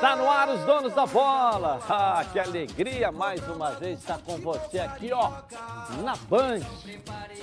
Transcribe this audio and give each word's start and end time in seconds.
Tá 0.00 0.16
no 0.16 0.28
ar 0.28 0.48
os 0.50 0.60
donos 0.64 0.94
da 0.94 1.06
bola. 1.06 1.80
Ah, 1.88 2.24
que 2.30 2.38
alegria 2.38 3.10
mais 3.10 3.40
uma 3.48 3.70
vez 3.70 3.98
estar 3.98 4.18
com 4.18 4.36
você 4.36 4.78
aqui, 4.78 5.10
ó, 5.12 5.30
na 6.02 6.14
Band. 6.28 6.60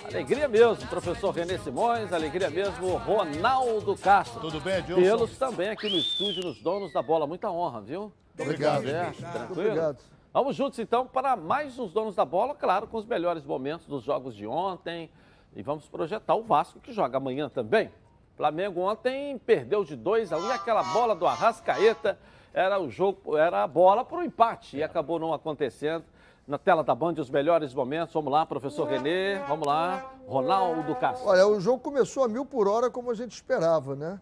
Alegria 0.06 0.48
mesmo, 0.48 0.88
professor 0.88 1.32
Renê 1.32 1.58
Simões, 1.58 2.14
alegria 2.14 2.50
mesmo, 2.50 2.98
Ronaldo 2.98 3.96
Castro. 3.98 4.40
Tudo 4.42 4.62
bem, 4.62 4.78
Edilson? 4.78 5.02
Tê-los 5.02 5.38
também 5.38 5.70
aqui 5.70 5.90
no 5.90 5.98
estúdio, 5.98 6.44
nos 6.44 6.62
donos 6.62 6.94
da 6.94 7.02
bola. 7.02 7.26
Muita 7.26 7.50
honra, 7.50 7.82
viu? 7.82 8.12
Obrigado. 8.40 8.88
Edilson. 8.88 9.32
tranquilo? 9.32 9.70
Obrigado. 9.70 9.98
Vamos 10.34 10.56
juntos 10.56 10.80
então 10.80 11.06
para 11.06 11.36
mais 11.36 11.78
uns 11.78 11.92
donos 11.92 12.16
da 12.16 12.24
bola, 12.24 12.56
claro, 12.56 12.88
com 12.88 12.98
os 12.98 13.06
melhores 13.06 13.44
momentos 13.44 13.86
dos 13.88 14.04
jogos 14.04 14.36
de 14.36 14.48
ontem. 14.48 15.10
E 15.54 15.62
vamos 15.62 15.90
projetar 15.90 16.36
o 16.36 16.44
Vasco 16.44 16.80
que 16.80 16.94
joga 16.94 17.18
amanhã 17.18 17.50
também. 17.50 17.92
Flamengo 18.36 18.82
ontem 18.82 19.38
perdeu 19.38 19.84
de 19.84 19.96
2 19.96 20.32
a 20.34 20.38
1 20.38 20.40
um, 20.40 20.48
e 20.48 20.52
aquela 20.52 20.84
bola 20.84 21.16
do 21.16 21.28
Arrascaeta 21.28 22.18
era 22.54 22.80
o 22.80 22.90
jogo, 22.90 23.38
era 23.38 23.64
a 23.64 23.68
bola 23.68 24.04
para 24.04 24.20
o 24.20 24.24
empate 24.24 24.78
e 24.78 24.84
acabou 24.84 25.20
não 25.20 25.34
acontecendo. 25.34 26.04
Na 26.48 26.58
tela 26.58 26.84
da 26.84 26.94
Band, 26.94 27.14
os 27.14 27.30
melhores 27.30 27.74
momentos. 27.74 28.14
Vamos 28.14 28.32
lá, 28.32 28.46
professor 28.46 28.86
Renê. 28.88 29.38
Vamos 29.48 29.66
lá, 29.66 30.12
Ronaldo 30.28 30.96
Castro. 30.96 31.30
Olha, 31.30 31.48
o 31.48 31.62
jogo 31.62 31.80
começou 31.80 32.24
a 32.24 32.28
mil 32.28 32.46
por 32.46 32.68
hora, 32.68 32.90
como 32.90 33.12
a 33.12 33.14
gente 33.14 33.32
esperava, 33.32 33.96
né? 33.96 34.20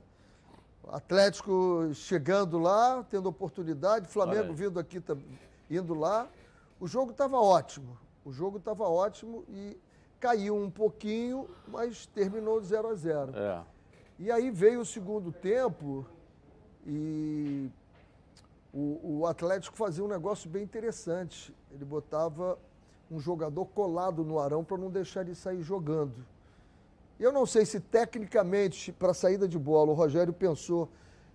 Atlético 0.92 1.90
chegando 1.94 2.60
lá, 2.60 3.06
tendo 3.10 3.30
oportunidade, 3.30 4.08
Flamengo 4.08 4.54
vindo 4.54 4.80
aqui, 4.80 5.02
indo 5.70 5.94
lá. 5.94 6.28
O 6.80 6.88
jogo 6.88 7.12
estava 7.12 7.40
ótimo. 7.40 7.98
O 8.26 8.32
jogo 8.32 8.58
estava 8.58 8.84
ótimo 8.84 9.44
e 9.50 9.78
caiu 10.20 10.56
um 10.56 10.70
pouquinho, 10.70 11.48
mas 11.68 12.06
terminou 12.08 12.62
0 12.62 12.90
a 12.90 12.94
0 12.94 13.32
É. 13.36 13.62
E 14.20 14.30
aí 14.30 14.52
veio 14.52 14.82
o 14.82 14.86
segundo 14.86 15.32
tempo 15.32 16.06
e 16.86 17.70
o, 18.74 19.20
o 19.20 19.26
Atlético 19.26 19.78
fazia 19.78 20.04
um 20.04 20.10
negócio 20.10 20.50
bem 20.50 20.62
interessante. 20.62 21.56
Ele 21.72 21.86
botava 21.86 22.60
um 23.10 23.18
jogador 23.18 23.66
colado 23.68 24.26
no 24.26 24.38
Arão 24.38 24.62
para 24.62 24.78
não 24.78 24.90
deixar 24.92 25.22
ele 25.22 25.34
sair 25.34 25.62
jogando. 25.62 26.26
Eu 27.18 27.32
não 27.32 27.46
sei 27.46 27.66
se 27.66 27.80
tecnicamente, 27.80 28.92
para 28.92 29.12
a 29.12 29.14
saída 29.14 29.48
de 29.48 29.58
bola, 29.58 29.92
o 29.92 29.96
Rogério 29.96 30.34
pensou 30.34 30.90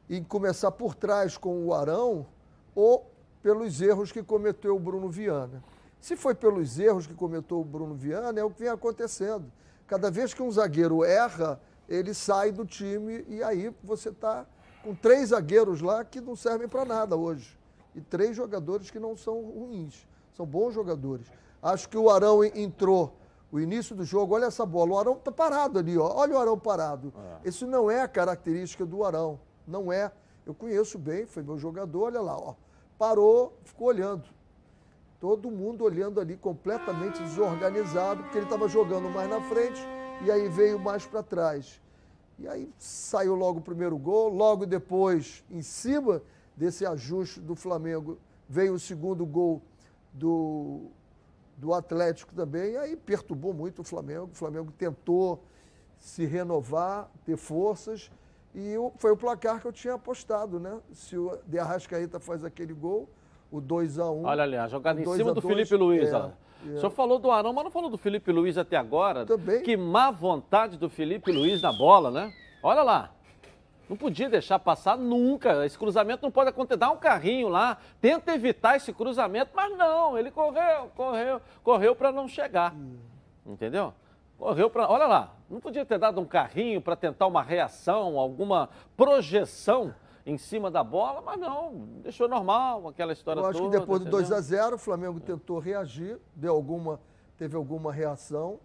em 0.09 0.23
começar 0.23 0.71
por 0.71 0.95
trás 0.95 1.39
com 1.39 1.65
o 1.65 1.73
Arão 1.73 2.27
ou 2.75 3.11
pelos 3.43 3.81
erros 3.81 4.13
que 4.13 4.23
cometeu 4.23 4.77
o 4.77 4.81
Bruno 4.81 5.09
Viana. 5.09 5.65
Se 6.03 6.17
foi 6.17 6.35
pelos 6.35 6.79
erros 6.79 7.07
que 7.07 7.15
cometeu 7.15 7.61
o 7.61 7.65
Bruno 7.65 7.95
Viana, 7.95 8.39
é 8.39 8.45
o 8.45 8.51
que 8.51 8.61
vem 8.61 8.69
acontecendo. 8.69 9.51
Cada 9.87 10.11
vez 10.11 10.35
que 10.35 10.43
um 10.43 10.51
zagueiro 10.51 11.03
erra, 11.03 11.59
ele 11.89 12.15
sai 12.15 12.51
do 12.53 12.65
time 12.65 13.25
e 13.29 13.43
aí 13.43 13.73
você 13.83 14.09
está 14.11 14.47
com 14.83 14.95
três 14.95 15.31
zagueiros 15.31 15.81
lá 15.81 16.05
que 16.05 16.21
não 16.21 16.37
servem 16.37 16.69
para 16.69 16.85
nada 16.85 17.17
hoje. 17.17 17.59
E 17.95 18.01
três 18.01 18.37
jogadores 18.37 18.91
que 18.91 18.99
não 18.99 19.17
são 19.17 19.41
ruins, 19.43 20.07
são 20.37 20.45
bons 20.45 20.73
jogadores. 20.75 21.27
Acho 21.63 21.89
que 21.89 21.97
o 21.97 22.11
Arão 22.11 22.45
en- 22.45 22.53
entrou 22.55 23.15
o 23.53 23.61
início 23.61 23.95
do 23.95 24.05
jogo, 24.05 24.35
olha 24.35 24.47
essa 24.47 24.67
bola, 24.67 24.93
o 24.95 24.99
Arão 24.99 25.13
está 25.15 25.31
parado 25.31 25.79
ali, 25.79 25.97
ó. 25.97 26.13
olha 26.17 26.35
o 26.35 26.39
Arão 26.39 26.59
parado. 26.59 27.13
Isso 27.45 27.67
não 27.67 27.91
é 27.91 28.03
a 28.03 28.09
característica 28.09 28.85
do 28.85 29.05
Arão, 29.05 29.39
não 29.67 29.93
é. 29.93 30.11
Eu 30.45 30.53
conheço 30.53 30.99
bem, 30.99 31.25
foi 31.25 31.43
meu 31.43 31.57
jogador, 31.57 32.05
olha 32.07 32.21
lá, 32.21 32.37
ó. 32.37 32.55
parou, 32.99 33.57
ficou 33.65 33.89
olhando. 33.89 34.25
Todo 35.21 35.51
mundo 35.51 35.85
olhando 35.85 36.21
ali 36.21 36.37
completamente 36.37 37.23
desorganizado, 37.23 38.23
porque 38.25 38.39
ele 38.39 38.45
estava 38.47 38.69
jogando 38.69 39.09
mais 39.09 39.31
na 39.31 39.41
frente 39.43 39.81
e 40.23 40.31
aí 40.31 40.49
veio 40.49 40.79
mais 40.79 41.07
para 41.07 41.23
trás. 41.23 41.81
E 42.39 42.49
aí 42.49 42.71
saiu 42.79 43.35
logo 43.35 43.61
o 43.61 43.63
primeiro 43.63 43.97
gol, 43.97 44.29
logo 44.29 44.67
depois, 44.67 45.45
em 45.51 45.63
cima 45.63 46.23
desse 46.57 46.85
ajuste 46.85 47.41
do 47.41 47.55
Flamengo, 47.55 48.19
veio 48.49 48.75
o 48.75 48.79
segundo 48.79 49.25
gol 49.25 49.63
do, 50.13 50.87
do 51.57 51.73
Atlético 51.73 52.35
também, 52.35 52.73
e 52.73 52.77
aí 52.77 52.97
perturbou 52.97 53.53
muito 53.53 53.83
o 53.83 53.85
Flamengo. 53.85 54.31
O 54.33 54.37
Flamengo 54.37 54.73
tentou 54.73 55.43
se 55.99 56.25
renovar, 56.27 57.09
ter 57.25 57.37
forças, 57.37 58.11
e 58.55 58.75
foi 58.99 59.11
o 59.11 59.17
placar 59.17 59.61
que 59.61 59.67
eu 59.67 59.73
tinha 59.73 59.95
apostado, 59.95 60.61
né? 60.61 60.79
Se 60.93 61.17
o 61.17 61.39
De 61.47 61.59
Arrascaeta 61.59 62.21
faz 62.21 62.45
aquele 62.45 62.73
gol, 62.73 63.09
o 63.51 63.61
2 63.61 63.99
a 63.99 64.11
1 64.11 64.25
Olha 64.25 64.43
ali, 64.43 64.57
a 64.57 64.69
jogada 64.69 65.01
em 65.01 65.05
cima 65.05 65.33
do 65.33 65.41
dois, 65.41 65.55
Felipe 65.55 65.77
Luiz. 65.77 66.09
é, 66.09 66.17
ó. 66.17 66.31
É. 66.67 66.75
O 66.75 66.79
senhor 66.79 66.91
falou 66.91 67.19
do 67.19 67.31
Arão, 67.31 67.53
mas 67.53 67.65
não 67.65 67.71
falou 67.71 67.91
do 67.91 67.99
Felipe 67.99 68.33
Luiz 68.33 68.59
até 68.59 68.77
agora. 68.77 69.25
Também. 69.27 69.63
Que 69.63 69.77
má 69.77 70.11
vontade 70.11 70.77
do 70.77 70.89
Felipe 70.89 71.31
Luiz 71.33 71.61
na 71.63 71.73
bola, 71.73 72.11
né? 72.11 72.33
Olha 72.63 72.83
lá. 72.83 73.11
Não 73.89 73.97
podia 73.97 74.29
deixar 74.29 74.59
passar 74.59 74.97
nunca. 74.97 75.65
Esse 75.67 75.79
cruzamento 75.79 76.23
não 76.23 76.31
pode 76.31 76.51
acontecer. 76.51 76.79
Dá 76.79 76.91
um 76.91 76.97
carrinho 76.97 77.49
lá, 77.49 77.77
tenta 78.01 78.33
evitar 78.33 78.77
esse 78.77 78.93
cruzamento, 78.93 79.51
mas 79.55 79.77
não. 79.77 80.17
Ele 80.17 80.31
correu, 80.31 80.91
correu, 80.97 81.41
correu 81.63 81.95
para 81.95 82.11
não 82.11 82.27
chegar. 82.27 82.75
Entendeu? 83.45 83.93
Correu 84.39 84.71
para. 84.71 84.89
Olha 84.89 85.07
lá. 85.07 85.35
Não 85.51 85.61
podia 85.61 85.85
ter 85.85 85.99
dado 85.99 86.21
um 86.21 86.25
carrinho 86.25 86.81
para 86.81 86.97
tentar 86.97 87.27
uma 87.27 87.43
reação, 87.43 88.19
alguma 88.19 88.71
projeção 88.97 89.95
em 90.27 90.39
cima 90.39 90.71
da 90.71 90.83
bola, 90.83 91.21
mas 91.21 91.39
não. 91.39 91.87
Deixou 92.03 92.29
normal 92.29 92.89
aquela 92.89 93.13
história 93.13 93.41
Eu 93.41 93.47
acho 93.47 93.59
toda. 93.59 93.71
que 93.71 93.81
depois 93.81 94.01
do 94.01 94.09
entendeu? 94.09 94.21
2 94.29 94.33
a 94.33 94.41
0 94.41 94.77
o 94.77 94.79
Flamengo 94.79 95.21
tentou 95.21 95.59
reagir, 95.59 96.19
deu 96.35 96.55
alguma, 96.55 97.01
teve 97.37 97.57
alguma 97.57 97.93
reação, 97.93 98.59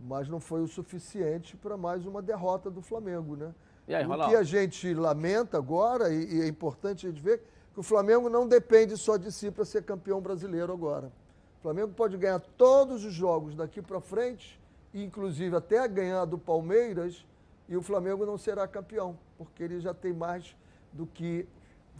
mas 0.00 0.28
não 0.28 0.38
foi 0.38 0.62
o 0.62 0.68
suficiente 0.68 1.56
para 1.56 1.76
mais 1.76 2.06
uma 2.06 2.22
derrota 2.22 2.70
do 2.70 2.80
Flamengo, 2.80 3.34
né? 3.36 3.52
E 3.88 3.94
aí, 3.94 4.06
o 4.06 4.28
que 4.28 4.36
a 4.36 4.42
gente 4.42 4.92
lamenta 4.92 5.56
agora, 5.56 6.12
e, 6.12 6.36
e 6.36 6.42
é 6.42 6.46
importante 6.46 7.06
a 7.06 7.10
gente 7.10 7.22
ver, 7.22 7.42
que 7.72 7.80
o 7.80 7.82
Flamengo 7.82 8.28
não 8.28 8.46
depende 8.46 8.96
só 8.96 9.16
de 9.16 9.32
si 9.32 9.50
para 9.50 9.64
ser 9.64 9.82
campeão 9.82 10.20
brasileiro 10.20 10.72
agora. 10.72 11.10
O 11.58 11.62
Flamengo 11.62 11.92
pode 11.94 12.16
ganhar 12.16 12.38
todos 12.56 13.04
os 13.04 13.12
jogos 13.12 13.56
daqui 13.56 13.80
para 13.80 14.00
frente, 14.00 14.60
inclusive 14.94 15.56
até 15.56 15.88
ganhar 15.88 16.24
do 16.26 16.38
Palmeiras, 16.38 17.24
e 17.68 17.76
o 17.76 17.82
Flamengo 17.82 18.24
não 18.24 18.38
será 18.38 18.68
campeão, 18.68 19.18
porque 19.36 19.62
ele 19.62 19.80
já 19.80 19.92
tem 19.92 20.12
mais 20.12 20.54
do 20.92 21.06
que 21.06 21.46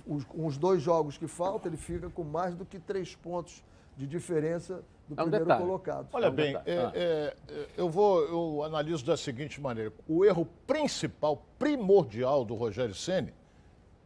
os, 0.06 0.24
com 0.24 0.46
os 0.46 0.56
dois 0.56 0.80
jogos 0.82 1.18
que 1.18 1.26
faltam, 1.26 1.70
ele 1.70 1.76
fica 1.76 2.08
com 2.10 2.24
mais 2.24 2.54
do 2.54 2.64
que 2.64 2.78
três 2.78 3.14
pontos 3.14 3.62
de 3.96 4.06
diferença 4.06 4.82
do 5.08 5.14
É 5.18 5.22
um 5.22 5.24
primeiro 5.24 5.44
detalhe. 5.46 5.64
colocado. 5.64 6.08
Olha 6.12 6.28
Um 6.30 6.32
bem, 6.34 6.54
é, 6.54 6.78
Ah. 6.78 6.92
é, 6.94 7.36
é, 7.48 7.68
eu 7.76 7.88
vou, 7.90 8.20
eu 8.22 8.62
analiso 8.64 9.04
da 9.04 9.16
seguinte 9.16 9.60
maneira: 9.60 9.92
o 10.06 10.24
erro 10.24 10.46
principal, 10.66 11.42
primordial 11.58 12.44
do 12.44 12.54
Rogério 12.54 12.94
Ceni 12.94 13.34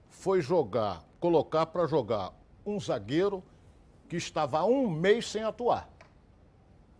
foi 0.09 0.41
jogar, 0.41 1.05
colocar 1.21 1.67
para 1.67 1.87
jogar 1.87 2.33
um 2.65 2.79
zagueiro 2.81 3.43
que 4.09 4.17
estava 4.17 4.59
há 4.61 4.65
um 4.65 4.89
mês 4.89 5.29
sem 5.29 5.43
atuar. 5.43 5.89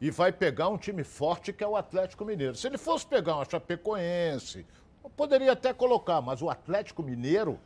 E 0.01 0.11
vai 0.11 0.33
pegar 0.33 0.69
um 0.69 0.77
time 0.77 1.05
forte 1.05 1.53
que 1.53 1.63
é 1.63 1.67
o 1.67 1.77
Atlético 1.77 2.25
Mineiro. 2.25 2.57
Se 2.57 2.67
ele 2.67 2.77
fosse 2.79 3.07
pegar 3.07 3.37
uma 3.37 3.45
Chapecoense, 3.49 4.67
poderia 5.17 5.53
até 5.53 5.73
colocar, 5.73 6.21
mas 6.21 6.43
o 6.43 6.51
Atlético 6.51 7.03
Mineiro, 7.05 7.59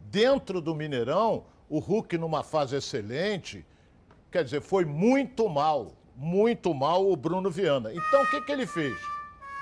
dentro 0.00 0.60
do 0.60 0.74
Mineirão, 0.74 1.44
o 1.68 1.78
Hulk 1.78 2.18
numa 2.18 2.42
fase 2.42 2.76
excelente, 2.76 3.64
Quer 4.30 4.44
dizer, 4.44 4.60
foi 4.60 4.84
muito 4.84 5.48
mal, 5.48 5.92
muito 6.14 6.72
mal 6.72 7.10
o 7.10 7.16
Bruno 7.16 7.50
Viana. 7.50 7.92
Então, 7.92 8.22
o 8.22 8.30
que, 8.30 8.40
que 8.42 8.52
ele 8.52 8.66
fez? 8.66 8.96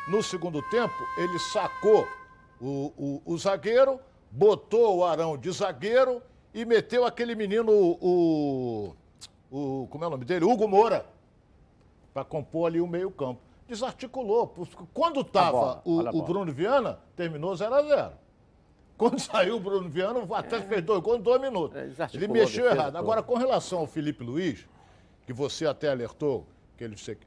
No 0.09 0.23
segundo 0.23 0.61
tempo, 0.69 0.95
ele 1.17 1.39
sacou 1.39 2.07
o, 2.61 2.93
o, 2.97 3.23
o 3.25 3.39
zagueiro, 3.39 3.99
botou 4.31 4.99
o 4.99 5.05
Arão 5.05 5.39
de 5.39 5.51
zagueiro 5.51 6.21
e 6.53 6.65
meteu 6.65 7.07
aquele 7.07 7.35
menino, 7.35 7.73
o. 7.73 8.95
o 9.51 9.87
como 9.89 10.05
é 10.05 10.07
o 10.07 10.11
nome 10.11 10.25
dele? 10.27 10.45
Hugo 10.45 10.69
Moura, 10.69 11.07
para 12.13 12.25
compor 12.25 12.69
ali 12.69 12.81
o 12.81 12.87
meio-campo. 12.87 13.41
Desarticulou. 13.67 14.55
Quando 14.93 15.21
estava 15.21 15.81
o, 15.85 16.01
o. 16.01 16.23
Bruno 16.23 16.53
Viana, 16.53 16.99
terminou 17.17 17.55
0 17.57 17.75
a 17.75 17.83
0 17.83 18.13
Quando 18.99 19.21
saiu 19.21 19.57
o 19.57 19.61
Bruno 19.61 19.89
Viana, 19.89 20.19
o 20.19 20.35
Atlético 20.35 20.69
fez 20.69 20.83
dois 20.85 21.01
gols 21.01 21.21
em 21.21 21.23
dois 21.23 21.41
minutos. 21.41 21.77
É, 21.77 22.09
Ele 22.13 22.27
mexeu 22.27 22.67
errado. 22.67 22.87
toda. 22.87 22.99
Agora, 22.99 23.23
com 23.23 23.37
relação 23.37 23.79
ao 23.79 23.87
Felipe 23.87 24.25
Luiz, 24.25 24.67
que 25.25 25.33
você 25.33 25.67
até 25.67 25.89
alertou, 25.89 26.45
que 26.77 26.83
ele 26.83 26.97
disse 26.97 27.15
que 27.15 27.27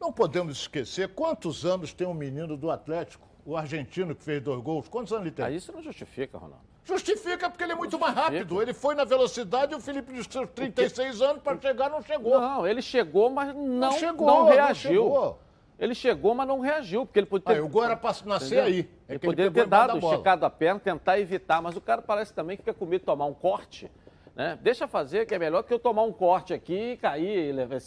não 0.00 0.12
podemos 0.12 0.58
esquecer 0.58 1.08
quantos 1.10 1.64
anos 1.64 1.92
tem 1.92 2.06
um 2.06 2.12
menino 2.12 2.56
do 2.56 2.70
Atlético, 2.72 3.24
o 3.44 3.56
argentino 3.56 4.16
que 4.16 4.24
fez 4.24 4.42
dois 4.42 4.60
gols. 4.60 4.88
Quantos 4.88 5.12
anos 5.12 5.26
ele 5.26 5.34
tem? 5.34 5.44
Ah, 5.44 5.50
isso 5.50 5.72
não 5.72 5.80
justifica, 5.80 6.36
Ronaldo. 6.36 6.64
Justifica 6.84 7.48
porque 7.48 7.62
ele 7.62 7.72
é 7.72 7.76
muito 7.76 7.98
mais 7.98 8.14
rápido. 8.14 8.60
Ele 8.60 8.74
foi 8.74 8.94
na 8.94 9.04
velocidade 9.04 9.72
e 9.72 9.76
o 9.76 9.80
Felipe 9.80 10.12
de 10.12 10.32
seus 10.32 10.48
36 10.50 11.22
anos 11.22 11.42
para 11.42 11.58
chegar 11.60 11.88
não 11.88 12.02
chegou. 12.02 12.40
Não, 12.40 12.66
ele 12.66 12.82
chegou, 12.82 13.30
mas 13.30 13.54
não, 13.54 13.64
não, 13.64 13.92
chegou, 13.92 14.26
não 14.26 14.44
reagiu. 14.46 14.90
chegou. 14.90 15.38
Ele 15.78 15.94
chegou, 15.94 16.34
mas 16.34 16.48
não 16.48 16.60
reagiu, 16.60 17.04
porque 17.04 17.18
ele 17.18 17.26
podia 17.26 17.46
ter. 17.46 17.52
Aí, 17.54 17.60
o 17.60 17.68
gol 17.68 17.84
era 17.84 17.96
para 17.96 18.14
nascer 18.24 18.46
Entendeu? 18.46 18.64
aí. 18.64 18.78
Ele 18.78 18.88
É 19.08 19.18
que 19.18 19.26
poderia 19.26 19.50
ter 19.50 19.66
dado, 19.66 19.98
esticado 19.98 20.46
a 20.46 20.50
perna, 20.50 20.80
tentar 20.80 21.18
evitar, 21.18 21.60
mas 21.60 21.76
o 21.76 21.80
cara 21.80 22.00
parece 22.00 22.32
também 22.32 22.56
que 22.56 22.62
fica 22.62 22.74
com 22.74 22.86
medo 22.86 23.00
de 23.00 23.06
tomar 23.06 23.26
um 23.26 23.34
corte. 23.34 23.90
Né? 24.36 24.58
Deixa 24.62 24.86
fazer, 24.86 25.24
que 25.24 25.34
é 25.34 25.38
melhor 25.38 25.62
que 25.62 25.72
eu 25.72 25.78
tomar 25.78 26.02
um 26.02 26.12
corte 26.12 26.52
aqui, 26.52 26.98
cair, 26.98 27.52
levar, 27.52 27.78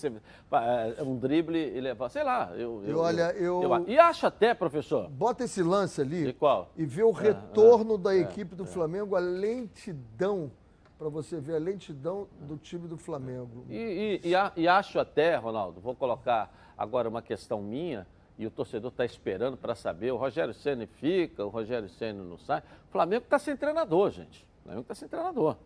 é, 0.98 1.04
um 1.04 1.16
drible 1.16 1.60
e 1.60 1.80
levar, 1.80 2.10
sei 2.10 2.24
lá. 2.24 2.52
Eu, 2.56 2.84
eu, 2.88 2.98
olha, 2.98 3.32
eu, 3.34 3.62
eu, 3.62 3.88
E 3.88 4.00
acho 4.00 4.26
até, 4.26 4.56
professor. 4.56 5.08
Bota 5.10 5.44
esse 5.44 5.62
lance 5.62 6.02
ali 6.02 6.30
e, 6.30 6.34
qual? 6.34 6.72
e 6.76 6.86
vê 6.86 7.04
o 7.04 7.12
é, 7.12 7.22
retorno 7.22 7.94
é, 7.94 7.98
da 8.00 8.16
é, 8.16 8.22
equipe 8.22 8.56
do 8.56 8.64
é. 8.64 8.66
Flamengo, 8.66 9.16
a 9.16 9.20
lentidão, 9.20 10.52
para 10.98 11.08
você 11.08 11.40
ver 11.40 11.56
a 11.56 11.60
lentidão 11.60 12.28
do 12.42 12.58
time 12.58 12.88
do 12.88 12.98
Flamengo. 12.98 13.64
E, 13.70 14.20
e, 14.24 14.62
e, 14.62 14.68
acho 14.68 14.98
até, 14.98 15.36
Ronaldo, 15.36 15.80
vou 15.80 15.94
colocar 15.94 16.52
agora 16.80 17.10
uma 17.10 17.22
questão 17.22 17.62
minha, 17.62 18.08
e 18.38 18.48
o 18.48 18.52
torcedor 18.52 18.90
está 18.92 19.04
esperando 19.04 19.58
para 19.58 19.76
saber, 19.76 20.12
o 20.12 20.18
Rogério 20.18 20.54
Senna 20.54 20.88
fica, 20.88 21.46
o 21.46 21.50
Rogério 21.50 21.90
Senna 21.90 22.24
não 22.24 22.38
sai. 22.38 22.60
O 22.88 22.92
Flamengo 22.92 23.26
está 23.26 23.38
sem 23.38 23.58
treinador, 23.58 24.12
gente. 24.12 24.48
O 24.62 24.64
Flamengo 24.64 24.82
está 24.82 24.96
sem 24.96 25.08
treinador 25.08 25.58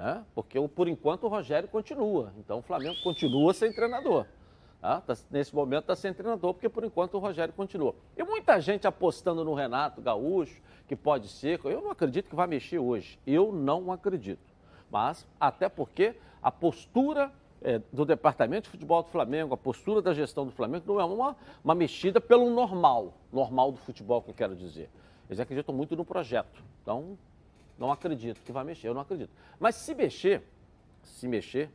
né? 0.00 0.24
porque 0.34 0.58
por 0.68 0.88
enquanto 0.88 1.24
o 1.24 1.28
Rogério 1.28 1.68
continua. 1.68 2.32
Então 2.38 2.58
o 2.58 2.62
Flamengo 2.62 2.96
continua 3.02 3.52
sem 3.52 3.70
treinador. 3.72 4.26
Tá? 4.80 5.02
Tá, 5.02 5.14
nesse 5.30 5.54
momento 5.54 5.82
está 5.82 5.94
sem 5.94 6.14
treinador, 6.14 6.54
porque 6.54 6.68
por 6.68 6.84
enquanto 6.84 7.14
o 7.14 7.18
Rogério 7.18 7.52
continua. 7.52 7.94
E 8.16 8.22
muita 8.24 8.58
gente 8.60 8.86
apostando 8.86 9.44
no 9.44 9.52
Renato 9.52 10.00
Gaúcho, 10.00 10.60
que 10.88 10.96
pode 10.96 11.28
ser. 11.28 11.60
Eu 11.64 11.82
não 11.82 11.90
acredito 11.90 12.30
que 12.30 12.34
vai 12.34 12.46
mexer 12.46 12.78
hoje. 12.78 13.18
Eu 13.26 13.52
não 13.52 13.92
acredito. 13.92 14.40
Mas, 14.90 15.26
até 15.38 15.68
porque 15.68 16.16
a 16.42 16.50
postura 16.50 17.30
é, 17.62 17.80
do 17.92 18.04
departamento 18.04 18.64
de 18.64 18.70
futebol 18.70 19.02
do 19.02 19.08
Flamengo, 19.08 19.54
a 19.54 19.56
postura 19.56 20.00
da 20.00 20.14
gestão 20.14 20.46
do 20.46 20.52
Flamengo, 20.52 20.84
não 20.86 21.00
é 21.00 21.04
uma, 21.04 21.36
uma 21.62 21.74
mexida 21.74 22.20
pelo 22.20 22.50
normal, 22.50 23.14
normal 23.32 23.72
do 23.72 23.78
futebol 23.78 24.22
que 24.22 24.30
eu 24.30 24.34
quero 24.34 24.56
dizer. 24.56 24.88
Eles 25.28 25.40
acreditam 25.40 25.74
muito 25.74 25.94
no 25.94 26.04
projeto. 26.04 26.62
Então, 26.82 27.18
não 27.78 27.92
acredito 27.92 28.40
que 28.42 28.52
vai 28.52 28.64
mexer, 28.64 28.88
eu 28.88 28.94
não 28.94 29.02
acredito. 29.02 29.30
Mas 29.58 29.74
se 29.76 29.94
mexer, 29.94 30.42
se 31.02 31.28
mexer, 31.28 31.70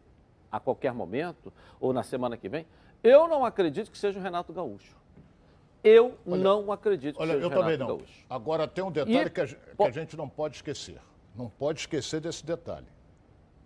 a 0.52 0.60
qualquer 0.60 0.94
momento, 0.94 1.52
ou 1.80 1.92
na 1.92 2.04
semana 2.04 2.38
que 2.38 2.48
vem, 2.48 2.66
eu 3.04 3.28
não 3.28 3.46
acredito 3.46 3.92
que 3.92 3.98
seja 3.98 4.20
o 4.20 4.22
Renato 4.22 4.54
Gaúcho. 4.54 4.96
Eu 5.84 6.18
olha, 6.26 6.44
não 6.44 6.72
acredito 6.72 7.18
que 7.18 7.22
olha, 7.22 7.34
seja 7.34 7.48
o 7.48 7.50
Renato 7.50 7.78
não. 7.78 7.88
Gaúcho. 7.88 8.26
Agora 8.30 8.68
tem 8.68 8.84
um 8.84 8.92
detalhe 8.92 9.28
e... 9.28 9.30
que, 9.30 9.42
a, 9.42 9.48
que 9.48 9.84
a 9.84 9.92
gente 9.92 10.18
não 10.18 10.28
pode 10.28 10.56
esquecer. 10.56 11.00
Não 11.36 11.50
pode 11.50 11.82
esquecer 11.82 12.22
desse 12.22 12.46
detalhe. 12.46 12.88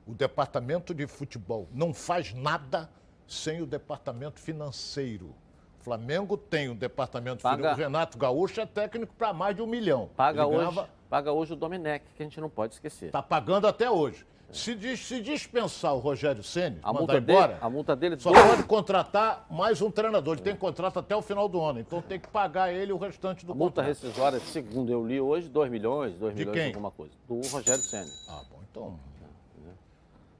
O 0.09 0.13
departamento 0.15 0.91
de 0.91 1.05
futebol 1.05 1.67
não 1.71 1.93
faz 1.93 2.33
nada 2.33 2.89
sem 3.27 3.61
o 3.61 3.67
departamento 3.67 4.39
financeiro. 4.39 5.27
O 5.79 5.83
Flamengo 5.83 6.35
tem 6.35 6.67
um 6.67 6.75
departamento 6.75 7.43
Paga... 7.43 7.57
financeiro. 7.57 7.79
O 7.79 7.91
Renato 7.91 8.17
Gaúcho 8.17 8.59
é 8.59 8.65
técnico 8.65 9.13
para 9.13 9.31
mais 9.31 9.55
de 9.55 9.61
um 9.61 9.67
milhão. 9.67 10.09
Paga 10.17 10.41
Ele 10.41 10.47
hoje. 10.47 10.57
Ganhava 10.57 10.89
paga 11.07 11.31
hoje 11.31 11.53
o 11.53 11.55
Domenech, 11.55 12.05
que 12.15 12.23
a 12.23 12.25
gente 12.25 12.41
não 12.41 12.49
pode 12.49 12.73
esquecer. 12.73 13.05
Está 13.07 13.21
pagando 13.21 13.67
até 13.67 13.89
hoje. 13.89 14.25
Se, 14.51 14.97
se 14.97 15.21
dispensar 15.21 15.93
o 15.93 15.99
Rogério 15.99 16.41
Ceni, 16.41 16.79
a 16.81 16.91
multa 16.91 17.17
embora, 17.17 17.47
dele, 17.49 17.59
a 17.61 17.69
multa 17.69 17.95
dele 17.95 18.19
só 18.19 18.31
pode 18.31 18.63
contratar 18.63 19.45
mais 19.47 19.79
um 19.79 19.91
treinador. 19.91 20.35
Ele 20.35 20.41
tem 20.41 20.55
contrato 20.55 20.97
até 20.97 21.15
o 21.15 21.21
final 21.21 21.47
do 21.47 21.61
ano, 21.61 21.79
então 21.79 22.01
tem 22.01 22.19
que 22.19 22.27
pagar 22.27 22.73
ele 22.73 22.91
o 22.91 22.97
restante 22.97 23.45
do 23.45 23.51
a 23.51 23.55
multa 23.55 23.83
rescisória, 23.83 24.39
segundo 24.39 24.91
eu 24.91 25.05
li 25.05 25.21
hoje, 25.21 25.47
2 25.49 25.69
milhões, 25.69 26.15
2 26.15 26.33
milhões 26.33 26.57
quem? 26.57 26.67
alguma 26.69 26.89
coisa. 26.89 27.13
Do 27.27 27.41
Rogério 27.47 27.83
Ceni. 27.83 28.09
Ah, 28.27 28.41
bom, 28.49 28.59
então. 28.71 28.99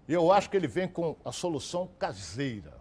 E 0.09 0.13
eu 0.13 0.31
acho 0.31 0.49
que 0.49 0.57
ele 0.57 0.67
vem 0.67 0.87
com 0.87 1.15
a 1.23 1.31
solução 1.31 1.87
caseira. 1.99 2.73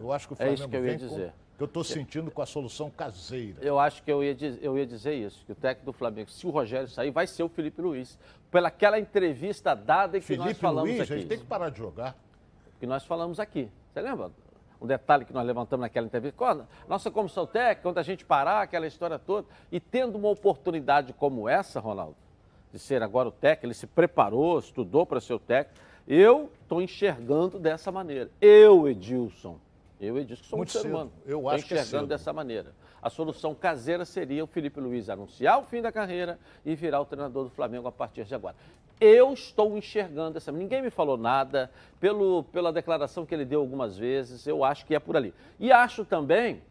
Eu 0.00 0.10
acho 0.10 0.26
que 0.26 0.32
o 0.32 0.36
Flamengo 0.36 0.54
é 0.54 0.64
isso 0.64 0.68
que 0.70 0.76
eu 0.76 0.86
ia 0.86 0.96
dizer. 0.96 1.26
Com 1.26 1.56
que 1.58 1.62
eu 1.62 1.66
estou 1.66 1.84
sentindo 1.84 2.30
com 2.30 2.40
a 2.40 2.46
solução 2.46 2.88
caseira. 2.88 3.58
Eu 3.60 3.78
acho 3.78 4.02
que 4.02 4.10
eu 4.10 4.24
ia, 4.24 4.34
eu 4.62 4.78
ia 4.78 4.86
dizer 4.86 5.12
isso, 5.12 5.44
que 5.44 5.52
o 5.52 5.54
técnico 5.54 5.84
do 5.84 5.92
Flamengo, 5.92 6.30
se 6.30 6.46
o 6.46 6.50
Rogério 6.50 6.88
sair, 6.88 7.10
vai 7.10 7.26
ser 7.26 7.42
o 7.42 7.50
Felipe 7.50 7.82
Luiz. 7.82 8.18
Pelaquela 8.50 8.98
entrevista 8.98 9.74
dada 9.74 10.16
em 10.16 10.20
que 10.22 10.26
Felipe 10.26 10.46
nós 10.46 10.58
falamos 10.58 10.88
Luiz, 10.88 11.00
aqui. 11.00 11.08
Felipe 11.08 11.26
Luiz, 11.26 11.28
tem 11.28 11.38
que 11.38 11.46
parar 11.46 11.68
de 11.68 11.76
jogar. 11.76 12.16
Que 12.80 12.86
nós 12.86 13.04
falamos 13.04 13.38
aqui. 13.38 13.68
Você 13.92 14.00
lembra? 14.00 14.30
Um 14.80 14.86
detalhe 14.86 15.26
que 15.26 15.34
nós 15.34 15.44
levantamos 15.44 15.82
naquela 15.82 16.06
entrevista. 16.06 16.66
Nossa 16.88 17.10
comissão 17.10 17.46
técnica, 17.46 17.82
quando 17.82 17.98
a 17.98 18.02
gente 18.02 18.24
parar, 18.24 18.62
aquela 18.62 18.86
história 18.86 19.18
toda. 19.18 19.46
E 19.70 19.78
tendo 19.78 20.16
uma 20.16 20.30
oportunidade 20.30 21.12
como 21.12 21.46
essa, 21.46 21.78
Ronaldo, 21.78 22.16
de 22.72 22.78
ser 22.78 23.02
agora 23.02 23.28
o 23.28 23.32
técnico, 23.32 23.66
ele 23.66 23.74
se 23.74 23.86
preparou, 23.86 24.58
estudou 24.58 25.04
para 25.04 25.20
ser 25.20 25.34
o 25.34 25.38
técnico. 25.38 25.87
Eu 26.10 26.50
estou 26.62 26.80
enxergando 26.80 27.58
dessa 27.58 27.92
maneira. 27.92 28.30
Eu, 28.40 28.88
Edilson, 28.88 29.58
eu 30.00 30.18
e 30.18 30.24
que 30.24 30.36
sou 30.36 30.56
Muito 30.56 30.70
um 30.70 30.72
ser 30.72 30.78
cedo. 30.80 30.90
humano. 30.90 31.12
Eu 31.26 31.46
acho 31.50 31.66
enxergando 31.66 31.68
que 31.68 31.74
é 31.74 32.00
cedo. 32.00 32.06
dessa 32.06 32.32
maneira. 32.32 32.72
A 33.02 33.10
solução 33.10 33.54
caseira 33.54 34.06
seria 34.06 34.42
o 34.42 34.46
Felipe 34.46 34.80
Luiz 34.80 35.10
anunciar 35.10 35.60
o 35.60 35.64
fim 35.64 35.82
da 35.82 35.92
carreira 35.92 36.38
e 36.64 36.74
virar 36.74 37.02
o 37.02 37.04
treinador 37.04 37.44
do 37.44 37.50
Flamengo 37.50 37.86
a 37.86 37.92
partir 37.92 38.24
de 38.24 38.34
agora. 38.34 38.56
Eu 38.98 39.34
estou 39.34 39.76
enxergando 39.76 40.38
essa. 40.38 40.50
Ninguém 40.50 40.80
me 40.80 40.90
falou 40.90 41.18
nada, 41.18 41.70
pelo, 42.00 42.42
pela 42.44 42.72
declaração 42.72 43.26
que 43.26 43.34
ele 43.34 43.44
deu 43.44 43.60
algumas 43.60 43.96
vezes, 43.98 44.46
eu 44.46 44.64
acho 44.64 44.86
que 44.86 44.94
é 44.94 44.98
por 44.98 45.14
ali. 45.14 45.34
E 45.60 45.70
acho 45.70 46.06
também, 46.06 46.62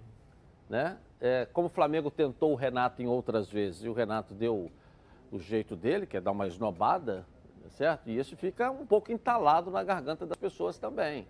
né, 0.68 0.98
é, 1.22 1.48
como 1.54 1.68
o 1.68 1.70
Flamengo 1.70 2.10
tentou 2.10 2.52
o 2.52 2.56
Renato 2.56 3.02
em 3.04 3.08
outras 3.08 3.50
vezes, 3.50 3.84
e 3.84 3.88
o 3.88 3.94
Renato 3.94 4.34
deu 4.34 4.72
o 5.32 5.40
jeito 5.40 5.76
dele, 5.76 6.06
que 6.06 6.18
é 6.18 6.22
dar 6.22 6.32
uma 6.32 6.48
esnobada, 6.48 7.26
certo? 7.72 8.10
E 8.10 8.18
isso 8.18 8.36
fica 8.36 8.72
um 8.72 8.86
pouco 8.86 9.12
entalado 9.12 9.72
na 9.72 9.84
garganta 9.84 10.26
das 10.26 10.38
pessoas 10.38 10.78
também. 10.78 11.28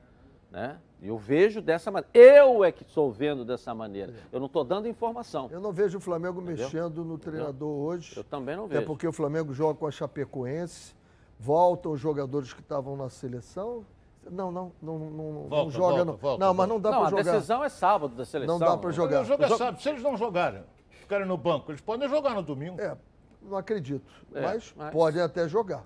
Né? 0.52 0.78
Eu 1.02 1.18
vejo 1.18 1.62
dessa 1.62 1.92
maneira. 1.92 2.10
Eu 2.14 2.64
é 2.64 2.72
que 2.72 2.84
estou 2.84 3.12
vendo 3.12 3.44
dessa 3.44 3.76
maneira. 3.76 4.14
Eu 4.32 4.40
não 4.40 4.48
estou 4.48 4.64
dando 4.64 4.88
informação. 4.88 5.50
Eu 5.52 5.60
não 5.60 5.72
vejo 5.72 5.98
o 5.98 6.02
Flamengo 6.02 6.42
Entendeu? 6.42 6.66
mexendo 6.66 7.04
no 7.04 7.18
treinador 7.18 7.54
Entendeu? 7.54 7.68
hoje. 7.68 8.18
Eu 8.18 8.24
também 8.24 8.56
não 8.56 8.68
vejo. 8.68 8.80
Até 8.80 8.88
porque 8.88 9.08
o 9.08 9.12
Flamengo 9.12 9.54
joga 9.54 9.78
com 9.78 9.86
a 9.86 9.92
Chapecoense, 9.92 10.96
voltam 11.40 11.92
os 11.92 12.00
jogadores 12.00 12.54
que 12.54 12.62
estavam 12.62 12.96
na 12.96 13.10
seleção. 13.10 13.86
Não, 14.30 14.52
não, 14.52 14.72
não, 14.82 15.00
não, 15.00 15.34
volta, 15.48 15.56
não 15.56 15.72
joga. 15.72 15.88
Volta, 15.88 16.06
não. 16.06 16.18
Volta, 16.18 16.46
não, 16.46 16.54
mas 16.54 16.70
não 16.70 16.80
dá 16.80 16.90
para 16.90 17.10
jogar. 17.10 17.20
A 17.20 17.34
decisão 17.34 17.64
é 17.64 17.70
sábado 17.70 18.16
da 18.16 18.26
seleção. 18.26 18.60
Não 18.60 18.66
dá 18.66 18.78
para 18.78 18.92
jogar. 18.92 19.22
O 19.22 19.26
jogo 19.26 19.44
é 19.44 19.48
sábado. 19.50 19.82
Se 19.82 19.90
eles 19.90 20.04
não 20.04 20.18
jogarem, 20.18 20.64
ficarem 20.90 21.28
no 21.28 21.38
banco, 21.38 21.72
eles 21.72 21.82
podem 21.82 22.10
jogar 22.10 22.34
no 22.34 22.42
domingo. 22.42 22.80
É, 22.82 22.98
não 23.42 23.58
acredito. 23.58 24.06
É, 24.34 24.42
mas, 24.42 24.74
mas 24.76 24.92
podem 24.92 25.22
até 25.22 25.48
jogar. 25.48 25.86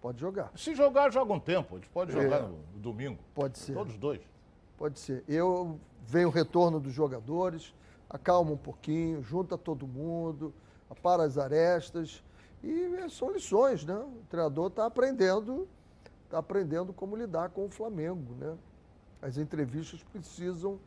Pode 0.00 0.20
jogar. 0.20 0.52
Se 0.56 0.74
jogar, 0.74 1.10
joga 1.10 1.32
um 1.32 1.40
tempo. 1.40 1.76
Eles 1.76 1.88
podem 1.88 2.16
é. 2.16 2.22
jogar 2.22 2.42
no, 2.42 2.58
no 2.72 2.78
domingo. 2.78 3.18
Pode 3.34 3.58
ser. 3.58 3.74
Todos 3.74 3.96
dois. 3.96 4.20
Pode 4.76 4.98
ser. 4.98 5.24
Eu 5.26 5.78
venho 6.06 6.28
o 6.28 6.30
retorno 6.30 6.78
dos 6.78 6.92
jogadores, 6.92 7.74
acalma 8.08 8.52
um 8.52 8.56
pouquinho, 8.56 9.22
junta 9.22 9.58
todo 9.58 9.86
mundo, 9.86 10.54
para 11.02 11.24
as 11.24 11.36
arestas. 11.36 12.22
E 12.62 13.10
são 13.10 13.32
lições, 13.32 13.84
né? 13.84 13.94
O 13.94 14.22
treinador 14.28 14.68
está 14.68 14.86
aprendendo, 14.86 15.68
está 16.24 16.38
aprendendo 16.38 16.92
como 16.92 17.16
lidar 17.16 17.50
com 17.50 17.66
o 17.66 17.70
Flamengo, 17.70 18.34
né? 18.34 18.56
As 19.20 19.36
entrevistas 19.36 20.02
precisam 20.12 20.78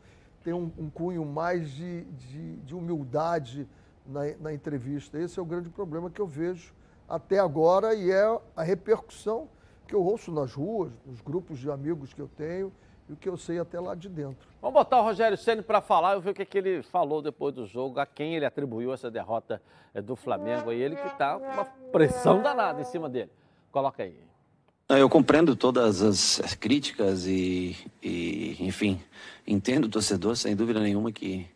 ter 0.43 0.53
um, 0.53 0.71
um 0.77 0.89
cunho 0.89 1.25
mais 1.25 1.69
de, 1.71 2.03
de, 2.03 2.55
de 2.57 2.75
humildade 2.75 3.67
na, 4.05 4.21
na, 4.39 4.53
entrevista. 4.53 5.19
Esse 5.19 5.37
é 5.37 5.41
o 5.41 5.45
grande 5.45 5.69
problema 5.69 6.09
que 6.09 6.19
eu 6.19 6.27
vejo 6.27 6.73
até 7.11 7.39
agora 7.39 7.93
e 7.93 8.09
é 8.09 8.39
a 8.55 8.63
repercussão 8.63 9.49
que 9.85 9.93
eu 9.93 10.01
ouço 10.01 10.31
nas 10.31 10.53
ruas, 10.53 10.93
nos 11.05 11.19
grupos 11.19 11.59
de 11.59 11.69
amigos 11.69 12.13
que 12.13 12.21
eu 12.21 12.29
tenho 12.37 12.71
e 13.09 13.11
o 13.11 13.17
que 13.17 13.27
eu 13.27 13.35
sei 13.35 13.59
até 13.59 13.77
lá 13.81 13.93
de 13.93 14.07
dentro. 14.07 14.47
Vamos 14.61 14.73
botar 14.73 15.01
o 15.01 15.03
Rogério 15.03 15.37
Ceni 15.37 15.61
para 15.61 15.81
falar 15.81 16.17
e 16.17 16.21
ver 16.21 16.29
o 16.29 16.33
que, 16.33 16.45
que 16.45 16.57
ele 16.57 16.81
falou 16.83 17.21
depois 17.21 17.53
do 17.53 17.65
jogo, 17.65 17.99
a 17.99 18.05
quem 18.05 18.35
ele 18.35 18.45
atribuiu 18.45 18.93
essa 18.93 19.11
derrota 19.11 19.61
eh, 19.93 20.01
do 20.01 20.15
Flamengo. 20.15 20.71
E 20.71 20.81
ele 20.81 20.95
que 20.95 21.07
está 21.07 21.37
com 21.37 21.45
uma 21.45 21.65
pressão 21.91 22.41
danada 22.41 22.79
em 22.79 22.85
cima 22.85 23.09
dele. 23.09 23.29
Coloca 23.69 24.03
aí. 24.03 24.17
Eu 24.87 25.09
compreendo 25.09 25.53
todas 25.55 26.01
as 26.01 26.55
críticas 26.55 27.25
e, 27.25 27.75
e 28.01 28.55
enfim, 28.59 29.01
entendo 29.45 29.85
o 29.85 29.89
torcedor, 29.89 30.37
sem 30.37 30.55
dúvida 30.55 30.79
nenhuma, 30.79 31.11
que 31.11 31.49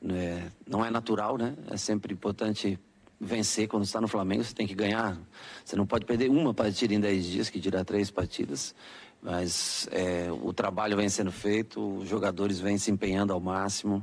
né, 0.00 0.50
não 0.66 0.84
é 0.84 0.90
natural, 0.90 1.38
né? 1.38 1.54
É 1.70 1.76
sempre 1.78 2.12
importante 2.12 2.78
vencer 3.20 3.68
quando 3.68 3.84
está 3.84 4.00
no 4.00 4.08
Flamengo, 4.08 4.42
você 4.42 4.54
tem 4.54 4.66
que 4.66 4.74
ganhar. 4.74 5.18
Você 5.64 5.76
não 5.76 5.86
pode 5.86 6.06
perder 6.06 6.30
uma 6.30 6.54
partida 6.54 6.94
em 6.94 7.00
10 7.00 7.24
dias, 7.26 7.50
que 7.50 7.60
dirá 7.60 7.84
três 7.84 8.10
partidas. 8.10 8.74
Mas 9.22 9.86
é, 9.92 10.28
o 10.32 10.52
trabalho 10.52 10.96
vem 10.96 11.08
sendo 11.10 11.30
feito, 11.30 11.98
os 11.98 12.08
jogadores 12.08 12.58
vêm 12.58 12.78
se 12.78 12.90
empenhando 12.90 13.32
ao 13.34 13.40
máximo. 13.40 14.02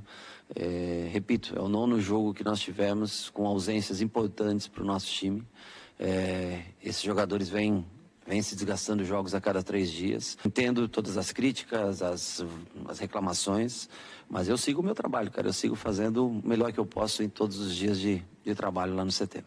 É, 0.55 1.09
repito, 1.11 1.57
é 1.57 1.61
o 1.61 1.67
nono 1.67 1.99
jogo 1.99 2.33
que 2.33 2.43
nós 2.43 2.59
tivemos 2.59 3.29
com 3.31 3.47
ausências 3.47 3.99
importantes 3.99 4.67
para 4.67 4.83
o 4.83 4.85
nosso 4.85 5.07
time. 5.07 5.43
É, 5.99 6.61
esses 6.83 7.01
jogadores 7.01 7.49
vêm, 7.49 7.83
vêm 8.27 8.43
se 8.43 8.55
desgastando 8.55 9.03
jogos 9.03 9.33
a 9.33 9.41
cada 9.41 9.63
três 9.63 9.91
dias. 9.91 10.37
Entendo 10.45 10.87
todas 10.87 11.17
as 11.17 11.31
críticas, 11.31 12.03
as, 12.03 12.45
as 12.87 12.99
reclamações, 12.99 13.89
mas 14.29 14.47
eu 14.47 14.57
sigo 14.57 14.81
o 14.81 14.83
meu 14.83 14.93
trabalho, 14.93 15.31
cara. 15.31 15.47
Eu 15.47 15.53
sigo 15.53 15.75
fazendo 15.75 16.27
o 16.27 16.47
melhor 16.47 16.71
que 16.71 16.79
eu 16.79 16.85
posso 16.85 17.23
em 17.23 17.29
todos 17.29 17.57
os 17.57 17.75
dias 17.75 17.99
de, 17.99 18.23
de 18.49 18.55
trabalho 18.55 18.95
lá 18.95 19.03
no 19.03 19.11
CT. 19.11 19.43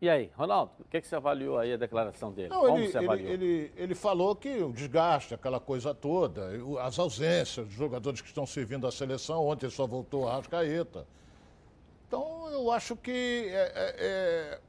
E 0.00 0.10
aí, 0.10 0.30
Ronaldo, 0.34 0.72
o 0.80 0.84
que, 0.84 1.00
que 1.00 1.06
você 1.06 1.14
avaliou 1.14 1.58
aí 1.58 1.72
a 1.72 1.76
declaração 1.76 2.32
dele? 2.32 2.48
Não, 2.48 2.60
Como 2.62 2.78
ele, 2.78 2.88
você 2.90 2.98
avaliou? 2.98 3.30
Ele, 3.30 3.44
ele, 3.44 3.72
ele, 3.76 3.94
falou 3.94 4.34
que 4.34 4.48
o 4.62 4.72
desgaste, 4.72 5.32
aquela 5.32 5.60
coisa 5.60 5.94
toda, 5.94 6.50
as 6.80 6.98
ausências 6.98 7.66
dos 7.66 7.76
jogadores 7.76 8.20
que 8.20 8.26
estão 8.26 8.44
servindo 8.44 8.84
a 8.86 8.90
seleção, 8.90 9.46
ontem 9.46 9.70
só 9.70 9.86
voltou 9.86 10.28
a 10.28 10.34
Rascaeta. 10.34 11.06
Então, 12.08 12.50
eu 12.50 12.70
acho 12.72 12.96
que, 12.96 13.46
é, 13.48 13.72
é, 13.74 13.94
é, 13.98 14.60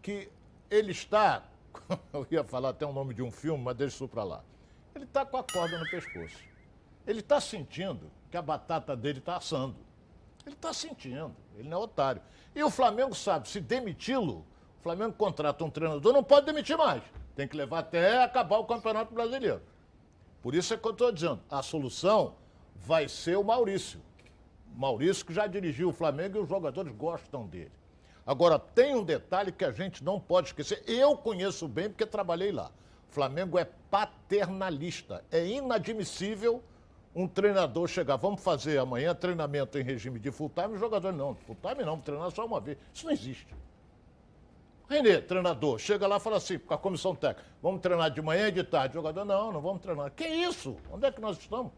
que 0.00 0.30
ele 0.70 0.92
está 0.92 1.44
eu 2.12 2.26
ia 2.30 2.44
falar 2.44 2.70
até 2.70 2.86
o 2.86 2.92
nome 2.92 3.14
de 3.14 3.22
um 3.22 3.30
filme, 3.30 3.62
mas 3.62 3.76
deixa 3.76 3.96
isso 3.96 4.08
para 4.08 4.24
lá. 4.24 4.44
Ele 4.94 5.04
está 5.04 5.24
com 5.24 5.36
a 5.36 5.42
corda 5.44 5.78
no 5.78 5.88
pescoço. 5.90 6.38
Ele 7.06 7.20
está 7.20 7.40
sentindo 7.40 8.10
que 8.30 8.36
a 8.36 8.42
batata 8.42 8.96
dele 8.96 9.18
está 9.18 9.36
assando. 9.36 9.76
Ele 10.46 10.54
está 10.54 10.72
sentindo, 10.72 11.34
ele 11.56 11.68
não 11.68 11.80
é 11.80 11.84
otário. 11.84 12.22
E 12.54 12.62
o 12.62 12.70
Flamengo 12.70 13.14
sabe, 13.14 13.48
se 13.48 13.60
demiti-lo, 13.60 14.46
o 14.78 14.82
Flamengo 14.82 15.12
contrata 15.12 15.64
um 15.64 15.70
treinador, 15.70 16.12
não 16.12 16.22
pode 16.22 16.46
demitir 16.46 16.78
mais. 16.78 17.02
Tem 17.34 17.48
que 17.48 17.56
levar 17.56 17.80
até 17.80 18.22
acabar 18.22 18.58
o 18.58 18.64
Campeonato 18.64 19.12
Brasileiro. 19.12 19.60
Por 20.40 20.54
isso 20.54 20.72
é 20.72 20.76
que 20.76 20.86
eu 20.86 20.92
estou 20.92 21.10
dizendo, 21.10 21.40
a 21.50 21.60
solução 21.62 22.36
vai 22.76 23.08
ser 23.08 23.36
o 23.36 23.42
Maurício. 23.42 24.00
Maurício 24.76 25.26
que 25.26 25.34
já 25.34 25.48
dirigiu 25.48 25.88
o 25.88 25.92
Flamengo 25.92 26.38
e 26.38 26.40
os 26.40 26.48
jogadores 26.48 26.94
gostam 26.94 27.46
dele. 27.46 27.72
Agora, 28.24 28.58
tem 28.58 28.94
um 28.94 29.02
detalhe 29.02 29.50
que 29.50 29.64
a 29.64 29.72
gente 29.72 30.04
não 30.04 30.20
pode 30.20 30.48
esquecer. 30.48 30.82
Eu 30.86 31.16
conheço 31.16 31.66
bem 31.66 31.88
porque 31.88 32.06
trabalhei 32.06 32.52
lá. 32.52 32.70
O 33.10 33.12
Flamengo 33.12 33.58
é 33.58 33.64
paternalista. 33.90 35.24
É 35.30 35.46
inadmissível 35.46 36.62
um 37.16 37.26
treinador 37.26 37.88
chegar, 37.88 38.16
vamos 38.16 38.42
fazer 38.42 38.76
amanhã 38.76 39.14
treinamento 39.14 39.78
em 39.78 39.82
regime 39.82 40.20
de 40.20 40.30
full 40.30 40.50
time, 40.50 40.74
o 40.74 40.78
jogador 40.78 41.14
não, 41.14 41.34
full 41.34 41.56
time 41.62 41.82
não, 41.82 41.98
treinar 41.98 42.30
só 42.30 42.44
uma 42.44 42.60
vez. 42.60 42.76
Isso 42.92 43.06
não 43.06 43.12
existe. 43.12 43.46
Renê, 44.86 45.22
treinador, 45.22 45.78
chega 45.78 46.06
lá 46.06 46.18
e 46.18 46.20
fala 46.20 46.36
assim, 46.36 46.58
com 46.58 46.74
a 46.74 46.78
comissão 46.78 47.14
técnica, 47.14 47.48
vamos 47.62 47.80
treinar 47.80 48.10
de 48.10 48.20
manhã 48.20 48.48
e 48.48 48.52
de 48.52 48.62
tarde. 48.62 48.98
O 48.98 49.00
jogador, 49.00 49.24
não, 49.24 49.50
não 49.50 49.62
vamos 49.62 49.80
treinar. 49.80 50.10
Que 50.10 50.26
isso? 50.26 50.76
Onde 50.92 51.06
é 51.06 51.10
que 51.10 51.18
nós 51.18 51.38
estamos? 51.38 51.72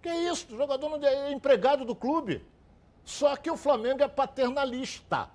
Que 0.00 0.08
isso? 0.08 0.54
O 0.54 0.56
jogador 0.56 0.88
não 0.88 1.04
é 1.04 1.32
empregado 1.32 1.84
do 1.84 1.94
clube. 1.94 2.46
Só 3.04 3.34
que 3.36 3.50
o 3.50 3.56
Flamengo 3.56 4.04
é 4.04 4.08
paternalista. 4.08 5.28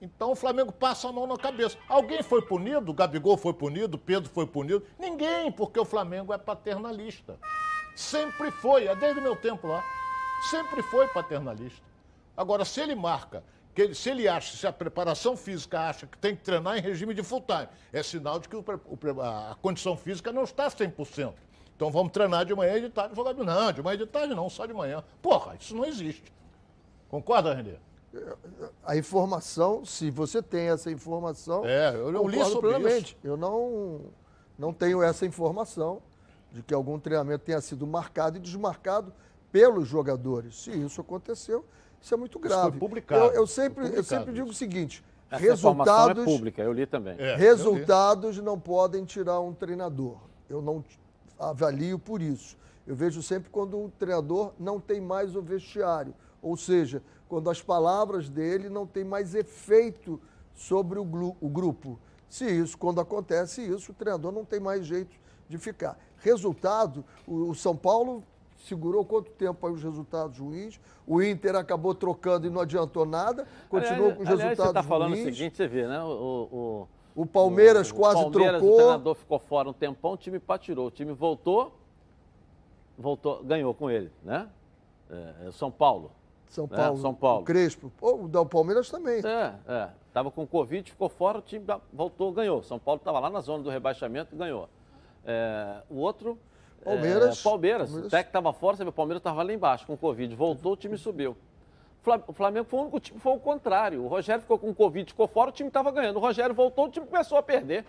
Então 0.00 0.32
o 0.32 0.36
Flamengo 0.36 0.70
passa 0.70 1.08
a 1.08 1.12
mão 1.12 1.26
na 1.26 1.38
cabeça. 1.38 1.78
Alguém 1.88 2.22
foi 2.22 2.42
punido? 2.42 2.92
Gabigol 2.92 3.38
foi 3.38 3.54
punido? 3.54 3.96
Pedro 3.96 4.28
foi 4.28 4.46
punido? 4.46 4.86
Ninguém, 4.98 5.50
porque 5.50 5.80
o 5.80 5.86
Flamengo 5.86 6.34
é 6.34 6.38
paternalista. 6.38 7.38
Sempre 7.94 8.50
foi, 8.50 8.86
é 8.86 8.94
desde 8.94 9.20
o 9.20 9.22
meu 9.22 9.36
tempo 9.36 9.66
lá. 9.66 9.84
Sempre 10.50 10.82
foi 10.82 11.06
paternalista. 11.08 11.82
Agora, 12.36 12.64
se 12.64 12.80
ele 12.80 12.94
marca, 12.94 13.42
que 13.74 13.82
ele, 13.82 13.94
se 13.94 14.10
ele 14.10 14.28
acha, 14.28 14.56
se 14.56 14.66
a 14.66 14.72
preparação 14.72 15.36
física 15.36 15.80
acha 15.80 16.06
que 16.06 16.18
tem 16.18 16.34
que 16.34 16.42
treinar 16.42 16.76
em 16.76 16.80
regime 16.80 17.14
de 17.14 17.22
full 17.22 17.42
time, 17.42 17.68
é 17.92 18.02
sinal 18.02 18.38
de 18.38 18.48
que 18.48 18.56
o, 18.56 18.60
o, 18.60 19.20
a 19.22 19.56
condição 19.60 19.96
física 19.96 20.32
não 20.32 20.44
está 20.44 20.68
100%. 20.68 21.32
Então 21.76 21.90
vamos 21.90 22.12
treinar 22.12 22.44
de 22.44 22.54
manhã 22.54 22.76
e 22.76 22.82
de 22.82 22.90
tarde. 22.90 23.14
Jogador, 23.14 23.44
não, 23.44 23.72
de 23.72 23.82
manhã 23.82 23.94
e 23.94 23.98
de 23.98 24.06
tarde 24.06 24.34
não, 24.34 24.48
só 24.48 24.66
de 24.66 24.72
manhã. 24.72 25.02
Porra, 25.20 25.56
isso 25.58 25.74
não 25.74 25.84
existe. 25.84 26.32
Concorda, 27.08 27.54
Renê? 27.54 27.76
a 28.84 28.96
informação, 28.96 29.84
se 29.84 30.10
você 30.10 30.42
tem 30.42 30.68
essa 30.68 30.90
informação, 30.90 31.64
é, 31.64 31.94
eu 31.94 32.12
não 32.12 32.28
li 32.28 32.38
sobre 32.44 32.70
plenamente. 32.70 33.16
Isso. 33.16 33.16
Eu 33.26 33.36
não, 33.36 34.02
não 34.58 34.72
tenho 34.72 35.02
essa 35.02 35.26
informação 35.26 36.00
de 36.54 36.62
que 36.62 36.72
algum 36.72 37.00
treinamento 37.00 37.44
tenha 37.44 37.60
sido 37.60 37.84
marcado 37.84 38.38
e 38.38 38.40
desmarcado 38.40 39.12
pelos 39.50 39.88
jogadores. 39.88 40.62
Se 40.62 40.70
isso 40.70 41.00
aconteceu, 41.00 41.64
isso 42.00 42.14
é 42.14 42.16
muito 42.16 42.38
grave. 42.38 42.60
Isso 42.60 42.70
foi 42.70 42.78
publicado. 42.78 43.24
Eu, 43.24 43.32
eu 43.32 43.46
sempre, 43.46 43.74
publicado 43.74 43.96
eu 43.96 44.04
sempre 44.04 44.32
digo 44.32 44.48
o 44.48 44.54
seguinte: 44.54 45.04
essa 45.28 45.44
é 45.44 45.48
resultados. 45.48 46.22
É 46.22 46.24
pública, 46.24 46.62
eu 46.62 46.72
li 46.72 46.86
também. 46.86 47.16
É, 47.18 47.34
resultados 47.34 48.36
li. 48.36 48.42
não 48.42 48.58
podem 48.58 49.04
tirar 49.04 49.40
um 49.40 49.52
treinador. 49.52 50.18
Eu 50.48 50.62
não 50.62 50.84
avalio 51.38 51.98
por 51.98 52.22
isso. 52.22 52.56
Eu 52.86 52.94
vejo 52.94 53.20
sempre 53.20 53.50
quando 53.50 53.76
o 53.76 53.90
treinador 53.98 54.52
não 54.58 54.78
tem 54.78 55.00
mais 55.00 55.34
o 55.34 55.42
vestiário. 55.42 56.14
Ou 56.40 56.56
seja, 56.56 57.02
quando 57.28 57.50
as 57.50 57.60
palavras 57.60 58.28
dele 58.28 58.68
não 58.68 58.86
têm 58.86 59.02
mais 59.02 59.34
efeito 59.34 60.20
sobre 60.54 61.00
o, 61.00 61.36
o 61.40 61.48
grupo. 61.48 61.98
Se 62.28 62.44
isso, 62.44 62.78
quando 62.78 63.00
acontece 63.00 63.60
isso, 63.62 63.90
o 63.90 63.94
treinador 63.94 64.30
não 64.30 64.44
tem 64.44 64.60
mais 64.60 64.86
jeito 64.86 65.16
de 65.56 65.62
ficar. 65.62 65.98
Resultado, 66.18 67.04
o, 67.26 67.50
o 67.50 67.54
São 67.54 67.76
Paulo 67.76 68.22
segurou 68.58 69.04
quanto 69.04 69.30
tempo 69.32 69.66
aí 69.66 69.72
os 69.72 69.82
resultados 69.82 70.38
ruins? 70.38 70.80
O 71.06 71.22
Inter 71.22 71.54
acabou 71.56 71.94
trocando 71.94 72.46
e 72.46 72.50
não 72.50 72.60
adiantou 72.60 73.04
nada, 73.04 73.46
continuou 73.68 74.10
aliás, 74.10 74.16
com 74.16 74.22
os 74.22 74.28
aliás, 74.28 74.42
resultados 74.42 74.72
você 74.72 74.78
está 74.78 74.82
falando 74.82 75.10
ruins. 75.10 75.22
o 75.22 75.24
seguinte, 75.24 75.56
você 75.56 75.68
vê, 75.68 75.86
né? 75.86 76.02
O, 76.02 76.88
o, 77.16 77.22
o 77.22 77.26
Palmeiras 77.26 77.90
o, 77.90 77.94
quase 77.94 78.22
Palmeiras, 78.22 78.58
trocou. 78.58 78.72
O 78.72 78.76
treinador 78.76 79.14
ficou 79.14 79.38
fora 79.38 79.68
um 79.68 79.72
tempão, 79.72 80.12
o 80.12 80.16
time 80.16 80.38
patirou. 80.38 80.86
O 80.86 80.90
time 80.90 81.12
voltou, 81.12 81.78
voltou, 82.98 83.42
ganhou 83.44 83.74
com 83.74 83.90
ele, 83.90 84.10
né? 84.22 84.48
É, 85.10 85.50
São 85.52 85.70
Paulo. 85.70 86.10
São 86.48 86.66
né? 86.70 86.76
Paulo. 86.76 86.98
É, 86.98 87.00
São 87.00 87.14
Paulo. 87.14 87.42
O 87.42 87.44
Crespo. 87.44 87.92
O 88.00 88.28
da 88.28 88.44
Palmeiras 88.44 88.88
também. 88.88 89.20
É, 89.24 89.54
é. 89.66 89.88
Tava 90.12 90.30
com 90.30 90.46
Covid, 90.46 90.90
ficou 90.90 91.08
fora, 91.08 91.38
o 91.38 91.42
time 91.42 91.64
voltou, 91.92 92.32
ganhou. 92.32 92.62
São 92.62 92.78
Paulo 92.78 92.98
estava 92.98 93.18
lá 93.18 93.28
na 93.28 93.40
zona 93.40 93.62
do 93.62 93.68
rebaixamento 93.68 94.34
e 94.34 94.38
ganhou. 94.38 94.68
É, 95.26 95.82
o 95.88 95.96
outro. 95.96 96.38
Palmeiras. 96.84 97.40
É, 97.40 97.42
Palmeiras. 97.42 97.42
Palmeiras. 97.42 97.94
O 97.94 98.10
técnico 98.10 98.28
estava 98.28 98.52
fora, 98.52 98.88
o 98.88 98.92
Palmeiras 98.92 99.20
estava 99.20 99.42
lá 99.42 99.52
embaixo 99.52 99.86
com 99.86 99.96
Covid. 99.96 100.34
Voltou, 100.34 100.72
o 100.72 100.76
time 100.76 100.98
subiu. 100.98 101.36
O 102.26 102.32
Flamengo 102.34 102.66
foi 102.66 102.78
o 102.80 102.82
único 102.82 103.00
time, 103.00 103.18
foi 103.18 103.32
o 103.32 103.40
contrário. 103.40 104.04
O 104.04 104.08
Rogério 104.08 104.42
ficou 104.42 104.58
com 104.58 104.74
Covid, 104.74 105.10
ficou 105.10 105.26
fora, 105.26 105.48
o 105.48 105.52
time 105.52 105.68
estava 105.68 105.90
ganhando. 105.90 106.16
O 106.16 106.20
Rogério 106.20 106.54
voltou, 106.54 106.86
o 106.86 106.90
time 106.90 107.06
começou 107.06 107.38
a 107.38 107.42
perder. 107.42 107.86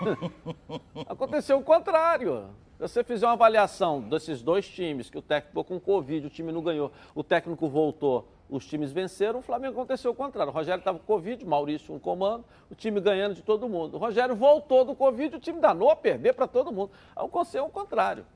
Aconteceu 1.06 1.58
o 1.58 1.62
contrário. 1.62 2.46
Se 2.78 2.88
você 2.88 3.04
fizer 3.04 3.26
uma 3.26 3.34
avaliação 3.34 4.00
desses 4.00 4.42
dois 4.42 4.66
times, 4.66 5.10
que 5.10 5.18
o 5.18 5.22
técnico 5.22 5.48
ficou 5.48 5.64
com 5.64 5.78
Covid, 5.78 6.26
o 6.26 6.30
time 6.30 6.50
não 6.50 6.62
ganhou, 6.62 6.90
o 7.14 7.22
técnico 7.22 7.68
voltou, 7.68 8.26
os 8.52 8.66
times 8.66 8.92
venceram, 8.92 9.38
o 9.38 9.42
Flamengo 9.42 9.72
aconteceu 9.72 10.10
o 10.10 10.14
contrário. 10.14 10.52
O 10.52 10.54
Rogério 10.54 10.80
estava 10.80 10.98
com 10.98 11.06
Covid, 11.06 11.44
Maurício 11.46 11.94
um 11.94 11.98
comando, 11.98 12.44
o 12.70 12.74
time 12.74 13.00
ganhando 13.00 13.34
de 13.34 13.42
todo 13.42 13.66
mundo. 13.66 13.94
O 13.94 13.98
Rogério 13.98 14.36
voltou 14.36 14.84
do 14.84 14.94
Covid, 14.94 15.36
o 15.36 15.40
time 15.40 15.58
danou 15.58 15.90
a 15.90 15.96
perder 15.96 16.34
para 16.34 16.46
todo 16.46 16.70
mundo. 16.70 16.90
Aconteceu 17.16 17.64
o 17.64 17.70
contrário. 17.70 18.26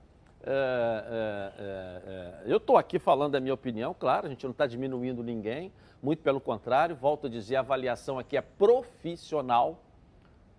É, 0.42 0.50
é, 0.50 1.52
é, 1.58 2.48
é 2.48 2.52
eu 2.52 2.56
estou 2.56 2.78
aqui 2.78 2.98
falando 2.98 3.34
a 3.34 3.40
minha 3.40 3.52
opinião, 3.52 3.94
claro, 3.98 4.26
a 4.26 4.30
gente 4.30 4.42
não 4.44 4.52
está 4.52 4.66
diminuindo 4.66 5.22
ninguém, 5.22 5.70
muito 6.02 6.22
pelo 6.22 6.40
contrário, 6.40 6.96
volto 6.96 7.26
a 7.26 7.30
dizer, 7.30 7.56
a 7.56 7.60
avaliação 7.60 8.18
aqui 8.18 8.38
é 8.38 8.40
profissional, 8.40 9.82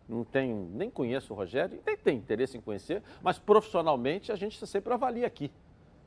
não 0.07 0.23
tenho, 0.23 0.69
nem 0.71 0.89
conheço 0.89 1.33
o 1.33 1.35
Rogério, 1.35 1.81
nem 1.85 1.97
tenho 1.97 2.17
interesse 2.17 2.57
em 2.57 2.61
conhecer, 2.61 3.01
mas 3.23 3.39
profissionalmente 3.39 4.31
a 4.31 4.35
gente 4.35 4.63
sempre 4.67 4.93
avalia 4.93 5.25
aqui. 5.25 5.51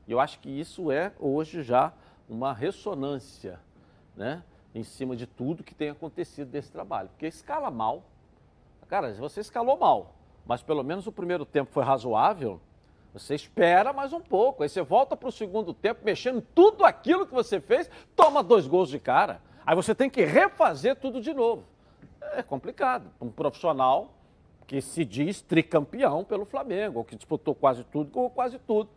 E 0.06 0.12
eu 0.12 0.20
acho 0.20 0.38
que 0.38 0.48
isso 0.48 0.92
é 0.92 1.12
hoje 1.18 1.62
já 1.62 1.92
uma 2.30 2.52
ressonância, 2.52 3.60
né? 4.16 4.42
Em 4.74 4.82
cima 4.82 5.16
de 5.16 5.26
tudo 5.26 5.64
que 5.64 5.74
tem 5.74 5.90
acontecido 5.90 6.48
desse 6.48 6.70
trabalho. 6.70 7.08
Porque 7.08 7.26
escala 7.26 7.70
mal. 7.70 8.04
Cara, 8.88 9.12
você 9.14 9.40
escalou 9.40 9.76
mal, 9.76 10.14
mas 10.46 10.62
pelo 10.62 10.82
menos 10.82 11.06
o 11.06 11.12
primeiro 11.12 11.44
tempo 11.44 11.70
foi 11.70 11.84
razoável. 11.84 12.60
Você 13.12 13.34
espera 13.34 13.92
mais 13.92 14.12
um 14.12 14.20
pouco. 14.20 14.62
Aí 14.62 14.68
você 14.68 14.82
volta 14.82 15.16
para 15.16 15.28
o 15.28 15.32
segundo 15.32 15.74
tempo, 15.74 16.00
mexendo 16.04 16.40
tudo 16.54 16.84
aquilo 16.84 17.26
que 17.26 17.34
você 17.34 17.60
fez, 17.60 17.90
toma 18.16 18.42
dois 18.42 18.66
gols 18.66 18.88
de 18.88 18.98
cara. 18.98 19.40
Aí 19.66 19.74
você 19.74 19.94
tem 19.94 20.08
que 20.08 20.24
refazer 20.24 20.96
tudo 20.96 21.20
de 21.20 21.34
novo 21.34 21.64
é 22.32 22.42
complicado. 22.42 23.10
Um 23.20 23.30
profissional 23.30 24.14
que 24.66 24.80
se 24.80 25.04
diz 25.04 25.42
tricampeão 25.42 26.24
pelo 26.24 26.44
Flamengo, 26.44 26.98
ou 26.98 27.04
que 27.04 27.16
disputou 27.16 27.54
quase 27.54 27.82
tudo, 27.84 28.16
ou 28.18 28.30
quase 28.30 28.58
tudo, 28.58 28.88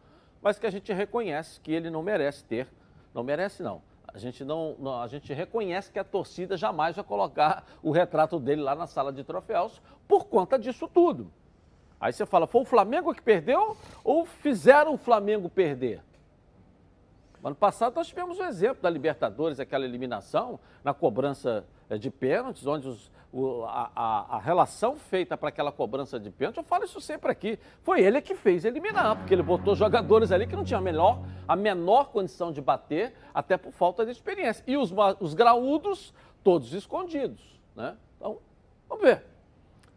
mas 0.42 0.60
que 0.60 0.68
a 0.68 0.72
gente 0.72 0.94
reconhece 0.94 1.60
que 1.60 1.72
ele 1.72 1.90
não 1.90 2.04
merece 2.04 2.44
ter. 2.44 2.68
Não 3.14 3.24
merece, 3.24 3.62
não. 3.62 3.82
A 4.14 4.18
gente, 4.18 4.44
não, 4.44 4.76
não, 4.78 5.02
a 5.02 5.08
gente 5.08 5.34
reconhece 5.34 5.92
que 5.92 5.98
a 5.98 6.04
torcida 6.04 6.56
jamais 6.56 6.96
vai 6.96 7.04
colocar 7.04 7.66
o 7.82 7.92
retrato 7.92 8.40
dele 8.40 8.62
lá 8.62 8.76
na 8.76 8.86
sala 8.86 9.12
de 9.12 9.24
troféus 9.24 9.82
por 10.08 10.26
conta 10.26 10.58
disso 10.58 10.88
tudo. 10.88 11.32
Aí 12.00 12.14
você 12.14 12.26
fala, 12.26 12.46
foi 12.46 12.62
o 12.62 12.66
Flamengo 12.66 13.14
que 13.14 13.22
perdeu 13.22 13.76
ou 14.04 14.26
fizeram 14.26 14.94
o 14.94 14.98
Flamengo 14.98 15.50
perder? 15.50 16.02
Ano 17.44 17.56
passado 17.56 17.96
nós 17.96 18.08
tivemos 18.08 18.40
o 18.40 18.44
exemplo 18.44 18.84
da 18.84 18.90
Libertadores, 18.90 19.60
aquela 19.60 19.84
eliminação 19.84 20.60
na 20.84 20.94
cobrança 20.94 21.66
de 22.00 22.10
pênaltis, 22.10 22.66
onde 22.66 22.88
os, 22.88 23.12
o, 23.32 23.64
a, 23.66 24.36
a, 24.36 24.40
relação 24.40 24.96
feita 24.96 25.38
para 25.38 25.50
aquela 25.50 25.72
cobrança 25.72 26.20
de 26.20 26.30
pênalti, 26.30 26.58
eu 26.58 26.64
falo 26.64 26.86
isso 26.86 27.02
sempre 27.02 27.32
aqui, 27.32 27.60
foi 27.82 28.02
ele 28.02 28.22
que 28.22 28.36
fez 28.36 28.66
eliminar, 28.66 29.16
porque 29.18 29.34
ele 29.34 29.44
botou 29.44 29.76
jogadores 29.76 30.32
ali 30.32 30.48
que 30.48 30.56
não 30.56 30.64
tinham 30.64 30.80
a 30.80 30.84
menor, 30.84 31.20
a 31.48 31.56
menor 31.56 32.12
condição 32.12 32.52
de 32.52 32.62
bater, 32.62 33.14
até 33.34 33.58
por 33.58 33.72
falta 33.72 34.06
de 34.06 34.12
experiência. 34.12 34.64
E 34.68 34.78
os, 34.78 34.94
os 35.20 35.34
graúdos, 35.34 36.14
todos 36.44 36.74
escondidos. 36.74 37.42
Né? 37.76 37.96
Então, 38.18 38.38
vamos 38.88 39.04
ver. 39.04 39.24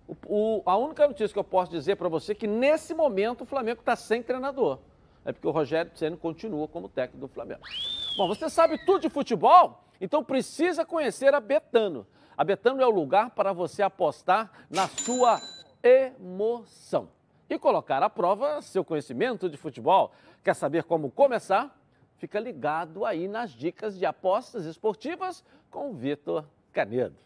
O, 0.09 0.17
o, 0.27 0.63
a 0.65 0.77
única 0.77 1.07
notícia 1.07 1.33
que 1.33 1.39
eu 1.39 1.45
posso 1.45 1.71
dizer 1.71 1.97
para 1.97 2.09
você 2.09 2.33
é 2.33 2.35
que 2.35 2.47
nesse 2.47 2.95
momento 2.95 3.43
o 3.43 3.47
Flamengo 3.47 3.81
está 3.81 3.97
sem 3.97 4.23
treinador 4.23 4.79
é 5.27 5.33
porque 5.33 5.47
o 5.49 5.51
Rogério 5.51 5.91
Ceni 5.97 6.17
continua 6.17 6.69
como 6.69 6.89
técnico 6.89 7.27
do 7.27 7.29
Flamengo. 7.29 7.61
Bom, 8.17 8.29
você 8.29 8.49
sabe 8.49 8.79
tudo 8.87 9.01
de 9.01 9.11
futebol? 9.11 9.83
Então 10.01 10.23
precisa 10.23 10.85
conhecer 10.85 11.35
a 11.35 11.41
Betano. 11.41 12.07
A 12.37 12.45
Betano 12.45 12.83
é 12.83 12.87
o 12.87 12.91
lugar 12.91 13.31
para 13.31 13.53
você 13.53 13.83
apostar 13.83 14.51
na 14.71 14.89
sua 14.89 15.41
emoção 15.83 17.09
e 17.49 17.59
colocar 17.59 18.03
à 18.03 18.11
prova 18.11 18.61
seu 18.61 18.85
conhecimento 18.85 19.49
de 19.49 19.57
futebol. 19.57 20.13
Quer 20.45 20.55
saber 20.55 20.85
como 20.85 21.11
começar? 21.11 21.77
Fica 22.19 22.41
ligado 22.41 23.05
aí 23.05 23.29
nas 23.29 23.51
dicas 23.53 23.99
de 23.99 24.07
apostas 24.07 24.65
esportivas 24.65 25.45
com 25.71 25.91
o 25.91 25.95
Vitor 25.95 26.45
Canedo. 26.73 27.17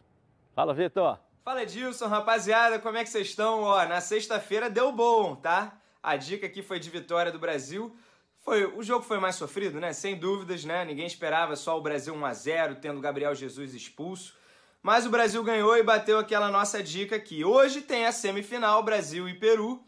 Fala, 0.55 0.75
Vitor. 0.75 1.19
Fala 1.45 1.63
Edilson, 1.63 2.07
rapaziada, 2.07 2.79
como 2.79 2.99
é 2.99 3.05
que 3.05 3.11
vocês 3.11 3.29
estão? 3.29 3.63
Ó, 3.63 3.85
na 3.87 4.01
sexta-feira 4.01 4.69
deu 4.69 4.93
bom, 4.93 5.35
tá? 5.35 5.81
A 6.03 6.17
dica 6.17 6.47
aqui 6.47 6.63
foi 6.63 6.79
de 6.79 6.91
vitória 6.91 7.31
do 7.33 7.39
Brasil. 7.39 7.97
Foi, 8.41 8.65
o 8.65 8.83
jogo 8.83 9.05
foi 9.05 9.19
mais 9.19 9.37
sofrido, 9.37 9.79
né? 9.79 9.93
Sem 9.93 10.17
dúvidas, 10.17 10.65
né? 10.65 10.85
Ninguém 10.85 11.07
esperava 11.07 11.57
só 11.57 11.79
o 11.79 11.83
Brasil 11.83 12.15
1 12.15 12.25
a 12.25 12.33
0, 12.33 12.75
tendo 12.77 13.01
Gabriel 13.01 13.35
Jesus 13.35 13.75
expulso. 13.75 14.35
Mas 14.83 15.05
o 15.05 15.11
Brasil 15.11 15.43
ganhou 15.45 15.77
e 15.77 15.83
bateu 15.83 16.19
aquela 16.19 16.51
nossa 16.51 16.83
dica 16.83 17.17
aqui. 17.17 17.45
Hoje 17.45 17.83
tem 17.83 18.07
a 18.07 18.13
semifinal 18.13 18.83
Brasil 18.83 19.29
e 19.29 19.35
Peru. 19.35 19.85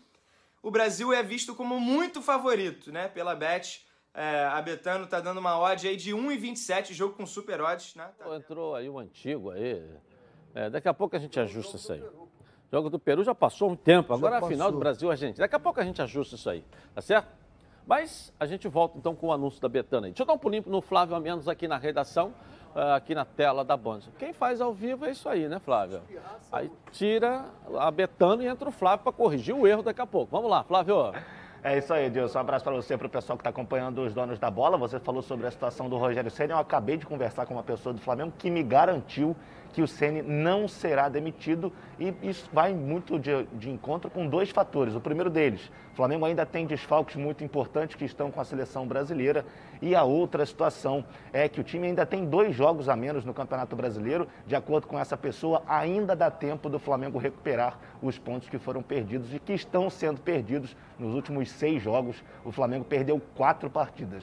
O 0.63 0.71
Brasil 0.71 1.13
é 1.13 1.23
visto 1.23 1.55
como 1.55 1.81
muito 1.81 2.21
favorito, 2.21 2.93
né? 2.93 3.09
Pela 3.09 3.35
Bet. 3.35 3.87
É, 4.15 4.45
a 4.45 4.61
Betano 4.61 5.07
tá 5.07 5.19
dando 5.21 5.39
uma 5.39 5.59
odd 5.59 5.89
aí 5.89 5.97
de 5.97 6.13
1,27, 6.13 6.93
jogo 6.93 7.15
com 7.15 7.25
super 7.25 7.63
odds, 7.63 7.95
né? 7.95 8.11
Tá 8.19 8.37
Entrou 8.37 8.75
aí 8.75 8.89
o 8.89 8.99
antigo 8.99 9.51
aí. 9.51 9.83
É, 10.55 10.69
daqui 10.69 10.87
a 10.87 10.93
pouco 10.93 11.17
a 11.17 11.19
gente 11.19 11.41
ajusta 11.41 11.77
isso 11.77 11.91
aí. 11.91 12.03
O 12.03 12.29
jogo 12.71 12.91
do 12.91 12.99
Peru 12.99 13.25
já 13.25 13.35
passou 13.35 13.71
um 13.71 13.77
tempo, 13.77 14.13
agora 14.13 14.37
é 14.37 14.39
a 14.39 14.47
final 14.47 14.71
do 14.71 14.79
Brasil 14.79 15.11
a 15.11 15.17
gente. 15.17 15.39
Daqui 15.39 15.55
a 15.55 15.59
pouco 15.59 15.81
a 15.81 15.85
gente 15.85 16.03
ajusta 16.03 16.35
isso 16.35 16.51
aí, 16.51 16.63
tá 16.95 17.01
certo? 17.01 17.42
Mas 17.87 18.33
a 18.39 18.47
gente 18.47 18.69
volta 18.69 18.97
então 18.97 19.15
com 19.15 19.29
o 19.29 19.33
anúncio 19.33 19.61
da 19.61 19.69
Betana 19.69 20.07
aí. 20.07 20.13
Deixa 20.13 20.23
eu 20.23 20.27
dar 20.27 20.35
um 20.35 20.39
pulinho 20.39 20.65
no 20.67 20.81
Flávio 20.81 21.19
Menos 21.21 21.49
aqui 21.49 21.67
na 21.67 21.77
redação, 21.77 22.33
uh, 22.75 22.95
aqui 22.95 23.15
na 23.15 23.25
tela 23.25 23.65
da 23.65 23.77
Band. 23.77 24.01
Quem 24.19 24.33
faz 24.33 24.61
ao 24.61 24.73
vivo 24.73 25.05
é 25.05 25.11
isso 25.11 25.29
aí, 25.29 25.49
né, 25.49 25.59
Flávio? 25.59 26.01
Aí 26.51 26.71
tira 26.91 27.45
a 27.79 27.91
Betana 27.91 28.43
e 28.45 28.47
entra 28.47 28.69
o 28.69 28.73
Flávio 28.73 29.05
para 29.05 29.13
corrigir 29.13 29.55
o 29.55 29.67
erro 29.67 29.83
daqui 29.83 30.01
a 30.01 30.07
pouco. 30.07 30.31
Vamos 30.31 30.51
lá, 30.51 30.63
Flávio. 30.65 31.13
É 31.65 31.79
isso 31.79 31.95
aí, 31.95 32.07
Edilson. 32.07 32.39
Um 32.39 32.41
abraço 32.41 32.65
para 32.65 32.75
você, 32.75 32.99
para 32.99 33.07
o 33.07 33.11
pessoal 33.11 33.37
que 33.37 33.41
está 33.43 33.51
acompanhando 33.51 34.03
os 34.03 34.13
donos 34.13 34.37
da 34.37 34.51
bola. 34.51 34.77
Você 34.79 34.99
falou 34.99 35.23
sobre 35.23 35.47
a 35.47 35.51
situação 35.51 35.89
do 35.89 35.97
Rogério 35.97 36.29
Senna. 36.29 36.55
Eu 36.55 36.59
acabei 36.59 36.97
de 36.97 37.07
conversar 37.07 37.47
com 37.47 37.55
uma 37.55 37.63
pessoa 37.63 37.93
do 37.93 38.01
Flamengo 38.01 38.33
que 38.37 38.51
me 38.51 38.65
garantiu 38.65 39.37
que 39.73 39.83
o 39.83 39.89
Ceni 39.89 40.23
não 40.23 40.69
será 40.69 41.09
demitido 41.09 41.73
e 41.99 42.15
isso 42.23 42.49
vai 42.53 42.75
muito 42.75 43.19
de, 43.19 43.45
de, 43.55 43.71
encontro 43.71 44.11
com 44.11 44.27
dois 44.27 44.51
fatores. 44.51 44.95
O 44.95 45.01
primeiro 45.01 45.31
deles, 45.31 45.71
o 45.93 45.97
Flamengo 45.97 46.25
ainda 46.25 46.45
tem 46.45 46.67
desfalques 46.67 47.17
muito 47.17 47.43
importantes 47.43 47.97
que 47.97 48.05
estão 48.05 48.31
com 48.31 48.41
a 48.41 48.45
seleção 48.45 48.87
brasileira 48.87 49.45
e 49.81 49.95
a 49.95 50.03
outra 50.03 50.45
situação 50.45 51.05
é 51.33 51.49
que 51.49 51.61
o 51.61 51.65
time 51.65 51.87
ainda 51.87 52.05
tem 52.05 52.25
dois 52.25 52.55
jogos 52.55 52.89
a 52.89 52.97
menos 52.97 53.25
no 53.25 53.33
Campeonato 53.33 53.75
Brasileiro. 53.75 54.29
De 54.47 54.55
acordo 54.55 54.87
com 54.87 54.99
essa 54.99 55.17
pessoa, 55.17 55.63
ainda 55.67 56.15
dá 56.15 56.31
tempo 56.31 56.69
do 56.69 56.79
Flamengo 56.79 57.19
recuperar 57.19 57.79
os 58.03 58.19
pontos 58.19 58.49
que 58.49 58.59
foram 58.59 58.83
perdidos 58.83 59.33
e 59.33 59.39
que 59.39 59.53
estão 59.53 59.89
sendo 59.89 60.21
perdidos 60.21 60.77
nos 60.99 61.15
últimos 61.15 61.51
seis 61.51 61.83
jogos. 61.83 62.23
O 62.45 62.53
Flamengo 62.53 62.85
perdeu 62.85 63.21
quatro 63.35 63.71
partidas. 63.71 64.23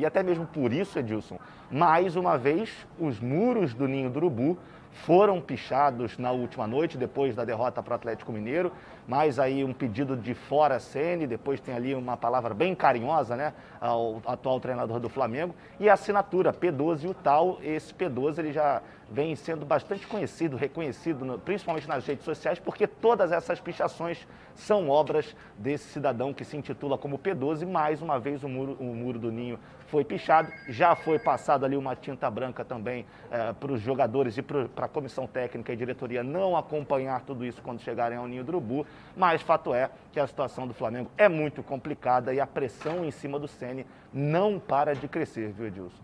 E 0.00 0.06
até 0.06 0.22
mesmo 0.22 0.46
por 0.46 0.72
isso, 0.72 0.98
Edilson, 0.98 1.38
mais 1.70 2.16
uma 2.16 2.38
vez, 2.38 2.74
os 2.98 3.20
muros 3.20 3.74
do 3.74 3.86
Ninho 3.86 4.08
do 4.08 4.16
Urubu 4.16 4.56
foram 5.04 5.40
pichados 5.40 6.18
na 6.18 6.30
última 6.32 6.66
noite, 6.66 6.96
depois 6.96 7.34
da 7.34 7.44
derrota 7.44 7.82
para 7.82 7.92
o 7.92 7.94
Atlético 7.96 8.32
Mineiro. 8.32 8.72
Mais 9.06 9.38
aí 9.38 9.62
um 9.62 9.72
pedido 9.74 10.16
de 10.16 10.34
fora 10.34 10.80
Sene, 10.80 11.26
depois 11.26 11.60
tem 11.60 11.74
ali 11.74 11.94
uma 11.94 12.16
palavra 12.16 12.54
bem 12.54 12.74
carinhosa, 12.74 13.36
né, 13.36 13.52
ao 13.80 14.22
atual 14.26 14.58
treinador 14.58 15.00
do 15.00 15.08
Flamengo. 15.08 15.54
E 15.78 15.88
a 15.88 15.92
assinatura 15.92 16.52
P12 16.52 17.04
e 17.04 17.08
o 17.08 17.14
tal, 17.14 17.58
esse 17.62 17.92
P12 17.92 18.38
ele 18.38 18.52
já 18.52 18.82
vem 19.10 19.34
sendo 19.34 19.66
bastante 19.66 20.06
conhecido, 20.06 20.56
reconhecido, 20.56 21.40
principalmente 21.44 21.88
nas 21.88 22.06
redes 22.06 22.24
sociais, 22.24 22.58
porque 22.58 22.86
todas 22.86 23.32
essas 23.32 23.60
pichações 23.60 24.26
são 24.54 24.88
obras 24.88 25.34
desse 25.58 25.84
cidadão 25.90 26.32
que 26.32 26.44
se 26.44 26.56
intitula 26.56 26.96
como 26.96 27.18
P12. 27.18 27.66
Mais 27.66 28.00
uma 28.00 28.18
vez 28.18 28.44
o 28.44 28.48
muro, 28.48 28.76
o 28.78 28.94
muro 28.94 29.18
do 29.18 29.32
Ninho 29.32 29.58
foi 29.90 30.04
pichado, 30.04 30.52
já 30.68 30.94
foi 30.94 31.18
passado 31.18 31.64
ali 31.64 31.76
uma 31.76 31.96
tinta 31.96 32.30
branca 32.30 32.64
também 32.64 33.04
é, 33.30 33.52
para 33.52 33.72
os 33.72 33.80
jogadores 33.80 34.38
e 34.38 34.42
para 34.42 34.68
a 34.76 34.88
comissão 34.88 35.26
técnica 35.26 35.72
e 35.72 35.76
diretoria 35.76 36.22
não 36.22 36.56
acompanhar 36.56 37.22
tudo 37.22 37.44
isso 37.44 37.60
quando 37.60 37.80
chegarem 37.80 38.16
ao 38.16 38.26
Ninho 38.26 38.44
do 38.44 38.50
Urubu, 38.50 38.86
mas 39.16 39.42
fato 39.42 39.74
é 39.74 39.90
que 40.12 40.20
a 40.20 40.26
situação 40.26 40.66
do 40.66 40.72
Flamengo 40.72 41.10
é 41.18 41.28
muito 41.28 41.62
complicada 41.62 42.32
e 42.32 42.40
a 42.40 42.46
pressão 42.46 43.04
em 43.04 43.10
cima 43.10 43.38
do 43.38 43.48
Sene 43.48 43.84
não 44.12 44.60
para 44.60 44.94
de 44.94 45.08
crescer, 45.08 45.52
viu, 45.52 45.66
Edilson? 45.66 46.02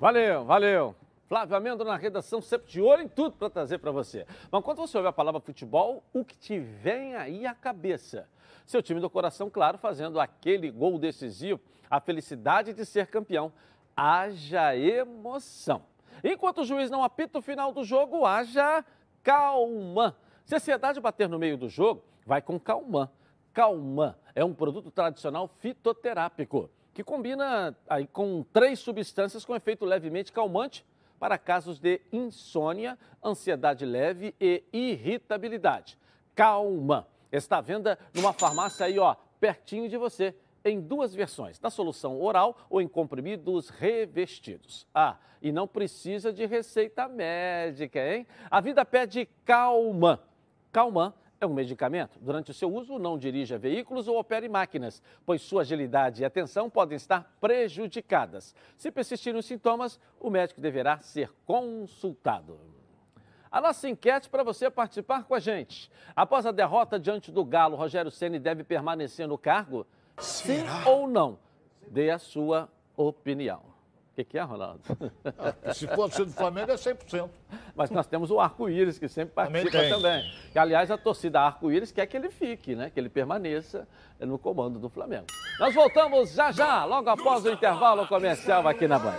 Valeu, 0.00 0.44
valeu. 0.46 0.96
Flávio 1.28 1.56
Amendo 1.56 1.84
na 1.84 1.96
redação, 1.96 2.40
sempre 2.40 2.68
de 2.68 2.80
olho 2.80 3.02
em 3.02 3.08
tudo 3.08 3.36
para 3.36 3.50
trazer 3.50 3.78
para 3.78 3.92
você. 3.92 4.26
Mas 4.50 4.64
quando 4.64 4.78
você 4.78 4.96
ouve 4.96 5.08
a 5.08 5.12
palavra 5.12 5.40
futebol, 5.40 6.02
o 6.12 6.24
que 6.24 6.36
te 6.36 6.58
vem 6.58 7.14
aí 7.14 7.46
à 7.46 7.54
cabeça? 7.54 8.26
Seu 8.66 8.82
time 8.82 9.00
do 9.00 9.08
coração, 9.08 9.48
claro, 9.48 9.78
fazendo 9.78 10.18
aquele 10.18 10.70
gol 10.70 10.98
decisivo, 10.98 11.60
a 11.90 12.00
felicidade 12.00 12.72
de 12.72 12.86
ser 12.86 13.08
campeão. 13.08 13.52
Haja 13.96 14.76
emoção. 14.76 15.82
Enquanto 16.22 16.58
o 16.60 16.64
juiz 16.64 16.90
não 16.90 17.02
apita 17.02 17.38
o 17.38 17.42
final 17.42 17.72
do 17.72 17.82
jogo, 17.82 18.24
haja 18.24 18.84
calma. 19.22 20.16
Se 20.44 20.54
a 20.54 20.58
ansiedade 20.58 21.00
bater 21.00 21.28
no 21.28 21.38
meio 21.38 21.56
do 21.56 21.68
jogo, 21.68 22.02
vai 22.24 22.40
com 22.40 22.58
calmã. 22.58 23.10
Calmã 23.52 24.14
é 24.34 24.44
um 24.44 24.54
produto 24.54 24.90
tradicional 24.90 25.48
fitoterápico 25.58 26.70
que 26.92 27.02
combina 27.04 27.76
aí 27.88 28.06
com 28.06 28.44
três 28.52 28.78
substâncias 28.78 29.44
com 29.44 29.56
efeito 29.56 29.84
levemente 29.84 30.32
calmante 30.32 30.84
para 31.18 31.38
casos 31.38 31.78
de 31.78 32.00
insônia, 32.12 32.98
ansiedade 33.22 33.84
leve 33.84 34.34
e 34.40 34.64
irritabilidade. 34.72 35.98
Calma! 36.34 37.06
Está 37.30 37.58
à 37.58 37.60
venda 37.60 37.98
numa 38.14 38.32
farmácia 38.32 38.86
aí, 38.86 38.98
ó, 38.98 39.14
pertinho 39.38 39.88
de 39.88 39.96
você, 39.96 40.34
em 40.64 40.80
duas 40.80 41.14
versões, 41.14 41.60
na 41.60 41.70
solução 41.70 42.20
oral 42.20 42.56
ou 42.68 42.80
em 42.80 42.88
comprimidos 42.88 43.68
revestidos. 43.68 44.86
Ah, 44.94 45.16
e 45.40 45.50
não 45.52 45.66
precisa 45.66 46.32
de 46.32 46.44
receita 46.46 47.08
médica, 47.08 47.98
hein? 47.98 48.26
A 48.50 48.60
vida 48.60 48.84
pede 48.84 49.28
calma. 49.44 50.22
Calma 50.70 51.14
é 51.40 51.46
um 51.46 51.54
medicamento. 51.54 52.18
Durante 52.20 52.50
o 52.50 52.54
seu 52.54 52.72
uso, 52.72 52.98
não 52.98 53.18
dirija 53.18 53.56
veículos 53.56 54.06
ou 54.06 54.18
opere 54.18 54.48
máquinas, 54.48 55.02
pois 55.24 55.40
sua 55.40 55.62
agilidade 55.62 56.22
e 56.22 56.24
atenção 56.24 56.68
podem 56.68 56.96
estar 56.96 57.34
prejudicadas. 57.40 58.54
Se 58.76 58.90
persistirem 58.90 59.38
os 59.38 59.46
sintomas, 59.46 59.98
o 60.20 60.28
médico 60.28 60.60
deverá 60.60 60.98
ser 60.98 61.32
consultado. 61.46 62.60
A 63.50 63.60
nossa 63.60 63.88
enquete 63.88 64.28
para 64.28 64.44
você 64.44 64.70
participar 64.70 65.24
com 65.24 65.34
a 65.34 65.40
gente. 65.40 65.90
Após 66.14 66.46
a 66.46 66.52
derrota 66.52 67.00
diante 67.00 67.32
do 67.32 67.44
Galo, 67.44 67.76
Rogério 67.76 68.10
Ceni 68.10 68.38
deve 68.38 68.62
permanecer 68.62 69.26
no 69.26 69.38
cargo? 69.38 69.86
Será? 70.20 70.82
Sim 70.82 70.88
ou 70.88 71.08
não? 71.08 71.38
Dê 71.88 72.10
a 72.10 72.18
sua 72.18 72.68
opinião. 72.96 73.70
O 74.12 74.14
que, 74.14 74.24
que, 74.24 74.38
é, 74.38 74.42
Ronaldo? 74.42 74.80
Ah, 75.64 75.72
se 75.72 75.86
fosse 75.88 76.24
do 76.24 76.32
Flamengo, 76.32 76.70
é 76.70 76.74
100%. 76.74 77.30
Mas 77.74 77.90
nós 77.90 78.06
temos 78.06 78.30
o 78.30 78.38
arco-íris, 78.38 78.98
que 78.98 79.08
sempre 79.08 79.34
participa 79.34 79.70
também. 79.70 79.90
também. 79.90 80.32
E, 80.54 80.58
aliás, 80.58 80.90
a 80.90 80.98
torcida 80.98 81.40
arco-íris 81.40 81.92
quer 81.92 82.06
que 82.06 82.16
ele 82.16 82.28
fique, 82.28 82.74
né? 82.74 82.90
que 82.90 83.00
ele 83.00 83.08
permaneça 83.08 83.88
no 84.18 84.38
comando 84.38 84.78
do 84.78 84.90
Flamengo. 84.90 85.26
Nós 85.58 85.74
voltamos 85.74 86.32
já 86.34 86.52
já, 86.52 86.84
logo 86.84 87.08
após 87.08 87.44
o 87.44 87.50
intervalo 87.50 88.06
comercial 88.06 88.66
aqui 88.66 88.86
na 88.86 88.98
Band. 88.98 89.14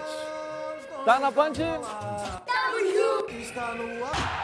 Tá 1.05 1.19
na 1.19 1.31
Band? 1.31 1.53
Está 3.29 3.73
no 3.73 4.05
ar. 4.05 4.40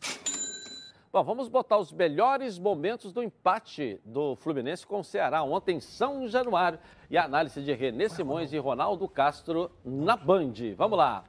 Bom, 1.12 1.24
vamos 1.24 1.48
botar 1.48 1.78
os 1.78 1.92
melhores 1.92 2.60
momentos 2.60 3.14
do 3.14 3.24
empate 3.24 4.00
do 4.04 4.36
Fluminense 4.36 4.86
com 4.86 5.00
o 5.00 5.04
Ceará 5.04 5.44
ontem 5.44 5.78
em 5.78 5.80
São 5.80 6.28
Januário 6.28 6.80
e 7.10 7.18
a 7.18 7.24
análise 7.24 7.62
de 7.62 7.74
Renê 7.74 8.10
Simões 8.10 8.52
e 8.52 8.58
Ronaldo 8.58 9.08
Castro 9.08 9.72
na 9.84 10.16
Band. 10.16 10.54
Vamos 10.76 10.98
lá. 10.98 11.24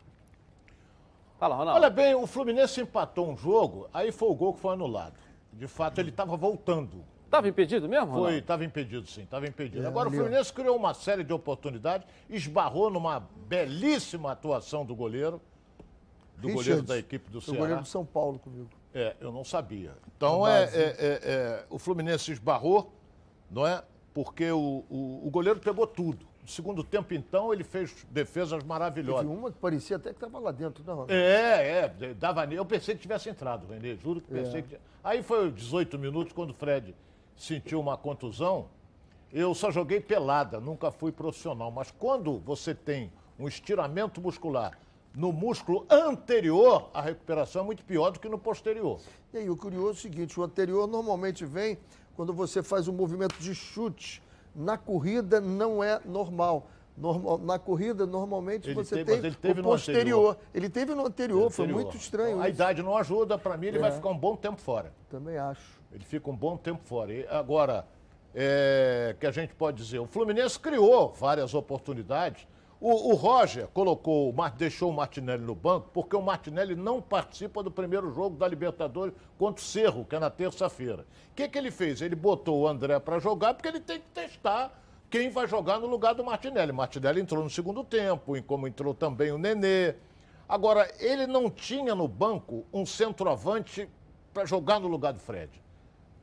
Fala, 1.39 1.55
Ronaldo. 1.55 1.81
Olha 1.81 1.91
bem, 1.91 2.15
o 2.15 2.27
Fluminense 2.27 2.81
empatou 2.81 3.29
um 3.31 3.37
jogo, 3.37 3.89
aí 3.93 4.11
foi 4.11 4.29
o 4.29 4.35
gol 4.35 4.55
que 4.55 4.61
foi 4.61 4.73
anulado. 4.75 5.15
De 5.53 5.67
fato, 5.67 5.99
ele 6.01 6.11
estava 6.11 6.37
voltando. 6.37 7.05
Estava 7.25 7.47
impedido 7.49 7.89
mesmo? 7.89 8.07
Ronaldo? 8.07 8.29
Foi, 8.31 8.39
estava 8.39 8.65
impedido 8.65 9.07
sim, 9.07 9.23
estava 9.23 9.47
impedido. 9.47 9.85
É, 9.85 9.87
Agora 9.87 10.09
o. 10.09 10.13
Fluminense 10.13 10.53
criou 10.53 10.77
uma 10.77 10.95
série 10.95 11.23
de 11.23 11.33
oportunidades, 11.33 12.07
esbarrou 12.29 12.91
numa 12.91 13.21
belíssima 13.47 14.33
atuação 14.33 14.85
do 14.85 14.95
goleiro, 14.97 15.41
do 16.37 16.49
goleiro 16.49 16.59
Richards, 16.61 16.85
da 16.89 16.99
equipe 16.99 17.31
do 17.31 17.39
O 17.39 17.43
Ceará. 17.43 17.59
goleiro 17.59 17.83
do 17.83 17.89
São 17.89 18.05
Paulo 18.05 18.39
comigo. 18.39 18.69
É, 18.95 19.15
eu 19.21 19.31
não 19.31 19.45
sabia. 19.45 19.93
Então, 20.17 20.47
é, 20.49 20.65
é- 20.65 20.69
é- 20.75 21.21
é, 21.23 21.65
o 21.69 21.79
Fluminense 21.79 22.33
esbarrou, 22.33 22.93
não 23.51 23.67
é? 23.67 23.83
Porque 24.15 24.51
o, 24.51 24.85
o- 24.91 25.23
o 25.27 25.31
goleiro 25.31 25.61
pegou 25.61 25.87
tudo. 25.87 26.27
No 26.49 26.53
segundo 26.55 26.83
tempo, 26.83 27.13
então, 27.13 27.53
ele 27.53 27.63
fez 27.63 28.07
defesas 28.11 28.61
Teve 28.61 28.67
maravilhosas. 28.67 29.27
uma 29.27 29.53
que 29.53 29.59
parecia 29.59 29.97
até 29.97 30.09
que 30.09 30.17
estava 30.17 30.39
lá 30.39 30.51
dentro, 30.51 30.83
não. 30.83 31.05
É, 31.07 31.93
é, 32.01 32.15
dava 32.15 32.47
Eu 32.47 32.65
pensei 32.65 32.95
que 32.95 33.03
tivesse 33.03 33.29
entrado, 33.29 33.67
Renê, 33.67 33.97
juro 33.97 34.23
que 34.23 34.33
pensei 34.33 34.63
que. 34.63 34.79
Aí 35.05 35.23
foi 35.23 35.53
18 35.53 35.99
minutos, 35.99 36.33
quando 36.33 36.53
o 36.53 36.55
Fred 36.55 36.95
sentiu 37.37 37.79
uma 37.79 37.99
contusão. 37.99 38.69
Eu 39.31 39.55
só 39.55 39.71
joguei 39.71 40.01
pelada, 40.01 40.59
nunca 40.59 40.91
fui 40.91 41.13
profissional. 41.13 41.71
Mas 41.71 41.91
quando 41.91 42.39
você 42.39 42.75
tem 42.75 43.13
um 43.39 43.47
estiramento 43.47 44.19
muscular 44.19 44.79
no 45.15 45.35
músculo 45.35 45.85
anterior, 45.91 46.89
a 46.95 47.03
recuperação 47.03 47.61
é 47.61 47.65
muito 47.67 47.85
pior 47.85 48.09
do 48.11 48.19
que 48.19 48.29
no 48.29 48.39
posterior. 48.39 48.99
E 49.35 49.37
aí, 49.37 49.51
o 49.51 49.57
curioso 49.57 49.89
é 49.89 49.93
o 49.93 49.97
seguinte: 49.97 50.41
o 50.41 50.43
anterior 50.43 50.87
normalmente 50.87 51.45
vem 51.45 51.77
quando 52.17 52.33
você 52.33 52.63
faz 52.63 52.89
um 52.89 52.93
movimento 52.95 53.37
de 53.39 53.55
chute. 53.55 54.23
Na 54.59 54.77
corrida 54.77 55.41
não 55.41 55.83
é 55.85 56.01
normal. 56.05 56.67
Normal- 56.97 57.39
na 57.39 57.61
corrida, 57.61 58.05
normalmente 58.05 58.67
Ele 58.71 58.75
você 58.75 58.97
teve- 58.97 59.13
tem 59.13 59.19
ele 59.31 59.37
teve 59.37 59.61
o 59.61 59.63
no 59.63 59.69
posterior. 59.71 60.01
anterior. 60.01 60.39
Ele 60.53 60.69
teve 60.69 60.95
no 60.97 61.07
anterior, 61.07 61.49
foi 61.49 61.65
Anterior. 61.67 61.83
muito 61.85 61.97
estranho. 61.97 62.31
Então, 62.31 62.43
A 62.43 62.49
idade 62.49 62.83
não 62.83 62.97
ajuda, 62.97 63.39
para 63.39 63.57
mim 63.57 63.69
ele 63.69 63.79
vai 63.79 63.91
É. 63.91 63.93
ficar 63.93 64.09
um 64.09 64.19
bom 64.19 64.35
tempo 64.35 64.61
fora. 64.61 64.93
Também 65.09 65.39
acho. 65.39 65.79
Ele 65.93 66.05
fica 66.05 66.29
um 66.29 66.35
bom 66.37 66.57
tempo 66.57 66.81
fora. 66.85 67.13
E 67.13 67.25
agora, 67.29 67.87
é, 68.35 69.15
que 69.21 69.27
a 69.29 69.31
gente 69.31 69.55
pode 69.55 69.77
dizer, 69.77 70.01
o 70.01 70.07
Fluminense 70.07 70.59
criou 70.59 71.13
várias 71.13 71.55
oportunidades. 71.55 72.49
O, 72.81 73.11
o 73.11 73.15
Roger 73.15 73.67
colocou, 73.69 74.33
deixou 74.57 74.91
o 74.91 74.93
Martinelli 74.93 75.43
no 75.43 75.55
banco, 75.55 75.91
porque 75.93 76.15
o 76.15 76.23
Martinelli 76.23 76.77
não 76.77 77.03
participa 77.03 77.63
do 77.63 77.71
primeiro 77.71 78.13
jogo 78.15 78.37
da 78.37 78.47
Libertadores 78.47 79.15
contra 79.37 79.61
o 79.61 79.65
Cerro, 79.65 80.05
que 80.05 80.15
é 80.15 80.19
na 80.19 80.31
terça-feira. 80.31 81.05
O 81.33 81.35
que, 81.35 81.49
que 81.49 81.59
ele 81.59 81.71
fez? 81.71 82.01
Ele 82.01 82.15
botou 82.15 82.61
o 82.61 82.69
André 82.69 82.99
para 83.01 83.19
jogar, 83.19 83.55
porque 83.55 83.69
ele 83.69 83.81
tem 83.81 83.99
que 83.99 84.07
testar 84.15 84.81
quem 85.11 85.31
vai 85.31 85.49
jogar 85.49 85.81
no 85.81 85.87
lugar 85.87 86.15
do 86.15 86.23
Martinelli. 86.25 86.71
Martinelli 86.71 87.21
entrou 87.21 87.43
no 87.43 87.51
segundo 87.51 87.83
tempo, 87.83 88.37
e 88.37 88.43
como 88.43 88.69
entrou 88.69 88.95
também 88.95 89.33
o 89.33 89.39
Nenê. 89.39 89.95
Agora, 90.49 90.89
ele 91.01 91.27
não 91.27 91.51
tinha 91.51 91.95
no 91.95 92.07
banco 92.07 92.65
um 92.73 92.87
centroavante 92.87 93.89
para 94.33 94.45
jogar 94.45 94.79
no 94.79 94.87
lugar 94.87 95.13
do 95.13 95.19
Fred 95.19 95.51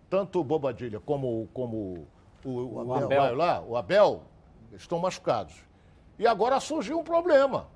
tanto 0.09 0.39
o 0.39 0.43
Bobadilha 0.43 0.99
como, 0.99 1.49
como 1.53 2.07
o, 2.43 2.49
o, 2.49 2.85
o 2.85 2.93
Abel. 2.93 3.35
lá, 3.35 3.61
o 3.61 3.75
Abel, 3.75 4.23
estão 4.73 4.99
machucados. 4.99 5.55
E 6.17 6.25
agora 6.27 6.59
surgiu 6.59 6.99
um 6.99 7.03
problema, 7.03 7.67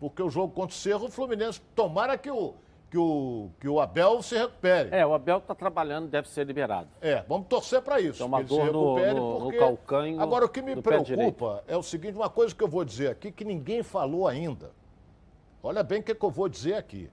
porque 0.00 0.22
o 0.22 0.28
jogo 0.30 0.52
contra 0.52 0.74
o 0.74 0.78
Cerro, 0.78 1.06
o 1.06 1.10
Fluminense, 1.10 1.60
tomara 1.74 2.18
que 2.18 2.30
o, 2.30 2.54
que 2.90 2.98
o, 2.98 3.50
que 3.60 3.68
o 3.68 3.80
Abel 3.80 4.20
se 4.22 4.36
recupere. 4.36 4.88
É, 4.92 5.06
o 5.06 5.14
Abel 5.14 5.38
está 5.38 5.54
trabalhando, 5.54 6.08
deve 6.08 6.28
ser 6.28 6.44
liberado. 6.46 6.88
É, 7.00 7.22
vamos 7.28 7.46
torcer 7.46 7.80
para 7.82 8.00
isso. 8.00 8.18
Tem 8.18 8.26
uma 8.26 8.42
que 8.42 8.48
dor 8.48 8.72
no- 8.72 8.94
recupere, 8.94 9.14
no- 9.20 9.32
no 9.34 9.40
porque... 9.44 9.58
calcanho 9.58 10.20
Agora, 10.20 10.44
o 10.44 10.48
que 10.48 10.60
me 10.62 10.80
preocupa 10.82 11.62
é 11.68 11.76
o 11.76 11.82
seguinte, 11.82 12.16
uma 12.16 12.30
coisa 12.30 12.54
que 12.54 12.62
eu 12.62 12.68
vou 12.68 12.84
dizer 12.84 13.10
aqui 13.10 13.30
que 13.30 13.44
ninguém 13.44 13.82
falou 13.82 14.26
ainda. 14.26 14.72
Olha 15.62 15.82
bem 15.82 16.00
o 16.00 16.02
que, 16.02 16.14
que 16.14 16.24
eu 16.24 16.30
vou 16.30 16.48
dizer 16.48 16.74
aqui. 16.74 17.08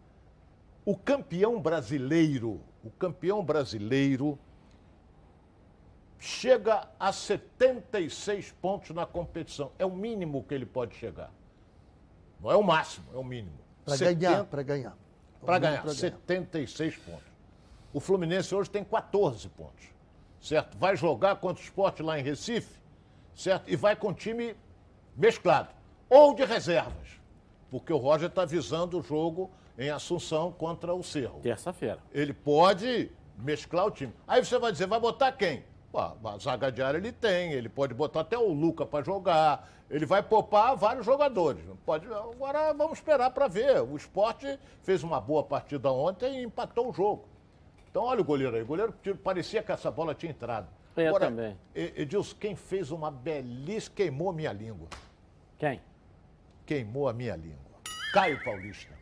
O 0.83 0.97
campeão 0.97 1.61
brasileiro, 1.61 2.59
o 2.83 2.89
campeão 2.89 3.43
brasileiro 3.45 4.37
chega 6.21 6.87
a 6.99 7.11
76 7.11 8.51
pontos 8.61 8.91
na 8.91 9.07
competição. 9.07 9.71
É 9.79 9.85
o 9.85 9.89
mínimo 9.89 10.43
que 10.43 10.53
ele 10.53 10.67
pode 10.67 10.95
chegar. 10.95 11.31
Não 12.39 12.51
é 12.51 12.55
o 12.55 12.61
máximo, 12.61 13.07
é 13.11 13.17
o 13.17 13.23
mínimo. 13.23 13.57
Para 13.83 13.97
70 13.97 14.13
ganhar, 14.19 14.45
para 14.45 14.61
ganhar. 14.63 14.97
para 15.43 15.59
ganhar, 15.59 15.81
Pra 15.81 15.93
76 15.93 16.95
pontos. 16.97 17.25
O 17.91 17.99
Fluminense 17.99 18.53
hoje 18.53 18.69
tem 18.69 18.83
14 18.83 19.49
pontos, 19.49 19.85
certo? 20.39 20.77
Vai 20.77 20.95
jogar 20.95 21.37
contra 21.37 21.59
o 21.59 21.65
esporte 21.65 22.03
lá 22.03 22.19
em 22.19 22.23
Recife, 22.23 22.79
certo? 23.35 23.67
E 23.67 23.75
vai 23.75 23.95
com 23.95 24.13
time 24.13 24.55
mesclado, 25.17 25.69
ou 26.07 26.35
de 26.35 26.45
reservas, 26.45 27.19
porque 27.71 27.91
o 27.91 27.97
Roger 27.97 28.29
está 28.29 28.45
visando 28.45 28.99
o 28.99 29.01
jogo 29.01 29.49
em 29.75 29.89
Assunção 29.89 30.51
contra 30.51 30.93
o 30.93 31.03
Cerro. 31.03 31.39
Terça-feira. 31.41 31.99
Ele 32.11 32.31
pode 32.31 33.11
mesclar 33.35 33.87
o 33.87 33.91
time. 33.91 34.13
Aí 34.27 34.45
você 34.45 34.59
vai 34.59 34.71
dizer, 34.71 34.85
vai 34.85 34.99
botar 34.99 35.31
quem? 35.31 35.63
A 35.93 36.37
zaga 36.37 36.71
de 36.71 36.81
área 36.81 36.97
ele 36.97 37.11
tem, 37.11 37.51
ele 37.51 37.67
pode 37.67 37.93
botar 37.93 38.21
até 38.21 38.37
o 38.37 38.47
Luca 38.53 38.85
para 38.85 39.03
jogar, 39.03 39.69
ele 39.89 40.05
vai 40.05 40.23
poupar 40.23 40.75
vários 40.75 41.05
jogadores. 41.05 41.63
Pode, 41.85 42.05
agora 42.07 42.73
vamos 42.73 42.97
esperar 42.99 43.29
para 43.31 43.47
ver. 43.47 43.81
O 43.81 43.97
esporte 43.97 44.57
fez 44.83 45.03
uma 45.03 45.19
boa 45.19 45.43
partida 45.43 45.91
ontem 45.91 46.39
e 46.39 46.43
empatou 46.43 46.89
o 46.89 46.93
jogo. 46.93 47.27
Então 47.89 48.03
olha 48.03 48.21
o 48.21 48.23
goleiro 48.23 48.55
aí, 48.55 48.61
o 48.61 48.65
goleiro 48.65 48.93
parecia 49.21 49.61
que 49.61 49.71
essa 49.71 49.91
bola 49.91 50.15
tinha 50.15 50.31
entrado. 50.31 50.67
Eu 50.95 51.09
Agora, 51.09 51.25
também. 51.25 51.57
E- 51.75 51.93
Edilson, 51.97 52.35
quem 52.39 52.55
fez 52.55 52.89
uma 52.91 53.11
belíssima, 53.11 53.95
queimou 53.95 54.29
a 54.29 54.33
minha 54.33 54.53
língua. 54.53 54.87
Quem? 55.57 55.81
Queimou 56.65 57.09
a 57.09 57.13
minha 57.13 57.35
língua. 57.35 57.57
Caio 58.13 58.41
Paulista. 58.43 58.93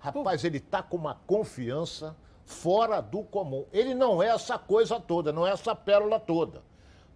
Rapaz, 0.00 0.44
ele 0.44 0.58
tá 0.60 0.82
com 0.82 0.96
uma 0.96 1.14
confiança 1.26 2.16
fora 2.48 3.00
do 3.00 3.22
comum. 3.22 3.66
Ele 3.72 3.94
não 3.94 4.22
é 4.22 4.28
essa 4.28 4.58
coisa 4.58 4.98
toda, 4.98 5.32
não 5.32 5.46
é 5.46 5.50
essa 5.52 5.74
pérola 5.74 6.18
toda. 6.18 6.62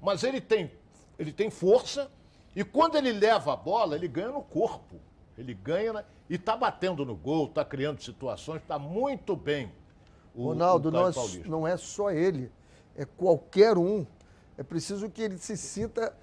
Mas 0.01 0.23
ele 0.23 0.41
tem, 0.41 0.71
ele 1.19 1.33
tem 1.33 1.51
força 1.51 2.11
e 2.55 2.63
quando 2.63 2.97
ele 2.97 3.13
leva 3.13 3.55
a 3.55 3.57
bola, 3.57 3.97
ele 3.97 4.07
ganha 4.07 4.29
no 4.31 4.43
corpo. 4.43 4.97
Ele 5.39 5.55
ganha 5.55 5.93
na- 5.95 6.05
e 6.29 6.37
tá 6.37 6.55
batendo 6.57 7.05
no 7.07 7.17
gol, 7.17 7.49
tá 7.49 7.65
criando 7.65 8.01
situações, 8.03 8.63
tá 8.69 8.79
muito 8.79 9.35
bem. 9.35 9.73
o- 10.35 10.45
Ronaldo, 10.47 10.89
o 10.91 11.09
é, 11.09 11.13
Paulista. 11.13 11.47
não 11.49 11.67
é 11.67 11.77
só 11.77 12.11
ele, 12.11 12.51
é 12.97 13.05
qualquer 13.05 13.77
um. 13.77 14.07
É 14.57 14.63
preciso 14.63 15.11
que 15.11 15.21
ele 15.21 15.37
se 15.37 15.57
sinta 15.59 16.15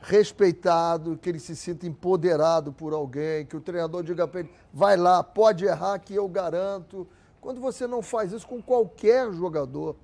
respeitado, 0.00 1.16
que 1.18 1.28
ele 1.28 1.38
se 1.38 1.54
sinta 1.56 1.86
empoderado 1.86 2.72
por 2.72 2.92
alguém, 2.94 3.44
que 3.44 3.56
o 3.56 3.60
treinador 3.60 4.02
diga 4.02 4.26
para 4.28 4.40
ele, 4.40 4.50
vai 4.72 4.96
lá, 4.96 5.22
pode 5.22 5.64
errar 5.64 5.98
que 5.98 6.14
eu 6.14 6.28
garanto. 6.28 7.06
Quando 7.44 7.60
você 7.60 7.86
não 7.86 8.00
faz 8.00 8.32
isso 8.32 8.46
com 8.48 8.62
qualquer 8.62 9.30
jogador, 9.34 9.96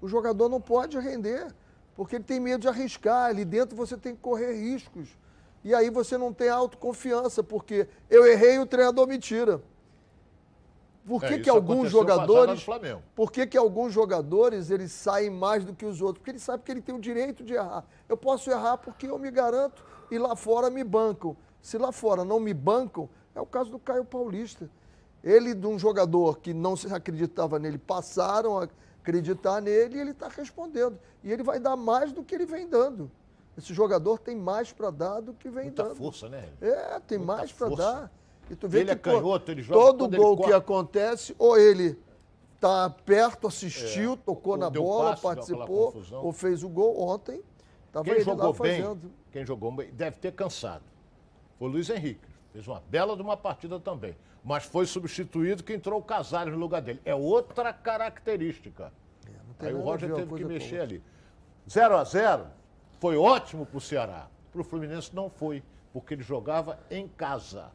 o 0.00 0.08
jogador 0.08 0.48
não 0.48 0.60
pode 0.60 0.98
render, 0.98 1.46
porque 1.94 2.16
ele 2.16 2.24
tem 2.24 2.40
medo 2.40 2.62
de 2.62 2.66
arriscar. 2.66 3.26
Ali 3.26 3.44
dentro 3.44 3.76
você 3.76 3.96
tem 3.96 4.16
que 4.16 4.20
correr 4.20 4.52
riscos. 4.52 5.16
E 5.62 5.72
aí 5.72 5.90
você 5.90 6.18
não 6.18 6.32
tem 6.32 6.48
autoconfiança, 6.48 7.40
porque 7.40 7.86
eu 8.10 8.26
errei 8.26 8.56
e 8.56 8.58
o 8.58 8.66
treinador 8.66 9.06
me 9.06 9.16
tira. 9.16 9.62
Por 11.06 11.22
É, 11.22 11.28
que, 11.28 11.34
isso 11.34 11.42
que 11.44 11.50
alguns 11.50 11.88
jogadores. 11.88 12.66
Por 13.14 13.30
que, 13.30 13.46
que 13.46 13.56
alguns 13.56 13.92
jogadores 13.92 14.68
eles 14.68 14.90
saem 14.90 15.30
mais 15.30 15.64
do 15.64 15.72
que 15.72 15.86
os 15.86 16.02
outros? 16.02 16.18
Porque 16.18 16.32
ele 16.32 16.40
sabe 16.40 16.64
que 16.64 16.72
ele 16.72 16.82
tem 16.82 16.96
o 16.96 17.00
direito 17.00 17.44
de 17.44 17.54
errar. 17.54 17.84
Eu 18.08 18.16
posso 18.16 18.50
errar 18.50 18.76
porque 18.76 19.06
eu 19.06 19.20
me 19.20 19.30
garanto 19.30 19.84
e 20.10 20.18
lá 20.18 20.34
fora 20.34 20.68
me 20.68 20.82
bancam. 20.82 21.36
Se 21.62 21.78
lá 21.78 21.92
fora 21.92 22.24
não 22.24 22.40
me 22.40 22.52
bancam, 22.52 23.08
é 23.36 23.40
o 23.40 23.46
caso 23.46 23.70
do 23.70 23.78
Caio 23.78 24.04
Paulista. 24.04 24.68
Ele, 25.22 25.54
de 25.54 25.66
um 25.66 25.78
jogador 25.78 26.38
que 26.38 26.54
não 26.54 26.76
se 26.76 26.92
acreditava 26.92 27.58
nele, 27.58 27.78
passaram 27.78 28.58
a 28.58 28.68
acreditar 29.00 29.60
nele 29.60 29.96
e 29.96 30.00
ele 30.00 30.10
está 30.12 30.28
respondendo. 30.28 30.98
E 31.24 31.32
ele 31.32 31.42
vai 31.42 31.58
dar 31.58 31.76
mais 31.76 32.12
do 32.12 32.22
que 32.22 32.34
ele 32.34 32.46
vem 32.46 32.68
dando. 32.68 33.10
Esse 33.56 33.74
jogador 33.74 34.18
tem 34.18 34.36
mais 34.36 34.72
para 34.72 34.90
dar 34.90 35.20
do 35.20 35.34
que 35.34 35.50
vem 35.50 35.64
Muita 35.64 35.82
dando. 35.84 35.96
força, 35.96 36.28
né? 36.28 36.48
É, 36.60 37.00
tem 37.00 37.18
Muita 37.18 37.32
mais 37.36 37.52
para 37.52 37.68
dar. 37.70 38.12
E 38.50 38.54
tu 38.54 38.68
vê 38.68 38.78
Ele 38.80 38.86
que 38.86 38.92
é 38.92 38.96
canhoto, 38.96 39.50
ele 39.50 39.62
joga 39.62 39.80
todo 39.80 40.16
gol 40.16 40.36
que 40.38 40.52
acontece, 40.52 41.34
ou 41.38 41.58
ele 41.58 41.98
tá 42.60 42.88
perto, 42.88 43.46
assistiu, 43.46 44.16
tocou 44.16 44.52
Ou 44.52 44.58
na 44.58 44.70
bola, 44.70 45.16
participou, 45.16 46.00
ou 46.12 46.32
fez 46.32 46.62
o 46.62 46.68
gol 46.68 47.00
ontem. 47.00 47.42
Tava 47.92 48.04
Quem 48.04 48.14
ele 48.14 48.24
jogou 48.24 48.46
lá 48.46 48.52
bem, 48.52 48.82
fazendo. 48.82 49.12
quem 49.32 49.44
jogou 49.46 49.72
bem, 49.72 49.90
deve 49.92 50.18
ter 50.18 50.32
cansado. 50.32 50.84
Foi 51.58 51.68
o 51.68 51.70
Luiz 51.72 51.90
Henrique. 51.90 52.27
Fez 52.52 52.66
uma 52.66 52.82
bela 52.88 53.16
de 53.16 53.22
uma 53.22 53.36
partida 53.36 53.78
também. 53.78 54.16
Mas 54.42 54.64
foi 54.64 54.86
substituído 54.86 55.62
que 55.62 55.72
entrou 55.72 56.00
o 56.00 56.02
Casares 56.02 56.52
no 56.52 56.58
lugar 56.58 56.80
dele. 56.80 57.00
É 57.04 57.14
outra 57.14 57.72
característica. 57.72 58.92
tem 59.58 59.68
Aí 59.68 59.74
o 59.74 59.80
Roger 59.80 60.14
teve 60.14 60.34
que 60.34 60.44
mexer 60.44 60.80
ali. 60.80 61.02
0 61.68 61.96
a 61.96 62.04
0 62.04 62.46
foi 62.98 63.16
ótimo 63.16 63.66
para 63.66 63.78
o 63.78 63.80
Ceará. 63.80 64.26
Para 64.50 64.60
o 64.60 64.64
Fluminense 64.64 65.14
não 65.14 65.28
foi, 65.28 65.62
porque 65.92 66.14
ele 66.14 66.22
jogava 66.22 66.78
em 66.90 67.06
casa. 67.06 67.70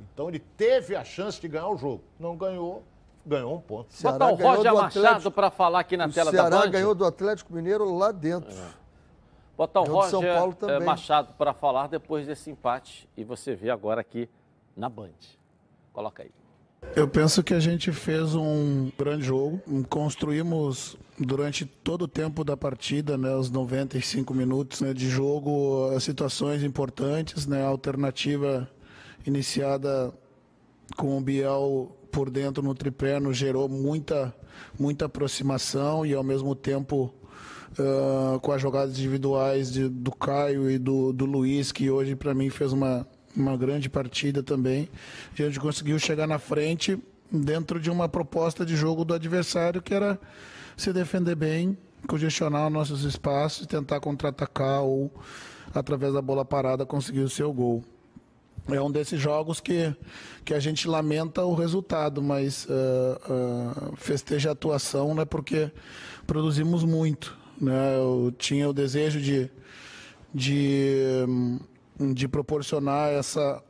Então 0.00 0.28
ele 0.28 0.38
teve 0.38 0.96
a 0.96 1.04
chance 1.04 1.40
de 1.40 1.46
ganhar 1.48 1.68
o 1.68 1.76
jogo. 1.76 2.02
Não 2.18 2.36
ganhou, 2.36 2.82
ganhou 3.24 3.54
um 3.54 3.60
ponto. 3.60 3.92
Ceará 3.92 4.18
Botar 4.18 4.32
o 4.32 4.36
ganhou 4.36 4.56
Roger 4.56 4.72
do 4.72 4.78
Machado 4.78 5.30
para 5.30 5.50
falar 5.50 5.80
aqui 5.80 5.96
na 5.96 6.06
o 6.06 6.12
tela 6.12 6.30
Ceará 6.30 6.48
da 6.48 6.60
Band. 6.62 6.70
ganhou 6.70 6.94
do 6.94 7.04
Atlético 7.04 7.52
Mineiro 7.52 7.94
lá 7.94 8.10
dentro. 8.10 8.52
Botar 9.56 9.82
o 9.82 9.84
do 9.84 10.02
São 10.02 10.20
Roger 10.20 10.34
Paulo 10.34 10.52
eh, 10.52 10.66
também. 10.66 10.86
Machado 10.86 11.34
para 11.38 11.54
falar 11.54 11.86
depois 11.86 12.26
desse 12.26 12.50
empate. 12.50 13.08
E 13.16 13.24
você 13.24 13.54
vê 13.54 13.70
agora 13.70 14.00
aqui 14.00 14.28
na 14.76 14.88
Band. 14.88 15.10
Coloca 15.92 16.22
aí. 16.22 16.30
Eu 16.94 17.08
penso 17.08 17.42
que 17.42 17.54
a 17.54 17.60
gente 17.60 17.90
fez 17.92 18.34
um 18.34 18.90
grande 18.96 19.24
jogo, 19.24 19.60
construímos 19.88 20.96
durante 21.18 21.64
todo 21.64 22.02
o 22.02 22.08
tempo 22.08 22.44
da 22.44 22.56
partida, 22.56 23.16
né, 23.16 23.34
os 23.34 23.50
95 23.50 24.34
minutos 24.34 24.80
né, 24.80 24.92
de 24.92 25.08
jogo, 25.08 25.90
as 25.96 26.04
situações 26.04 26.62
importantes, 26.62 27.46
né, 27.46 27.64
a 27.64 27.68
alternativa 27.68 28.68
iniciada 29.26 30.12
com 30.96 31.16
o 31.16 31.20
Biel 31.20 31.96
por 32.12 32.30
dentro 32.30 32.62
no 32.62 32.74
tripé 32.74 33.18
nos 33.18 33.36
gerou 33.36 33.68
muita, 33.68 34.32
muita 34.78 35.06
aproximação 35.06 36.06
e 36.06 36.14
ao 36.14 36.22
mesmo 36.22 36.54
tempo 36.54 37.12
com 38.40 38.52
as 38.52 38.60
jogadas 38.60 38.98
individuais 38.98 39.72
de- 39.72 39.88
do 39.88 40.12
Caio 40.12 40.70
e 40.70 40.78
do, 40.78 41.12
do 41.12 41.24
Luiz, 41.24 41.72
que 41.72 41.90
hoje 41.90 42.14
para 42.14 42.34
mim 42.34 42.50
fez 42.50 42.72
uma, 42.72 43.06
uma 43.36 43.56
grande 43.56 43.88
partida 43.88 44.42
também. 44.42 44.88
A 45.32 45.36
gente 45.42 45.58
conseguiu 45.58 45.98
chegar 45.98 46.26
na 46.26 46.38
frente 46.38 46.98
dentro 47.30 47.80
de 47.80 47.90
uma 47.90 48.08
proposta 48.08 48.64
de 48.64 48.76
jogo 48.76 49.04
do 49.04 49.14
adversário 49.14 49.82
que 49.82 49.92
era 49.92 50.18
se 50.76 50.92
defender 50.92 51.34
bem, 51.34 51.76
congestionar 52.06 52.70
nossos 52.70 53.04
espaços, 53.04 53.66
tentar 53.66 54.00
contra-atacar 54.00 54.82
ou 54.82 55.10
através 55.74 56.12
da 56.12 56.22
bola 56.22 56.44
parada 56.44 56.86
conseguir 56.86 57.20
o 57.20 57.30
seu 57.30 57.52
gol. 57.52 57.82
É 58.68 58.80
um 58.80 58.90
desses 58.90 59.20
jogos 59.20 59.60
que, 59.60 59.94
que 60.44 60.54
a 60.54 60.60
gente 60.60 60.88
lamenta 60.88 61.44
o 61.44 61.54
resultado, 61.54 62.22
mas 62.22 62.66
ah, 62.70 63.20
ah, 63.28 63.90
festeja 63.96 64.50
a 64.50 64.52
atuação, 64.52 65.14
né, 65.14 65.24
porque 65.24 65.70
produzimos 66.26 66.82
muito. 66.82 67.36
Né? 67.60 67.96
Eu 67.96 68.32
tinha 68.36 68.68
o 68.68 68.72
desejo 68.72 69.20
de, 69.20 69.50
de, 70.32 71.24
hum, 71.28 71.58
de 72.12 72.28
proporcionar 72.28 73.10
essa, 73.10 73.62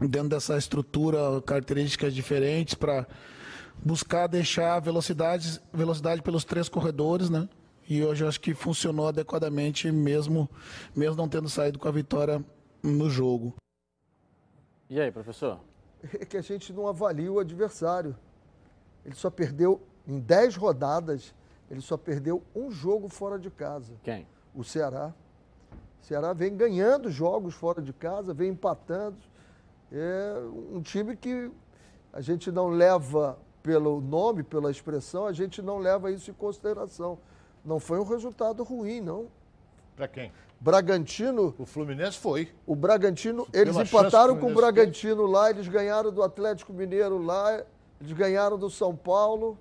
dentro 0.00 0.30
dessa 0.30 0.56
estrutura, 0.56 1.40
características 1.42 2.14
diferentes 2.14 2.74
para 2.74 3.06
buscar 3.84 4.26
deixar 4.26 4.80
velocidade, 4.80 5.60
velocidade 5.72 6.22
pelos 6.22 6.44
três 6.44 6.68
corredores, 6.68 7.30
né? 7.30 7.48
E 7.88 8.02
hoje 8.02 8.24
eu 8.24 8.28
acho 8.28 8.40
que 8.40 8.52
funcionou 8.52 9.06
adequadamente, 9.06 9.92
mesmo, 9.92 10.50
mesmo 10.94 11.16
não 11.16 11.28
tendo 11.28 11.48
saído 11.48 11.78
com 11.78 11.86
a 11.86 11.92
vitória 11.92 12.44
no 12.82 13.08
jogo. 13.08 13.54
E 14.90 15.00
aí, 15.00 15.10
professor? 15.12 15.60
É 16.20 16.24
que 16.24 16.36
a 16.36 16.42
gente 16.42 16.72
não 16.72 16.88
avalia 16.88 17.30
o 17.30 17.38
adversário. 17.38 18.16
Ele 19.04 19.14
só 19.14 19.30
perdeu, 19.30 19.80
em 20.06 20.18
10 20.18 20.56
rodadas, 20.56 21.32
ele 21.70 21.80
só 21.80 21.96
perdeu 21.96 22.42
um 22.54 22.70
jogo 22.70 23.08
fora 23.08 23.38
de 23.38 23.50
casa. 23.50 23.94
Quem? 24.02 24.26
O 24.54 24.62
Ceará. 24.62 25.12
O 26.02 26.06
Ceará 26.06 26.32
vem 26.32 26.56
ganhando 26.56 27.10
jogos 27.10 27.54
fora 27.54 27.82
de 27.82 27.92
casa, 27.92 28.32
vem 28.32 28.50
empatando. 28.50 29.16
É 29.92 30.34
um 30.72 30.80
time 30.80 31.16
que 31.16 31.50
a 32.12 32.20
gente 32.20 32.50
não 32.50 32.68
leva 32.68 33.38
pelo 33.62 34.00
nome, 34.00 34.42
pela 34.44 34.70
expressão, 34.70 35.26
a 35.26 35.32
gente 35.32 35.60
não 35.60 35.78
leva 35.78 36.10
isso 36.12 36.30
em 36.30 36.34
consideração. 36.34 37.18
Não 37.64 37.80
foi 37.80 37.98
um 37.98 38.04
resultado 38.04 38.62
ruim, 38.62 39.00
não. 39.00 39.26
Para 39.96 40.06
quem? 40.06 40.30
Bragantino, 40.60 41.54
O 41.58 41.66
Fluminense 41.66 42.16
foi. 42.16 42.48
o 42.66 42.74
Bragantino, 42.76 43.44
Pela 43.46 43.62
eles 43.62 43.76
empataram 43.76 44.38
com 44.38 44.50
o 44.50 44.54
Bragantino 44.54 45.26
lá, 45.26 45.50
eles 45.50 45.66
ganharam 45.68 46.12
do 46.12 46.22
Atlético 46.22 46.72
Mineiro 46.72 47.18
lá, 47.18 47.62
eles 48.00 48.12
ganharam 48.12 48.56
do 48.56 48.70
São 48.70 48.94
Paulo. 48.94 49.58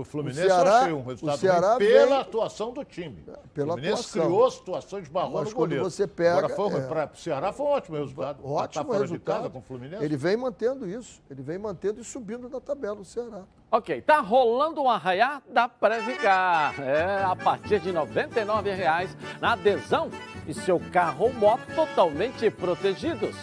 O 0.00 0.04
Fluminense 0.04 0.46
Ceará- 0.46 0.70
eu 0.70 0.76
achei 0.76 0.92
um 0.92 1.02
resultado 1.02 1.36
o 1.36 1.40
Ceará 1.40 1.68
ruim 1.74 1.78
pela 1.78 2.06
vem- 2.06 2.18
atuação 2.20 2.72
do 2.72 2.84
time. 2.84 3.24
Pela 3.52 3.68
o 3.68 3.72
Fluminense 3.72 3.92
atuação. 3.94 4.22
criou 4.26 4.50
situações, 4.50 5.08
barrou 5.08 5.40
Mas 5.40 5.48
no 5.50 5.56
goleiro. 5.56 5.82
você 5.84 6.06
pega, 6.06 6.38
Agora, 6.38 6.54
foi, 6.54 6.74
é. 6.74 6.80
para 6.86 7.10
o 7.12 7.16
Ceará 7.16 7.52
foi 7.52 7.66
um 7.66 7.68
ótimo 7.70 7.96
resultado. 7.96 8.46
Ótimo 8.46 8.92
resultado. 8.92 9.12
de 9.12 9.18
casa 9.18 9.50
com 9.50 9.58
o 9.58 9.62
Fluminense. 9.62 10.04
Ele 10.04 10.16
vem 10.16 10.36
mantendo 10.36 10.88
isso, 10.88 11.20
ele 11.28 11.42
vem 11.42 11.58
mantendo 11.58 12.00
e 12.00 12.04
subindo 12.04 12.48
na 12.48 12.60
tabela 12.60 13.00
o 13.00 13.04
Ceará. 13.04 13.42
Ok, 13.72 14.00
tá 14.02 14.20
rolando 14.20 14.80
um 14.82 14.88
arraiá 14.88 15.42
da 15.48 15.68
Previcar. 15.68 16.80
É, 16.80 17.24
a 17.24 17.34
partir 17.34 17.80
de 17.80 17.90
99 17.92 18.70
reais 18.72 19.16
na 19.40 19.54
adesão 19.54 20.10
e 20.46 20.54
seu 20.54 20.80
carro 20.92 21.24
ou 21.24 21.32
moto 21.32 21.62
totalmente 21.74 22.48
protegidos. 22.50 23.34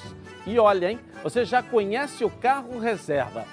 E 0.48 0.58
olha, 0.58 0.92
hein, 0.92 1.00
você 1.22 1.44
já 1.44 1.62
conhece 1.62 2.24
o 2.24 2.30
carro 2.30 2.80
reserva. 2.80 3.44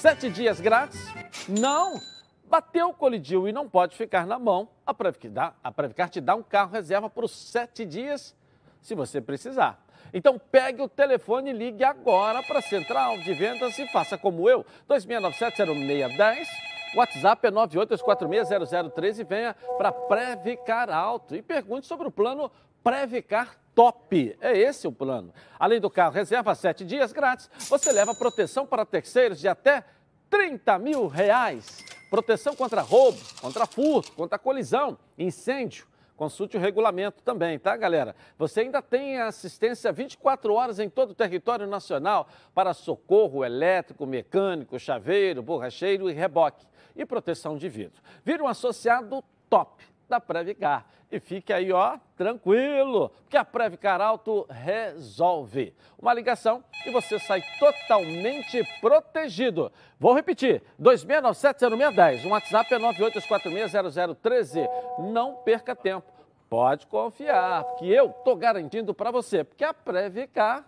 Sete 0.00 0.30
dias 0.30 0.58
grátis? 0.60 1.06
Não! 1.48 2.00
Bateu, 2.48 2.92
colidiu 2.92 3.48
e 3.48 3.52
não 3.52 3.68
pode 3.68 3.96
ficar 3.96 4.26
na 4.26 4.38
mão. 4.38 4.68
A 4.86 4.94
Previcar, 4.94 6.08
te 6.08 6.20
dá 6.20 6.34
um 6.34 6.42
carro 6.42 6.72
reserva 6.72 7.10
por 7.10 7.28
sete 7.28 7.84
dias, 7.84 8.34
se 8.80 8.94
você 8.94 9.20
precisar. 9.20 9.84
Então 10.14 10.38
pegue 10.38 10.80
o 10.80 10.88
telefone 10.88 11.50
e 11.50 11.52
ligue 11.52 11.82
agora 11.82 12.42
para 12.42 12.60
a 12.60 12.62
Central 12.62 13.18
de 13.18 13.34
Vendas 13.34 13.76
e 13.78 13.86
faça 13.88 14.16
como 14.16 14.48
eu, 14.48 14.64
2697-0610. 14.88 16.46
WhatsApp 16.94 17.48
é 17.48 17.50
982460013 17.50 19.18
e 19.18 19.24
venha 19.24 19.56
para 19.76 19.90
Previcar 19.90 20.88
Alto 20.88 21.34
e 21.34 21.42
pergunte 21.42 21.86
sobre 21.86 22.06
o 22.06 22.10
plano 22.10 22.50
Previcar 22.82 23.56
Top. 23.74 24.36
É 24.40 24.56
esse 24.56 24.86
o 24.86 24.92
plano. 24.92 25.34
Além 25.58 25.80
do 25.80 25.90
carro 25.90 26.14
reserva 26.14 26.54
sete 26.54 26.84
dias 26.84 27.12
grátis, 27.12 27.50
você 27.68 27.90
leva 27.92 28.14
proteção 28.14 28.64
para 28.64 28.86
terceiros 28.86 29.40
de 29.40 29.48
até 29.48 29.84
30 30.30 30.78
mil 30.78 31.06
reais. 31.08 31.84
Proteção 32.16 32.56
contra 32.56 32.80
roubo, 32.80 33.18
contra 33.42 33.66
furto, 33.66 34.10
contra 34.12 34.38
colisão, 34.38 34.96
incêndio. 35.18 35.86
Consulte 36.16 36.56
o 36.56 36.60
regulamento 36.60 37.22
também, 37.22 37.58
tá, 37.58 37.76
galera? 37.76 38.16
Você 38.38 38.60
ainda 38.60 38.80
tem 38.80 39.20
assistência 39.20 39.92
24 39.92 40.54
horas 40.54 40.78
em 40.78 40.88
todo 40.88 41.10
o 41.10 41.14
território 41.14 41.66
nacional 41.66 42.26
para 42.54 42.72
socorro 42.72 43.44
elétrico, 43.44 44.06
mecânico, 44.06 44.78
chaveiro, 44.78 45.42
borracheiro 45.42 46.08
e 46.08 46.14
reboque. 46.14 46.66
E 46.96 47.04
proteção 47.04 47.58
de 47.58 47.68
vidro. 47.68 48.00
Vira 48.24 48.42
um 48.42 48.48
associado 48.48 49.22
top 49.50 49.84
da 50.08 50.20
Previcar. 50.20 50.86
E 51.10 51.20
fique 51.20 51.52
aí, 51.52 51.72
ó, 51.72 51.98
tranquilo, 52.16 53.10
porque 53.22 53.36
a 53.36 53.44
Previcar 53.44 54.00
Alto 54.00 54.46
resolve. 54.50 55.72
Uma 55.98 56.12
ligação 56.12 56.64
e 56.84 56.90
você 56.90 57.18
sai 57.18 57.42
totalmente 57.58 58.64
protegido. 58.80 59.72
Vou 59.98 60.14
repetir, 60.14 60.62
2697-0610. 60.80 62.24
O 62.24 62.30
WhatsApp 62.30 62.74
é 62.74 62.78
982460013. 62.78 64.68
Não 65.12 65.34
perca 65.36 65.76
tempo. 65.76 66.10
Pode 66.48 66.86
confiar, 66.86 67.64
porque 67.64 67.86
eu 67.86 68.10
tô 68.10 68.36
garantindo 68.36 68.94
para 68.94 69.10
você, 69.10 69.42
porque 69.44 69.64
a 69.64 69.74
Previcar 69.74 70.64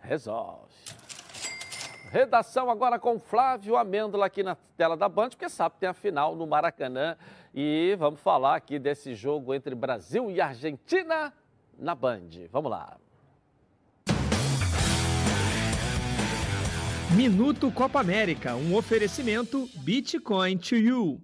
resolve. 0.00 0.72
Redação 2.12 2.68
agora 2.68 2.98
com 2.98 3.18
Flávio 3.18 3.76
Amêndola 3.76 4.26
aqui 4.26 4.42
na 4.42 4.54
tela 4.76 4.96
da 4.96 5.08
Band, 5.08 5.30
porque 5.30 5.48
sabe 5.48 5.76
que 5.76 5.80
tem 5.80 5.88
a 5.88 5.94
final 5.94 6.36
no 6.36 6.46
Maracanã. 6.46 7.16
E 7.54 7.94
vamos 7.98 8.18
falar 8.20 8.56
aqui 8.56 8.78
desse 8.78 9.14
jogo 9.14 9.52
entre 9.52 9.74
Brasil 9.74 10.30
e 10.30 10.40
Argentina 10.40 11.30
na 11.78 11.94
Band. 11.94 12.30
Vamos 12.50 12.70
lá. 12.70 12.96
Minuto 17.14 17.70
Copa 17.70 18.00
América, 18.00 18.54
um 18.54 18.74
oferecimento 18.74 19.68
Bitcoin 19.84 20.56
to 20.56 20.76
you. 20.76 21.20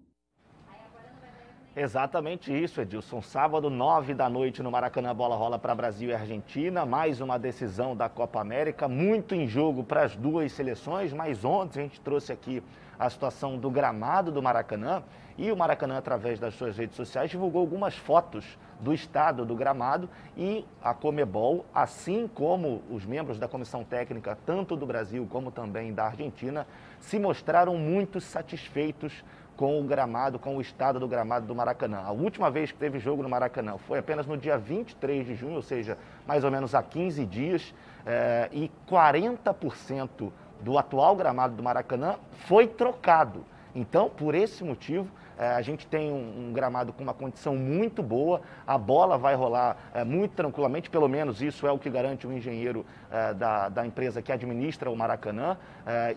Exatamente 1.75 2.53
isso, 2.53 2.81
Edilson. 2.83 3.23
Sábado, 3.23 3.71
nove 3.71 4.13
da 4.13 4.29
noite 4.29 4.63
no 4.63 4.71
Maracanã, 4.71 5.11
a 5.11 5.15
bola 5.15 5.35
rola 5.35 5.59
para 5.59 5.75
Brasil 5.75 6.11
e 6.11 6.13
Argentina. 6.13 6.85
Mais 6.85 7.23
uma 7.23 7.39
decisão 7.39 7.97
da 7.97 8.09
Copa 8.09 8.39
América, 8.39 8.87
muito 8.87 9.35
em 9.35 9.47
jogo 9.47 9.83
para 9.83 10.03
as 10.03 10.15
duas 10.15 10.53
seleções. 10.53 11.13
Mas 11.15 11.43
ontem 11.43 11.79
a 11.79 11.83
gente 11.85 12.01
trouxe 12.03 12.33
aqui 12.33 12.63
a 12.99 13.09
situação 13.09 13.57
do 13.57 13.71
gramado 13.71 14.33
do 14.33 14.43
Maracanã. 14.43 15.03
E 15.37 15.53
o 15.53 15.57
Maracanã, 15.57 15.99
através 15.99 16.41
das 16.41 16.55
suas 16.55 16.77
redes 16.77 16.97
sociais, 16.97 17.31
divulgou 17.31 17.61
algumas 17.61 17.95
fotos 17.95 18.59
do 18.81 18.93
estado 18.93 19.45
do 19.45 19.55
gramado. 19.55 20.09
E 20.37 20.67
a 20.83 20.93
Comebol, 20.93 21.65
assim 21.73 22.29
como 22.35 22.83
os 22.91 23.07
membros 23.07 23.39
da 23.39 23.47
comissão 23.47 23.85
técnica, 23.85 24.37
tanto 24.45 24.77
do 24.77 24.85
Brasil 24.85 25.27
como 25.31 25.53
também 25.53 25.95
da 25.95 26.07
Argentina, 26.07 26.67
se 26.99 27.19
mostraram 27.21 27.77
muito 27.77 28.21
satisfeitos 28.21 29.25
com 29.59 29.81
o 29.81 29.83
gramado, 29.83 30.39
com 30.39 30.57
o 30.57 30.61
estado 30.61 31.01
do 31.01 31.09
gramado 31.09 31.45
do 31.45 31.55
Maracanã. 31.55 32.01
A 32.05 32.13
última 32.13 32.49
vez 32.49 32.71
que 32.71 32.79
teve 32.79 33.01
jogo 33.01 33.25
no 33.25 33.29
Maracanã 33.29 33.77
foi 33.77 33.99
apenas 33.99 34.25
no 34.25 34.37
dia 34.37 34.57
23 34.57 35.27
de 35.27 35.35
junho, 35.35 35.57
ou 35.57 35.63
seja, 35.63 35.99
mais 36.25 36.45
ou 36.45 36.51
menos 36.51 36.77
há 36.77 36.83
15 36.83 37.27
dias, 37.27 37.75
eh, 38.07 38.49
e 38.53 38.71
40% 38.89 40.33
do 40.61 40.79
atual 40.79 41.15
gramado 41.17 41.55
do 41.55 41.63
Maracanã 41.63 42.17
foi 42.47 42.67
trocado. 42.67 43.45
Então, 43.75 44.09
por 44.09 44.35
esse 44.35 44.65
motivo, 44.65 45.09
É, 45.41 45.55
a 45.55 45.63
gente 45.63 45.87
tem 45.87 46.11
um, 46.11 46.53
gramado 46.53 46.93
com 46.93 47.01
uma 47.01 47.15
condição 47.15 47.55
muito 47.55 48.03
boa, 48.03 48.41
a 48.67 48.77
bola 48.77 49.17
vai 49.17 49.37
rolar 49.37 49.77
é, 49.95 50.03
muito 50.03 50.33
tranquilamente, 50.35 50.91
pelo 50.91 51.07
menos 51.07 51.41
isso 51.41 51.65
é 51.65 51.71
o 51.71 51.79
que 51.79 51.89
garante 51.89 52.27
o 52.27 52.33
engenheiro 52.33 52.85
é, 53.09 53.33
da, 53.35 53.69
da 53.69 53.87
empresa 53.87 54.21
que 54.21 54.33
administra 54.33 54.91
o 54.91 54.97
Maracanã. 54.97 55.57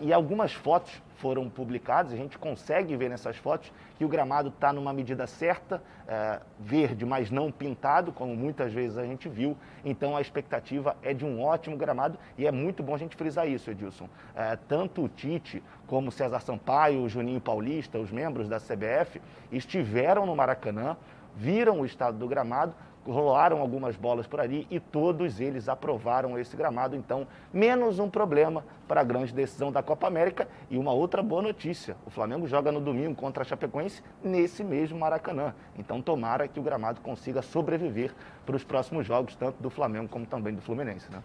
E 0.00 0.12
algumas 0.12 0.52
fotos 0.52 1.00
foram 1.22 1.48
publicadas, 1.48 2.12
a 2.12 2.16
gente 2.16 2.36
consegue 2.36 2.96
ver 2.96 3.08
nessas 3.08 3.36
fotos 3.36 3.72
que 3.96 4.04
o 4.04 4.08
gramado 4.08 4.48
está 4.48 4.72
numa 4.72 4.92
medida 4.92 5.24
certa, 5.24 5.80
é, 6.08 6.40
verde, 6.58 7.06
mas 7.06 7.30
não 7.30 7.52
pintado, 7.52 8.10
como 8.10 8.34
muitas 8.34 8.72
vezes 8.72 8.98
a 8.98 9.04
gente 9.04 9.28
viu. 9.28 9.56
Então 9.84 10.16
a 10.16 10.20
expectativa 10.20 10.96
é 11.00 11.14
de 11.14 11.24
um 11.24 11.40
ótimo 11.40 11.76
gramado 11.76 12.18
e 12.36 12.44
é 12.44 12.50
muito 12.50 12.82
bom 12.82 12.96
a 12.96 12.98
gente 12.98 13.14
frisar 13.14 13.48
isso, 13.48 13.70
Edilson. 13.70 14.08
É, 14.34 14.58
tanto 14.66 15.04
o 15.04 15.08
Tite 15.08 15.62
como 15.86 16.08
o 16.08 16.12
César 16.12 16.40
Sampaio, 16.40 17.02
o 17.02 17.08
Juninho 17.08 17.40
Paulista, 17.40 18.00
os 18.00 18.10
membros 18.10 18.48
da 18.48 18.58
CBF, 18.58 19.22
estiveram 19.52 20.26
no 20.26 20.34
Maracanã, 20.34 20.96
viram 21.36 21.82
o 21.82 21.86
estado 21.86 22.18
do 22.18 22.26
gramado, 22.26 22.74
rolaram 23.06 23.60
algumas 23.60 23.96
bolas 23.96 24.26
por 24.26 24.40
ali 24.40 24.66
e 24.70 24.78
todos 24.78 25.40
eles 25.40 25.68
aprovaram 25.68 26.38
esse 26.38 26.56
gramado. 26.56 26.94
Então, 26.94 27.26
menos 27.52 27.98
um 27.98 28.08
problema 28.08 28.64
para 28.86 29.00
a 29.00 29.04
grande 29.04 29.32
decisão 29.32 29.72
da 29.72 29.82
Copa 29.82 30.06
América. 30.06 30.48
E 30.70 30.78
uma 30.78 30.92
outra 30.92 31.22
boa 31.22 31.42
notícia: 31.42 31.96
o 32.06 32.10
Flamengo 32.10 32.46
joga 32.46 32.70
no 32.70 32.80
domingo 32.80 33.14
contra 33.14 33.42
a 33.42 33.46
Chapecoense 33.46 34.02
nesse 34.22 34.62
mesmo 34.62 34.98
Maracanã. 34.98 35.54
Então, 35.78 36.00
tomara 36.00 36.46
que 36.46 36.60
o 36.60 36.62
gramado 36.62 37.00
consiga 37.00 37.42
sobreviver 37.42 38.14
para 38.46 38.56
os 38.56 38.64
próximos 38.64 39.06
jogos, 39.06 39.34
tanto 39.36 39.62
do 39.62 39.70
Flamengo 39.70 40.08
como 40.08 40.26
também 40.26 40.54
do 40.54 40.60
Fluminense. 40.60 41.10
Né? 41.10 41.22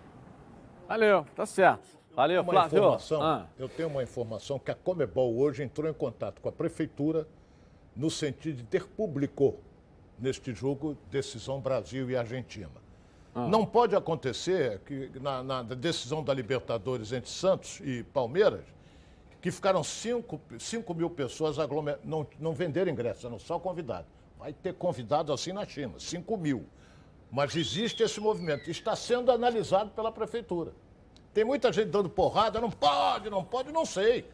Valeu, 0.88 1.26
tá 1.36 1.46
certo. 1.46 1.98
Valeu, 2.16 2.42
uma 2.42 2.52
Flávio. 2.52 2.80
Informação, 2.80 3.22
ah. 3.22 3.46
Eu 3.60 3.70
tenho 3.70 3.90
uma 3.90 4.02
informação 4.02 4.58
que 4.58 4.72
a 4.72 4.76
Comebol 4.76 5.38
hoje 5.38 5.62
entrou 5.62 5.88
em 5.88 5.94
contato 5.94 6.42
com 6.42 6.50
a 6.50 6.52
Prefeitura 6.52 7.28
no 7.96 8.10
sentido 8.10 8.58
de 8.58 8.64
ter 8.64 8.88
público 8.88 9.60
neste 10.20 10.54
jogo, 10.54 10.98
decisão 11.10 11.60
Brasil 11.60 12.10
e 12.10 12.16
Argentina. 12.16 12.72
Ah. 13.36 13.48
Não 13.48 13.66
pode 13.66 13.96
acontecer 13.96 14.80
que 14.80 15.12
na, 15.20 15.44
na, 15.44 15.64
decisão 15.64 16.24
da 16.24 16.34
Libertadores 16.34 17.12
entre 17.12 17.30
Santos 17.30 17.80
e 17.84 18.04
Palmeiras, 18.04 18.64
que 19.42 19.52
ficaram 19.52 19.84
5 19.84 20.40
mil 20.96 21.10
pessoas 21.10 21.60
aglomer... 21.60 22.00
não, 22.04 22.26
não 22.40 22.54
venderam 22.54 22.92
ingressos, 22.92 23.24
eram 23.24 23.38
só 23.38 23.60
convidados. 23.60 24.08
Vai 24.40 24.54
ter 24.54 24.74
convidado 24.74 25.32
assim 25.32 25.54
na 25.54 25.66
China, 25.66 25.94
5 26.00 26.38
mil. 26.38 26.66
Mas 27.32 27.56
existe 27.56 28.02
esse 28.02 28.20
movimento, 28.20 28.70
está 28.70 28.96
sendo 28.96 29.32
analisado 29.32 29.92
pela 29.92 30.12
prefeitura. 30.12 30.74
Tem 31.34 31.44
muita 31.44 31.72
gente 31.72 31.90
dando 31.90 32.10
porrada, 32.10 32.60
não 32.60 32.72
pode, 32.72 33.30
não 33.30 33.44
pode, 33.44 33.72
não 33.72 33.86
sei. 33.86 34.28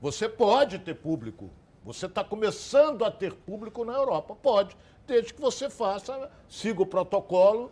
Você 0.00 0.28
pode 0.28 0.78
ter 0.78 0.94
público. 0.94 1.50
Você 1.84 2.06
está 2.06 2.22
começando 2.22 3.04
a 3.04 3.10
ter 3.10 3.32
público 3.32 3.84
na 3.84 3.94
Europa. 3.94 4.36
Pode 4.36 4.76
desde 5.08 5.32
que 5.34 5.40
você 5.40 5.68
faça, 5.70 6.30
siga 6.48 6.82
o 6.82 6.86
protocolo 6.86 7.70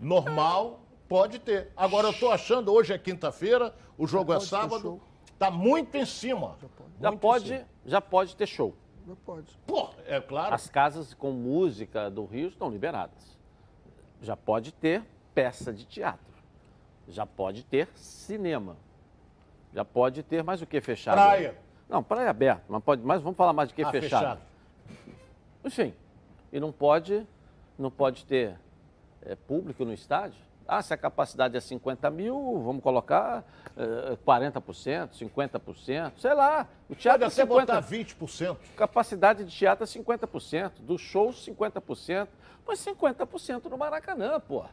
normal, 0.00 0.80
pode 1.06 1.38
ter. 1.38 1.70
Agora, 1.76 2.08
eu 2.08 2.12
estou 2.12 2.32
achando, 2.32 2.72
hoje 2.72 2.92
é 2.92 2.98
quinta-feira, 2.98 3.74
o 3.96 4.06
jogo 4.06 4.32
é 4.32 4.40
sábado, 4.40 5.00
está 5.32 5.50
muito 5.50 5.94
em 5.94 6.06
cima. 6.06 6.56
Já 7.00 7.12
pode, 7.12 7.66
já 7.84 8.00
pode 8.00 8.34
ter 8.34 8.46
show. 8.46 8.74
Já 9.06 9.14
pode. 9.24 9.58
Pô, 9.66 9.90
é 10.06 10.20
claro. 10.20 10.54
As 10.54 10.68
casas 10.68 11.14
com 11.14 11.30
música 11.30 12.10
do 12.10 12.24
Rio 12.24 12.48
estão 12.48 12.70
liberadas. 12.70 13.38
Já 14.22 14.36
pode 14.36 14.72
ter 14.72 15.02
peça 15.34 15.72
de 15.72 15.84
teatro. 15.84 16.30
Já 17.08 17.26
pode 17.26 17.62
ter 17.64 17.88
cinema. 17.94 18.76
Já 19.72 19.84
pode 19.84 20.22
ter 20.22 20.42
mais 20.42 20.62
o 20.62 20.66
que 20.66 20.80
fechado? 20.80 21.14
Praia. 21.14 21.56
Não, 21.88 22.02
praia 22.02 22.30
aberta, 22.30 22.64
mas 22.68 22.82
pode, 22.82 23.02
mas 23.02 23.20
vamos 23.20 23.36
falar 23.36 23.52
mais 23.52 23.68
de 23.68 23.74
que 23.74 23.82
ah, 23.82 23.90
fechado. 23.90 24.20
fechado. 24.20 24.40
Enfim, 25.64 25.94
e 26.52 26.58
não 26.58 26.72
pode, 26.72 27.26
não 27.78 27.90
pode 27.90 28.24
ter 28.24 28.58
é, 29.22 29.34
público 29.34 29.84
no 29.84 29.92
estádio. 29.92 30.38
Ah, 30.66 30.82
se 30.82 30.94
a 30.94 30.96
capacidade 30.96 31.56
é 31.56 31.60
50 31.60 32.08
mil, 32.10 32.62
vamos 32.62 32.82
colocar 32.82 33.44
é, 33.76 34.16
40%, 34.24 35.10
50%, 35.10 36.12
sei 36.16 36.32
lá. 36.32 36.68
O 36.88 36.94
teatro 36.94 37.22
Pode 37.22 37.32
é 37.32 37.44
50, 37.44 37.46
botar 37.46 37.82
20%. 37.82 38.56
Capacidade 38.76 39.44
de 39.44 39.50
teatro 39.50 39.84
é 39.84 39.86
50%, 39.86 40.72
do 40.80 40.96
show 40.96 41.30
50%, 41.30 42.28
mas 42.66 42.78
50% 42.84 43.64
no 43.64 43.76
Maracanã, 43.76 44.38
pô. 44.38 44.64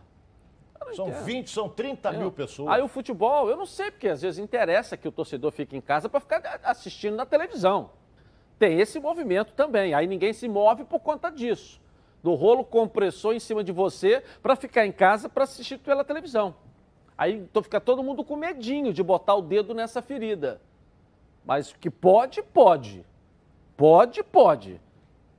São 0.96 1.10
entendo. 1.10 1.24
20, 1.24 1.50
são 1.50 1.68
30 1.68 2.12
mil 2.14 2.32
pessoas. 2.32 2.70
Aí 2.70 2.82
o 2.82 2.88
futebol, 2.88 3.50
eu 3.50 3.58
não 3.58 3.66
sei, 3.66 3.90
porque 3.90 4.08
às 4.08 4.22
vezes 4.22 4.40
interessa 4.40 4.96
que 4.96 5.08
o 5.08 5.12
torcedor 5.12 5.52
fique 5.52 5.76
em 5.76 5.82
casa 5.82 6.08
para 6.08 6.20
ficar 6.20 6.60
assistindo 6.64 7.16
na 7.16 7.26
televisão. 7.26 7.90
Tem 8.60 8.80
esse 8.80 9.00
movimento 9.00 9.54
também. 9.54 9.94
Aí 9.94 10.08
ninguém 10.08 10.34
se 10.34 10.48
move 10.48 10.84
por 10.84 11.00
conta 11.00 11.30
disso. 11.30 11.80
Do 12.24 12.34
rolo 12.34 12.64
compressor 12.64 13.34
em 13.34 13.40
cima 13.40 13.64
de 13.64 13.72
você 13.72 14.24
para 14.42 14.56
ficar 14.56 14.86
em 14.86 14.92
casa 14.92 15.30
para 15.30 15.44
assistir 15.44 15.78
pela 15.78 16.04
televisão. 16.04 16.56
Aí 17.18 17.34
então 17.34 17.64
fica 17.64 17.80
todo 17.80 18.04
mundo 18.04 18.24
com 18.24 18.36
medinho 18.36 18.94
de 18.94 19.02
botar 19.02 19.36
o 19.36 19.42
dedo 19.42 19.74
nessa 19.74 20.02
ferida. 20.02 20.62
Mas 21.46 21.74
que 21.74 21.90
pode, 21.90 22.42
pode. 22.42 23.06
Pode, 23.76 24.24
pode. 24.24 24.82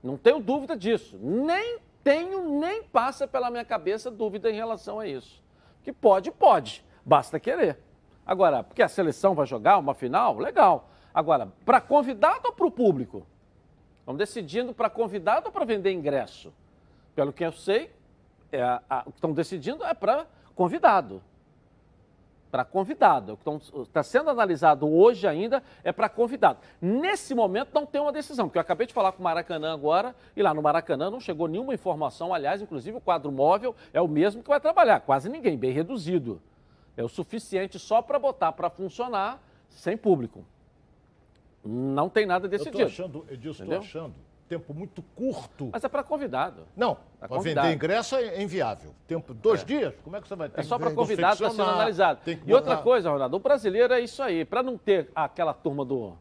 Não 0.02 0.16
tenho 0.16 0.40
dúvida 0.40 0.76
disso. 0.76 1.18
Nem 1.20 1.78
tenho, 2.02 2.58
nem 2.58 2.82
passa 2.82 3.26
pela 3.26 3.50
minha 3.50 3.64
cabeça 3.64 4.10
dúvida 4.10 4.50
em 4.50 4.54
relação 4.54 5.00
a 5.00 5.06
isso. 5.06 5.42
Que 5.82 5.92
pode, 5.92 6.30
pode. 6.30 6.84
Basta 7.04 7.38
querer. 7.38 7.78
Agora, 8.24 8.62
porque 8.62 8.82
a 8.82 8.88
seleção 8.88 9.34
vai 9.34 9.46
jogar 9.46 9.78
uma 9.78 9.94
final, 9.94 10.38
legal. 10.38 10.90
Agora, 11.18 11.48
para 11.64 11.80
convidado 11.80 12.42
ou 12.44 12.52
para 12.52 12.66
o 12.68 12.70
público? 12.70 13.26
Estamos 13.98 14.20
decidindo 14.20 14.72
para 14.72 14.88
convidado 14.88 15.46
ou 15.46 15.52
para 15.52 15.64
vender 15.64 15.90
ingresso? 15.90 16.52
Pelo 17.12 17.32
que 17.32 17.44
eu 17.44 17.50
sei, 17.50 17.90
é, 18.52 18.62
a, 18.62 19.02
o 19.04 19.10
que 19.10 19.18
estão 19.18 19.32
decidindo 19.32 19.82
é 19.82 19.92
para 19.92 20.28
convidado. 20.54 21.20
Para 22.52 22.64
convidado. 22.64 23.32
O 23.32 23.36
que 23.36 23.80
está 23.80 24.00
sendo 24.04 24.30
analisado 24.30 24.88
hoje 24.88 25.26
ainda 25.26 25.60
é 25.82 25.90
para 25.90 26.08
convidado. 26.08 26.60
Nesse 26.80 27.34
momento 27.34 27.70
não 27.74 27.84
tem 27.84 28.00
uma 28.00 28.12
decisão, 28.12 28.46
porque 28.46 28.58
eu 28.58 28.62
acabei 28.62 28.86
de 28.86 28.94
falar 28.94 29.10
com 29.10 29.18
o 29.18 29.24
Maracanã 29.24 29.74
agora, 29.74 30.14
e 30.36 30.40
lá 30.40 30.54
no 30.54 30.62
Maracanã 30.62 31.10
não 31.10 31.18
chegou 31.18 31.48
nenhuma 31.48 31.74
informação. 31.74 32.32
Aliás, 32.32 32.62
inclusive 32.62 32.96
o 32.96 33.00
quadro 33.00 33.32
móvel 33.32 33.74
é 33.92 34.00
o 34.00 34.06
mesmo 34.06 34.40
que 34.40 34.48
vai 34.48 34.60
trabalhar, 34.60 35.00
quase 35.00 35.28
ninguém, 35.28 35.58
bem 35.58 35.72
reduzido. 35.72 36.40
É 36.96 37.02
o 37.02 37.08
suficiente 37.08 37.76
só 37.76 38.00
para 38.00 38.20
botar 38.20 38.52
para 38.52 38.70
funcionar 38.70 39.42
sem 39.68 39.96
público. 39.96 40.44
Não 41.64 42.08
tem 42.08 42.26
nada 42.26 42.48
decidido. 42.48 42.80
Eu 42.80 42.86
estou 42.86 43.04
achando, 43.06 43.26
Edilson, 43.30 43.64
estou 43.64 43.78
achando 43.78 44.14
tempo 44.48 44.72
muito 44.72 45.02
curto. 45.14 45.68
Mas 45.72 45.84
é 45.84 45.88
para 45.88 46.02
convidado. 46.02 46.62
Não, 46.74 46.96
para 47.20 47.38
vender 47.40 47.72
ingresso 47.72 48.16
é 48.16 48.42
inviável. 48.42 48.94
Tempo, 49.06 49.34
dois 49.34 49.62
é. 49.62 49.64
dias? 49.64 49.94
Como 50.02 50.16
é 50.16 50.20
que 50.20 50.26
você 50.26 50.34
vai 50.34 50.48
ter? 50.48 50.60
É 50.60 50.62
só 50.64 50.78
para 50.78 50.90
convidado, 50.90 51.34
está 51.34 51.50
sendo 51.50 51.62
analisado. 51.62 52.20
E 52.26 52.52
outra 52.52 52.78
coisa, 52.78 53.10
Ronaldo, 53.10 53.36
o 53.36 53.40
brasileiro 53.40 53.92
é 53.92 54.00
isso 54.00 54.22
aí. 54.22 54.44
Para 54.44 54.62
não 54.62 54.78
ter 54.78 55.10
aquela 55.14 55.52
turma 55.52 55.84
do, 55.84 56.16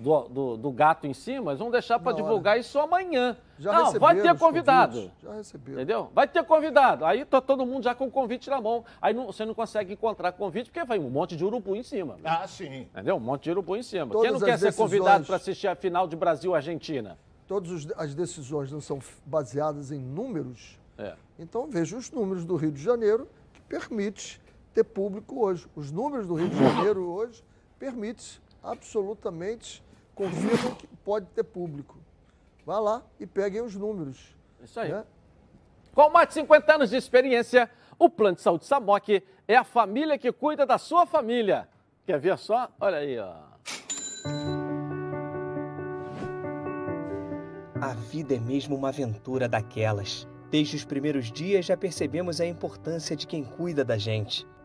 do, 0.00 0.28
do, 0.28 0.56
do, 0.56 0.70
gato 0.70 1.06
em 1.06 1.12
cima, 1.12 1.50
eles 1.50 1.58
vão 1.58 1.70
deixar 1.70 1.98
para 1.98 2.12
divulgar 2.12 2.58
isso 2.58 2.78
amanhã. 2.78 3.36
Já 3.58 3.72
não, 3.72 3.92
vai 3.92 4.20
ter 4.20 4.36
convidado. 4.38 5.10
Já 5.22 5.34
receberam. 5.34 5.78
Entendeu? 5.78 6.10
Vai 6.14 6.26
ter 6.26 6.42
convidado. 6.44 7.04
Aí 7.04 7.24
tá 7.24 7.40
todo 7.40 7.66
mundo 7.66 7.84
já 7.84 7.94
com 7.94 8.06
o 8.06 8.10
convite 8.10 8.48
na 8.48 8.60
mão. 8.60 8.84
Aí 9.00 9.12
não, 9.12 9.26
você 9.26 9.44
não 9.44 9.52
consegue 9.52 9.92
encontrar 9.92 10.32
convite 10.32 10.70
porque 10.70 10.82
vai 10.84 10.98
um 10.98 11.10
monte 11.10 11.36
de 11.36 11.44
urubu 11.44 11.76
em 11.76 11.82
cima. 11.82 12.16
Ah, 12.24 12.46
sim. 12.48 12.88
Entendeu? 12.92 13.16
Um 13.16 13.20
monte 13.20 13.44
de 13.44 13.50
urubu 13.50 13.76
em 13.76 13.82
cima. 13.82 14.06
Todas 14.06 14.22
Quem 14.22 14.32
não 14.32 14.40
quer 14.40 14.52
decisões... 14.52 14.74
ser 14.74 14.82
convidado 14.82 15.26
para 15.26 15.36
assistir 15.36 15.68
a 15.68 15.74
final 15.74 16.08
de 16.08 16.16
Brasil-Argentina? 16.16 17.18
Todas 17.46 17.88
as 17.96 18.14
decisões 18.14 18.72
não 18.72 18.80
são 18.80 18.98
baseadas 19.26 19.92
em 19.92 20.00
números. 20.00 20.78
É. 20.96 21.14
Então 21.38 21.66
veja 21.68 21.96
os 21.96 22.10
números 22.10 22.44
do 22.44 22.56
Rio 22.56 22.72
de 22.72 22.82
Janeiro 22.82 23.28
que 23.52 23.60
permite 23.62 24.40
ter 24.72 24.84
público 24.84 25.44
hoje. 25.44 25.66
Os 25.76 25.90
números 25.90 26.26
do 26.26 26.34
Rio 26.34 26.48
de 26.48 26.56
Janeiro 26.56 27.02
hoje 27.02 27.44
permite 27.78 28.40
absolutamente 28.62 29.82
confirmam 30.20 30.74
que 30.74 30.86
pode 31.02 31.26
ter 31.28 31.42
público. 31.42 31.96
Vá 32.66 32.78
lá 32.78 33.02
e 33.18 33.26
peguem 33.26 33.62
os 33.62 33.74
números. 33.74 34.36
Isso 34.62 34.78
aí. 34.78 34.92
Né? 34.92 35.02
Com 35.94 36.10
mais 36.10 36.28
de 36.28 36.34
50 36.34 36.74
anos 36.74 36.90
de 36.90 36.96
experiência, 36.96 37.70
o 37.98 38.10
Plano 38.10 38.36
de 38.36 38.42
Saúde 38.42 38.66
Samok 38.66 39.22
é 39.48 39.56
a 39.56 39.64
família 39.64 40.18
que 40.18 40.30
cuida 40.30 40.66
da 40.66 40.76
sua 40.76 41.06
família. 41.06 41.66
Quer 42.04 42.18
ver 42.18 42.36
só? 42.36 42.68
Olha 42.78 42.98
aí, 42.98 43.18
ó. 43.18 43.34
A 47.80 47.94
vida 47.94 48.34
é 48.34 48.38
mesmo 48.38 48.76
uma 48.76 48.90
aventura 48.90 49.48
daquelas. 49.48 50.28
Desde 50.50 50.76
os 50.76 50.84
primeiros 50.84 51.32
dias 51.32 51.64
já 51.64 51.78
percebemos 51.78 52.42
a 52.42 52.46
importância 52.46 53.16
de 53.16 53.26
quem 53.26 53.42
cuida 53.42 53.82
da 53.82 53.96
gente. 53.96 54.46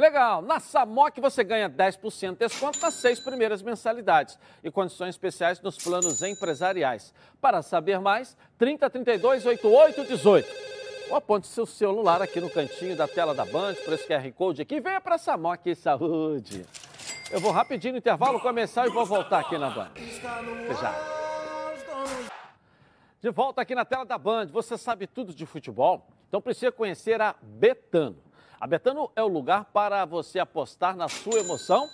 Legal, 0.00 0.40
na 0.40 0.58
Samok 0.58 1.20
você 1.20 1.44
ganha 1.44 1.68
10% 1.68 2.30
de 2.30 2.36
desconto 2.36 2.80
nas 2.80 2.94
seis 2.94 3.20
primeiras 3.20 3.60
mensalidades 3.60 4.38
e 4.64 4.70
condições 4.70 5.10
especiais 5.10 5.60
nos 5.60 5.76
planos 5.76 6.22
empresariais. 6.22 7.12
Para 7.38 7.60
saber 7.60 8.00
mais, 8.00 8.34
3032 8.56 9.44
8818. 9.44 10.48
Ou 11.10 11.16
aponte 11.16 11.48
seu 11.48 11.66
celular 11.66 12.22
aqui 12.22 12.40
no 12.40 12.48
cantinho 12.48 12.96
da 12.96 13.06
tela 13.06 13.34
da 13.34 13.44
Band, 13.44 13.74
por 13.84 13.92
esse 13.92 14.06
QR 14.06 14.32
Code 14.32 14.62
aqui, 14.62 14.80
venha 14.80 15.02
para 15.02 15.16
a 15.16 15.18
Samok 15.18 15.74
Saúde. 15.74 16.64
Eu 17.30 17.38
vou 17.38 17.52
rapidinho 17.52 17.92
no 17.92 17.98
intervalo 17.98 18.40
começar 18.40 18.86
e 18.86 18.90
vou 18.90 19.04
voltar 19.04 19.40
aqui 19.40 19.58
na 19.58 19.68
Band. 19.68 19.90
Já. 20.80 20.94
De 23.20 23.30
volta 23.30 23.60
aqui 23.60 23.74
na 23.74 23.84
tela 23.84 24.06
da 24.06 24.16
Band, 24.16 24.46
você 24.46 24.78
sabe 24.78 25.06
tudo 25.06 25.34
de 25.34 25.44
futebol? 25.44 26.06
Então 26.26 26.40
precisa 26.40 26.72
conhecer 26.72 27.20
a 27.20 27.34
Betano. 27.42 28.29
A 28.60 28.66
Betano 28.66 29.10
é 29.16 29.22
o 29.22 29.26
lugar 29.26 29.64
para 29.64 30.04
você 30.04 30.38
apostar 30.38 30.94
na 30.94 31.08
sua 31.08 31.40
emoção 31.40 31.88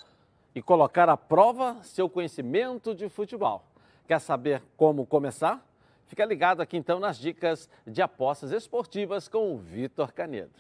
e 0.52 0.60
colocar 0.60 1.08
à 1.08 1.16
prova 1.16 1.76
seu 1.84 2.10
conhecimento 2.10 2.92
de 2.92 3.08
futebol. 3.08 3.64
Quer 4.04 4.20
saber 4.20 4.60
como 4.76 5.06
começar? 5.06 5.64
Fica 6.08 6.24
ligado 6.24 6.60
aqui 6.60 6.76
então 6.76 6.98
nas 6.98 7.20
dicas 7.20 7.70
de 7.86 8.02
apostas 8.02 8.50
esportivas 8.50 9.28
com 9.28 9.54
o 9.54 9.58
Vitor 9.58 10.12
Canedo. 10.12 10.50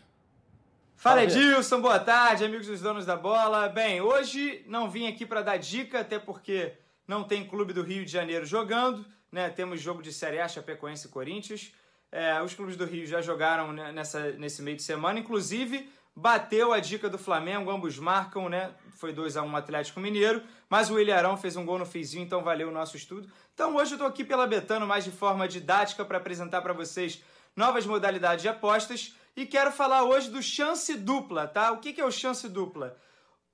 Fala 0.94 1.24
Edilson, 1.24 1.80
boa 1.80 1.98
tarde, 1.98 2.44
amigos 2.44 2.68
dos 2.68 2.80
donos 2.80 3.04
da 3.04 3.16
bola. 3.16 3.68
Bem, 3.68 4.00
hoje 4.00 4.64
não 4.68 4.88
vim 4.88 5.08
aqui 5.08 5.26
para 5.26 5.42
dar 5.42 5.56
dica, 5.56 6.02
até 6.02 6.20
porque 6.20 6.74
não 7.04 7.24
tem 7.24 7.44
clube 7.44 7.72
do 7.72 7.82
Rio 7.82 8.04
de 8.04 8.12
Janeiro 8.12 8.46
jogando, 8.46 9.04
né? 9.30 9.50
Temos 9.50 9.80
jogo 9.80 10.02
de 10.02 10.12
Série 10.12 10.38
A, 10.38 10.46
Chapecoense 10.46 11.08
e 11.08 11.10
Corinthians. 11.10 11.72
É, 12.12 12.40
os 12.40 12.54
clubes 12.54 12.76
do 12.76 12.84
Rio 12.84 13.04
já 13.06 13.20
jogaram 13.20 13.72
nessa, 13.72 14.30
nesse 14.32 14.62
meio 14.62 14.76
de 14.76 14.84
semana, 14.84 15.18
inclusive 15.18 15.90
bateu 16.16 16.72
a 16.72 16.80
dica 16.80 17.10
do 17.10 17.18
Flamengo, 17.18 17.70
ambos 17.70 17.98
marcam, 17.98 18.48
né? 18.48 18.72
Foi 18.92 19.12
2 19.12 19.36
a 19.36 19.42
1 19.42 19.46
um 19.46 19.54
Atlético 19.54 20.00
Mineiro, 20.00 20.42
mas 20.66 20.90
o 20.90 20.98
Ilharão 20.98 21.36
fez 21.36 21.56
um 21.56 21.66
gol 21.66 21.78
no 21.78 21.84
fizinho, 21.84 22.24
então 22.24 22.42
valeu 22.42 22.68
o 22.68 22.72
nosso 22.72 22.96
estudo. 22.96 23.30
Então 23.52 23.76
hoje 23.76 23.92
eu 23.92 23.98
tô 23.98 24.06
aqui 24.06 24.24
pela 24.24 24.46
Betano, 24.46 24.86
mais 24.86 25.04
de 25.04 25.10
forma 25.10 25.46
didática 25.46 26.06
para 26.06 26.16
apresentar 26.16 26.62
para 26.62 26.72
vocês 26.72 27.22
novas 27.54 27.84
modalidades 27.84 28.40
de 28.40 28.48
apostas 28.48 29.14
e 29.36 29.44
quero 29.44 29.70
falar 29.70 30.04
hoje 30.04 30.30
do 30.30 30.42
chance 30.42 30.94
dupla, 30.96 31.46
tá? 31.46 31.70
O 31.72 31.78
que, 31.78 32.00
é 32.00 32.04
o 32.04 32.10
chance 32.10 32.48
dupla? 32.48 32.96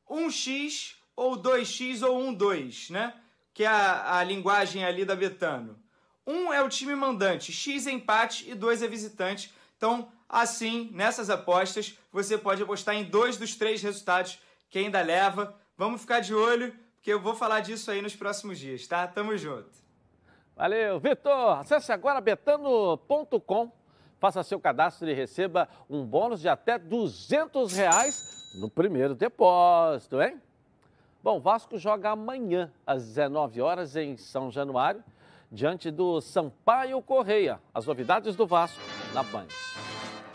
1x 0.08 0.94
ou 1.16 1.36
2x 1.36 2.06
ou 2.06 2.20
1-2, 2.32 2.90
né? 2.90 3.12
Que 3.52 3.64
é 3.64 3.66
a, 3.66 4.18
a 4.18 4.24
linguagem 4.24 4.84
ali 4.84 5.04
da 5.04 5.16
Betano. 5.16 5.76
1 6.24 6.52
é 6.52 6.62
o 6.62 6.68
time 6.68 6.94
mandante, 6.94 7.52
x 7.52 7.88
é 7.88 7.90
empate 7.90 8.48
e 8.48 8.54
2 8.54 8.82
é 8.82 8.86
visitante. 8.86 9.52
Então, 9.76 10.12
assim, 10.32 10.90
nessas 10.94 11.28
apostas, 11.28 11.98
você 12.10 12.38
pode 12.38 12.62
apostar 12.62 12.94
em 12.94 13.04
dois 13.04 13.36
dos 13.36 13.54
três 13.54 13.82
resultados 13.82 14.38
que 14.70 14.78
ainda 14.78 15.02
leva. 15.02 15.54
Vamos 15.76 16.00
ficar 16.00 16.20
de 16.20 16.34
olho, 16.34 16.74
porque 16.94 17.12
eu 17.12 17.20
vou 17.20 17.34
falar 17.34 17.60
disso 17.60 17.90
aí 17.90 18.00
nos 18.00 18.16
próximos 18.16 18.58
dias, 18.58 18.86
tá? 18.86 19.06
Tamo 19.06 19.36
junto. 19.36 19.70
Valeu, 20.56 20.98
Vitor. 20.98 21.58
Acesse 21.58 21.92
agora 21.92 22.20
betano.com, 22.20 23.70
faça 24.18 24.42
seu 24.42 24.58
cadastro 24.58 25.08
e 25.08 25.12
receba 25.12 25.68
um 25.88 26.04
bônus 26.04 26.40
de 26.40 26.48
até 26.48 26.78
200 26.78 27.72
reais 27.74 28.54
no 28.58 28.70
primeiro 28.70 29.14
depósito, 29.14 30.22
hein? 30.22 30.40
Bom, 31.22 31.40
Vasco 31.40 31.78
joga 31.78 32.10
amanhã 32.10 32.72
às 32.86 33.04
19 33.06 33.60
horas 33.60 33.96
em 33.96 34.16
São 34.16 34.50
Januário 34.50 35.04
diante 35.50 35.90
do 35.90 36.20
Sampaio 36.20 37.00
Correia. 37.02 37.60
As 37.74 37.86
novidades 37.86 38.34
do 38.34 38.46
Vasco 38.46 38.80
na 39.12 39.22
Band. 39.22 39.46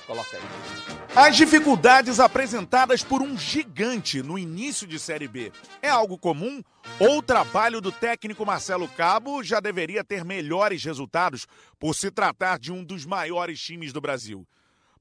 Coloca 0.08 0.38
aí. 0.38 0.44
As 1.16 1.36
dificuldades 1.36 2.20
apresentadas 2.20 3.04
por 3.04 3.22
um 3.22 3.38
gigante 3.38 4.24
no 4.24 4.40
início 4.40 4.88
de 4.88 4.98
Série 4.98 5.28
B 5.28 5.52
é 5.82 5.90
algo 5.90 6.18
comum? 6.18 6.64
Ou 7.00 7.18
o 7.18 7.22
trabalho 7.22 7.82
do 7.82 7.92
técnico 7.92 8.46
Marcelo 8.46 8.88
Cabo 8.88 9.44
já 9.44 9.60
deveria 9.60 10.04
ter 10.04 10.24
melhores 10.24 10.84
resultados 10.84 11.46
por 11.78 11.94
se 11.94 12.10
tratar 12.10 12.58
de 12.58 12.72
um 12.72 12.84
dos 12.84 13.06
maiores 13.06 13.60
times 13.60 13.92
do 13.92 14.00
Brasil? 14.00 14.48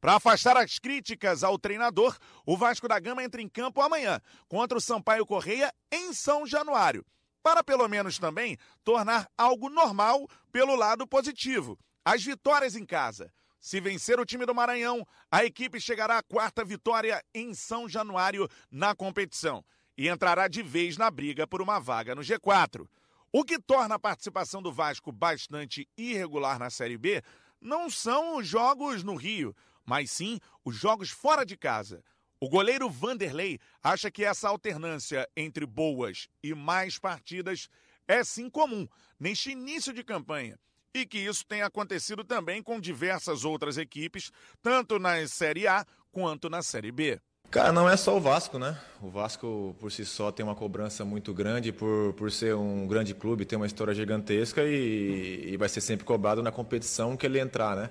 Para 0.01 0.17
afastar 0.17 0.57
as 0.57 0.79
críticas 0.79 1.45
ao 1.45 1.59
treinador, 1.59 2.17
o 2.45 2.57
Vasco 2.57 2.89
da 2.89 2.99
Gama 2.99 3.23
entra 3.23 3.41
em 3.41 3.49
campo 3.49 3.81
amanhã 3.81 4.21
contra 4.49 4.77
o 4.77 4.81
Sampaio 4.81 5.25
Correia 5.25 5.73
em 5.91 6.13
São 6.13 6.47
Januário 6.47 7.05
para 7.47 7.63
pelo 7.63 7.87
menos 7.87 8.19
também 8.19 8.59
tornar 8.83 9.31
algo 9.39 9.69
normal 9.69 10.27
pelo 10.51 10.75
lado 10.75 11.07
positivo. 11.07 11.79
As 12.05 12.21
vitórias 12.25 12.75
em 12.75 12.85
casa. 12.85 13.33
Se 13.67 13.81
vencer 13.81 14.21
o 14.21 14.25
time 14.25 14.47
do 14.47 14.55
Maranhão, 14.55 15.05
a 15.29 15.45
equipe 15.45 15.81
chegará 15.81 16.19
à 16.19 16.23
quarta 16.23 16.65
vitória 16.65 17.21
em 17.35 17.53
São 17.53 17.89
Januário 17.89 18.49
na 18.71 18.95
competição 18.95 19.65
e 19.99 20.09
entrará 20.09 20.47
de 20.47 20.63
vez 20.63 20.97
na 20.97 21.11
briga 21.11 21.49
por 21.49 21.61
uma 21.61 21.81
vaga 21.81 22.15
no 22.15 22.23
G4. 22.23 22.87
O 23.33 23.43
que 23.43 23.59
torna 23.59 23.97
a 23.97 23.99
participação 23.99 24.63
do 24.63 24.73
Vasco 24.73 25.11
bastante 25.11 25.89
irregular 25.99 26.61
na 26.61 26.71
Série 26.71 26.97
B 26.97 27.21
não 27.61 27.91
são 27.91 28.37
os 28.37 28.47
jogos 28.47 29.03
no 29.03 29.17
Rio, 29.17 29.53
mas 29.85 30.13
sim 30.13 30.39
os 30.65 30.77
jogos 30.77 31.11
fora 31.11 31.45
de 31.45 31.57
casa. 31.57 32.05
O 32.39 32.49
goleiro 32.49 32.89
Vanderlei 32.89 33.59
acha 33.83 34.13
que 34.13 34.25
essa 34.25 34.49
alternância 34.49 35.29
entre 35.37 35.67
boas 35.67 36.29
e 36.41 36.55
mais 36.55 37.01
partidas 37.01 37.69
é 38.07 38.23
sim 38.23 38.49
comum 38.49 38.87
neste 39.19 39.51
início 39.51 39.93
de 39.93 40.05
campanha 40.05 40.57
e 41.01 41.07
que 41.07 41.19
isso 41.19 41.45
tem 41.47 41.63
acontecido 41.63 42.25
também 42.25 42.63
com 42.63 42.81
diversas 42.81 43.45
outras 43.45 43.77
equipes, 43.77 44.31
tanto 44.63 44.99
na 44.99 45.27
Série 45.29 45.67
A 45.67 45.85
quanto 46.11 46.49
na 46.49 46.63
Série 46.63 46.91
B. 46.91 47.21
Cara, 47.51 47.73
não 47.73 47.89
é 47.89 47.97
só 47.97 48.17
o 48.17 48.21
Vasco, 48.21 48.59
né? 48.59 48.77
O 49.01 49.09
Vasco 49.09 49.77
por 49.79 49.93
si 49.93 50.05
só 50.05 50.33
tem 50.33 50.45
uma 50.45 50.55
cobrança 50.55 51.05
muito 51.05 51.33
grande 51.33 51.73
por, 51.73 52.13
por 52.15 52.31
ser 52.33 52.55
um 52.57 52.87
grande 52.87 53.15
clube, 53.15 53.45
tem 53.45 53.57
uma 53.57 53.67
história 53.67 53.95
gigantesca 53.95 54.63
e, 54.65 55.53
e 55.53 55.57
vai 55.57 55.69
ser 55.69 55.81
sempre 55.81 56.05
cobrado 56.05 56.43
na 56.43 56.51
competição 56.51 57.17
que 57.17 57.25
ele 57.25 57.39
entrar, 57.39 57.77
né? 57.77 57.91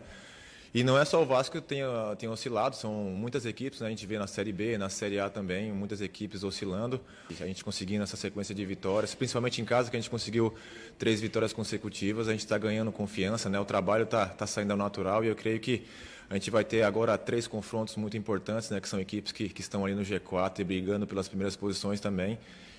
E 0.75 0.83
não 0.83 0.99
é 0.99 1.05
só 1.05 1.23
o 1.23 1.25
Vasco 1.25 1.55
que 1.55 1.65
tem, 1.65 1.79
tem 2.17 2.27
oscilado, 2.27 2.75
são 2.75 2.91
muitas 2.91 3.45
equipes, 3.45 3.79
né? 3.79 3.87
a 3.87 3.89
gente 3.89 4.05
vê 4.05 4.19
na 4.19 4.27
Série 4.27 4.51
B, 4.51 4.77
na 4.77 4.89
Série 4.89 5.17
A 5.17 5.29
também, 5.29 5.71
muitas 5.71 6.01
equipes 6.01 6.43
oscilando. 6.43 6.99
A 7.39 7.45
gente 7.45 7.63
conseguindo 7.63 8.03
essa 8.03 8.17
sequência 8.17 8.53
de 8.53 8.65
vitórias, 8.65 9.15
principalmente 9.15 9.61
em 9.61 9.63
casa, 9.63 9.89
que 9.89 9.95
a 9.95 9.99
gente 10.01 10.09
conseguiu 10.09 10.53
três 10.97 11.21
vitórias 11.21 11.53
consecutivas, 11.53 12.27
a 12.27 12.33
gente 12.33 12.41
está 12.41 12.57
ganhando 12.57 12.91
confiança, 12.91 13.47
né? 13.47 13.57
o 13.57 13.63
trabalho 13.63 14.03
está 14.03 14.25
tá 14.25 14.45
saindo 14.45 14.71
ao 14.71 14.77
natural 14.77 15.23
e 15.23 15.29
eu 15.29 15.35
creio 15.37 15.61
que 15.61 15.85
a 16.29 16.33
gente 16.33 16.51
vai 16.51 16.65
ter 16.65 16.81
agora 16.81 17.17
três 17.17 17.47
confrontos 17.47 17.95
muito 17.95 18.17
importantes, 18.17 18.69
né? 18.69 18.81
que 18.81 18.89
são 18.89 18.99
equipes 18.99 19.31
que, 19.31 19.47
que 19.47 19.61
estão 19.61 19.85
ali 19.85 19.95
no 19.95 20.01
G4 20.01 20.59
e 20.59 20.63
brigando 20.65 21.07
pelas 21.07 21.29
primeiras 21.29 21.55
posições 21.55 22.01
também. 22.01 22.37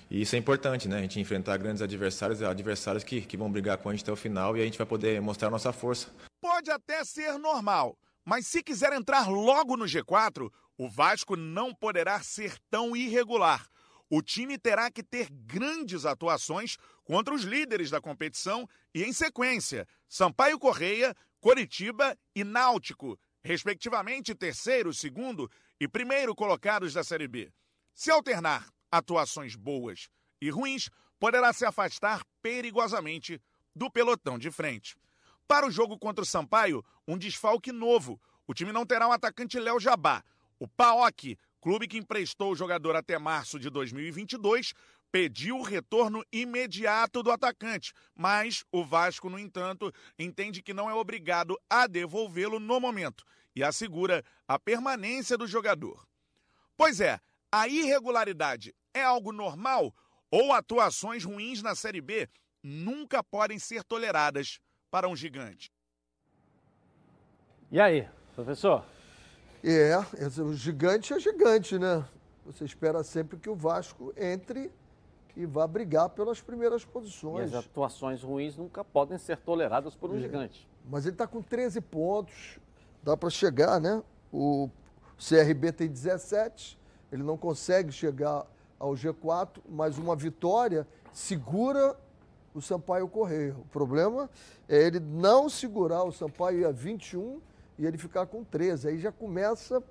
E 0.09 0.21
isso 0.21 0.35
é 0.35 0.39
importante, 0.39 0.87
né? 0.87 0.99
A 0.99 1.01
gente 1.01 1.19
enfrentar 1.19 1.57
grandes 1.57 1.81
adversários, 1.81 2.41
adversários 2.41 3.03
que, 3.03 3.21
que 3.21 3.35
vão 3.35 3.51
brigar 3.51 3.77
com 3.77 3.89
a 3.89 3.91
gente 3.93 4.03
até 4.03 4.11
o 4.11 4.15
final 4.15 4.55
e 4.55 4.61
a 4.61 4.65
gente 4.65 4.77
vai 4.77 4.87
poder 4.87 5.21
mostrar 5.21 5.49
a 5.49 5.51
nossa 5.51 5.73
força. 5.73 6.13
Pode 6.41 6.71
até 6.71 7.03
ser 7.03 7.37
normal, 7.37 7.97
mas 8.23 8.47
se 8.47 8.63
quiser 8.63 8.93
entrar 8.93 9.29
logo 9.29 9.75
no 9.75 9.85
G4, 9.85 10.49
o 10.77 10.89
Vasco 10.89 11.35
não 11.35 11.73
poderá 11.73 12.21
ser 12.21 12.57
tão 12.69 12.95
irregular. 12.95 13.67
O 14.09 14.21
time 14.21 14.57
terá 14.57 14.89
que 14.89 15.03
ter 15.03 15.29
grandes 15.29 16.05
atuações 16.05 16.77
contra 17.03 17.33
os 17.33 17.43
líderes 17.43 17.89
da 17.89 17.99
competição 17.99 18.67
e, 18.93 19.03
em 19.03 19.11
sequência, 19.11 19.85
Sampaio 20.07 20.57
Correia, 20.57 21.13
Coritiba 21.41 22.17
e 22.33 22.43
Náutico, 22.43 23.19
respectivamente 23.43 24.33
terceiro, 24.33 24.93
segundo 24.93 25.49
e 25.79 25.87
primeiro 25.87 26.33
colocados 26.33 26.93
da 26.93 27.03
Série 27.03 27.27
B. 27.27 27.51
Se 27.93 28.09
alternar 28.09 28.67
atuações 28.91 29.55
boas 29.55 30.09
e 30.41 30.49
ruins, 30.49 30.89
poderá 31.19 31.51
se 31.53 31.65
afastar 31.65 32.23
perigosamente 32.41 33.41
do 33.75 33.89
pelotão 33.89 34.37
de 34.37 34.51
frente. 34.51 34.95
Para 35.47 35.65
o 35.65 35.71
jogo 35.71 35.97
contra 35.97 36.23
o 36.23 36.25
Sampaio, 36.25 36.83
um 37.07 37.17
desfalque 37.17 37.71
novo. 37.71 38.19
O 38.45 38.53
time 38.53 38.71
não 38.71 38.85
terá 38.85 39.07
o 39.07 39.09
um 39.09 39.13
atacante 39.13 39.59
Léo 39.59 39.79
Jabá. 39.79 40.23
O 40.59 40.67
PAOK, 40.67 41.37
clube 41.61 41.87
que 41.87 41.97
emprestou 41.97 42.51
o 42.51 42.55
jogador 42.55 42.95
até 42.95 43.17
março 43.17 43.59
de 43.59 43.69
2022, 43.69 44.73
pediu 45.11 45.57
o 45.57 45.63
retorno 45.63 46.23
imediato 46.31 47.23
do 47.23 47.31
atacante, 47.31 47.93
mas 48.15 48.63
o 48.71 48.83
Vasco, 48.83 49.29
no 49.29 49.39
entanto, 49.39 49.91
entende 50.19 50.61
que 50.61 50.73
não 50.73 50.89
é 50.89 50.93
obrigado 50.93 51.57
a 51.69 51.87
devolvê-lo 51.87 52.59
no 52.59 52.79
momento 52.79 53.23
e 53.55 53.63
assegura 53.63 54.23
a 54.47 54.59
permanência 54.59 55.37
do 55.37 55.47
jogador. 55.47 56.05
Pois 56.75 56.99
é, 56.99 57.19
a 57.51 57.67
irregularidade 57.67 58.75
é 58.93 59.03
algo 59.03 59.31
normal 59.31 59.93
ou 60.29 60.51
atuações 60.51 61.23
ruins 61.23 61.61
na 61.61 61.75
Série 61.75 62.01
B 62.01 62.29
nunca 62.61 63.23
podem 63.23 63.57
ser 63.59 63.83
toleradas 63.83 64.59
para 64.91 65.07
um 65.07 65.15
gigante. 65.15 65.71
E 67.71 67.79
aí, 67.79 68.07
professor? 68.33 68.85
É, 69.63 69.97
o 70.41 70.53
gigante 70.53 71.13
é 71.13 71.19
gigante, 71.19 71.77
né? 71.77 72.07
Você 72.45 72.63
espera 72.63 73.03
sempre 73.03 73.37
que 73.37 73.49
o 73.49 73.55
Vasco 73.55 74.13
entre 74.15 74.71
e 75.35 75.45
vá 75.45 75.67
brigar 75.67 76.09
pelas 76.09 76.41
primeiras 76.41 76.83
posições. 76.83 77.51
E 77.51 77.55
as 77.55 77.65
atuações 77.65 78.23
ruins 78.23 78.57
nunca 78.57 78.83
podem 78.83 79.17
ser 79.17 79.37
toleradas 79.37 79.95
por 79.95 80.09
um 80.09 80.17
é. 80.17 80.21
gigante. 80.21 80.67
Mas 80.85 81.05
ele 81.05 81.13
está 81.13 81.27
com 81.27 81.41
13 81.41 81.81
pontos, 81.81 82.59
dá 83.03 83.15
para 83.15 83.29
chegar, 83.29 83.79
né? 83.79 84.01
O 84.31 84.69
CRB 85.17 85.71
tem 85.71 85.87
17, 85.87 86.76
ele 87.11 87.23
não 87.23 87.37
consegue 87.37 87.91
chegar 87.91 88.45
ao 88.79 88.93
G4, 88.93 89.59
mas 89.69 89.97
uma 89.97 90.15
vitória 90.15 90.87
segura 91.13 91.95
o 92.53 92.61
Sampaio 92.61 93.07
Correia. 93.07 93.55
O 93.59 93.65
problema 93.65 94.29
é 94.67 94.81
ele 94.81 94.99
não 94.99 95.47
segurar 95.47 96.03
o 96.03 96.11
Sampaio 96.11 96.67
a 96.67 96.71
21 96.71 97.39
e 97.77 97.85
ele 97.85 97.97
ficar 97.97 98.25
com 98.25 98.43
13. 98.43 98.87
Aí 98.87 98.99
já 98.99 99.11
começa 99.11 99.81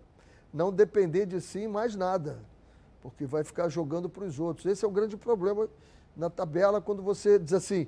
não 0.52 0.72
depender 0.72 1.26
de 1.26 1.40
si 1.40 1.68
mais 1.68 1.94
nada, 1.94 2.38
porque 3.02 3.24
vai 3.24 3.44
ficar 3.44 3.68
jogando 3.68 4.08
para 4.08 4.24
os 4.24 4.40
outros. 4.40 4.66
Esse 4.66 4.84
é 4.84 4.88
o 4.88 4.90
grande 4.90 5.16
problema 5.16 5.68
na 6.16 6.28
tabela 6.28 6.80
quando 6.80 7.02
você 7.02 7.38
diz 7.38 7.52
assim, 7.52 7.86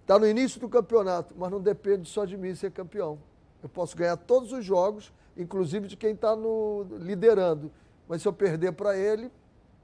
está 0.00 0.18
no 0.18 0.26
início 0.26 0.60
do 0.60 0.68
campeonato, 0.68 1.34
mas 1.38 1.50
não 1.50 1.60
depende 1.60 2.08
só 2.08 2.24
de 2.24 2.36
mim 2.36 2.54
ser 2.54 2.72
campeão. 2.72 3.18
Eu 3.62 3.68
posso 3.68 3.96
ganhar 3.96 4.16
todos 4.16 4.52
os 4.52 4.64
jogos, 4.64 5.12
inclusive 5.36 5.86
de 5.86 5.96
quem 5.96 6.12
está 6.12 6.36
liderando. 6.98 7.70
Mas 8.10 8.22
se 8.22 8.26
eu 8.26 8.32
perder 8.32 8.72
para 8.72 8.98
ele, 8.98 9.30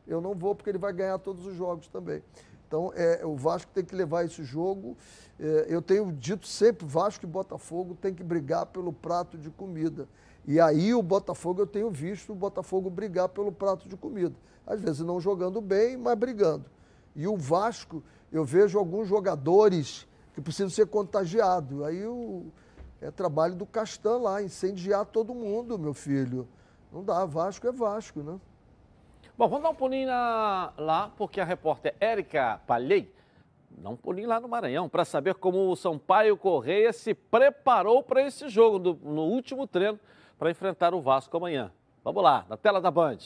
eu 0.04 0.20
não 0.20 0.34
vou, 0.34 0.52
porque 0.52 0.68
ele 0.68 0.78
vai 0.78 0.92
ganhar 0.92 1.16
todos 1.16 1.46
os 1.46 1.54
jogos 1.54 1.86
também. 1.86 2.20
Então, 2.66 2.92
é, 2.96 3.24
o 3.24 3.36
Vasco 3.36 3.70
tem 3.72 3.84
que 3.84 3.94
levar 3.94 4.24
esse 4.24 4.42
jogo. 4.42 4.96
É, 5.38 5.66
eu 5.68 5.80
tenho 5.80 6.10
dito 6.10 6.44
sempre, 6.44 6.84
Vasco 6.84 7.24
e 7.24 7.28
Botafogo 7.28 7.94
tem 7.94 8.12
que 8.12 8.24
brigar 8.24 8.66
pelo 8.66 8.92
prato 8.92 9.38
de 9.38 9.48
comida. 9.48 10.08
E 10.44 10.58
aí 10.58 10.92
o 10.92 11.00
Botafogo, 11.02 11.62
eu 11.62 11.68
tenho 11.68 11.88
visto 11.88 12.32
o 12.32 12.34
Botafogo 12.34 12.90
brigar 12.90 13.28
pelo 13.28 13.52
prato 13.52 13.88
de 13.88 13.96
comida. 13.96 14.34
Às 14.66 14.80
vezes 14.80 15.02
não 15.02 15.20
jogando 15.20 15.60
bem, 15.60 15.96
mas 15.96 16.18
brigando. 16.18 16.64
E 17.14 17.28
o 17.28 17.36
Vasco, 17.36 18.02
eu 18.32 18.44
vejo 18.44 18.76
alguns 18.76 19.06
jogadores 19.06 20.04
que 20.34 20.40
precisam 20.40 20.68
ser 20.68 20.88
contagiados. 20.88 21.80
Aí 21.84 22.04
o, 22.04 22.46
é 23.00 23.08
trabalho 23.08 23.54
do 23.54 23.64
Castan 23.64 24.16
lá, 24.18 24.42
incendiar 24.42 25.06
todo 25.06 25.32
mundo, 25.32 25.78
meu 25.78 25.94
filho. 25.94 26.48
Não 26.92 27.02
dá, 27.04 27.24
Vasco 27.24 27.66
é 27.66 27.72
Vasco, 27.72 28.20
né? 28.20 28.38
Bom, 29.36 29.48
vamos 29.48 29.64
dar 29.64 29.70
um 29.70 29.74
pulinho 29.74 30.08
lá, 30.08 31.12
porque 31.16 31.40
a 31.40 31.44
repórter 31.44 31.94
Érica 32.00 32.60
Palhei 32.66 33.12
dá 33.70 33.90
um 33.90 33.96
pulinho 33.96 34.28
lá 34.28 34.40
no 34.40 34.48
Maranhão 34.48 34.88
para 34.88 35.04
saber 35.04 35.34
como 35.34 35.70
o 35.70 35.76
Sampaio 35.76 36.36
Correia 36.36 36.92
se 36.92 37.12
preparou 37.12 38.02
para 38.02 38.22
esse 38.22 38.48
jogo 38.48 38.78
no, 38.78 38.94
no 38.94 39.22
último 39.24 39.66
treino 39.66 40.00
para 40.38 40.50
enfrentar 40.50 40.94
o 40.94 41.02
Vasco 41.02 41.36
amanhã. 41.36 41.70
Vamos 42.02 42.22
lá, 42.22 42.46
na 42.48 42.56
tela 42.56 42.80
da 42.80 42.90
Band. 42.90 43.18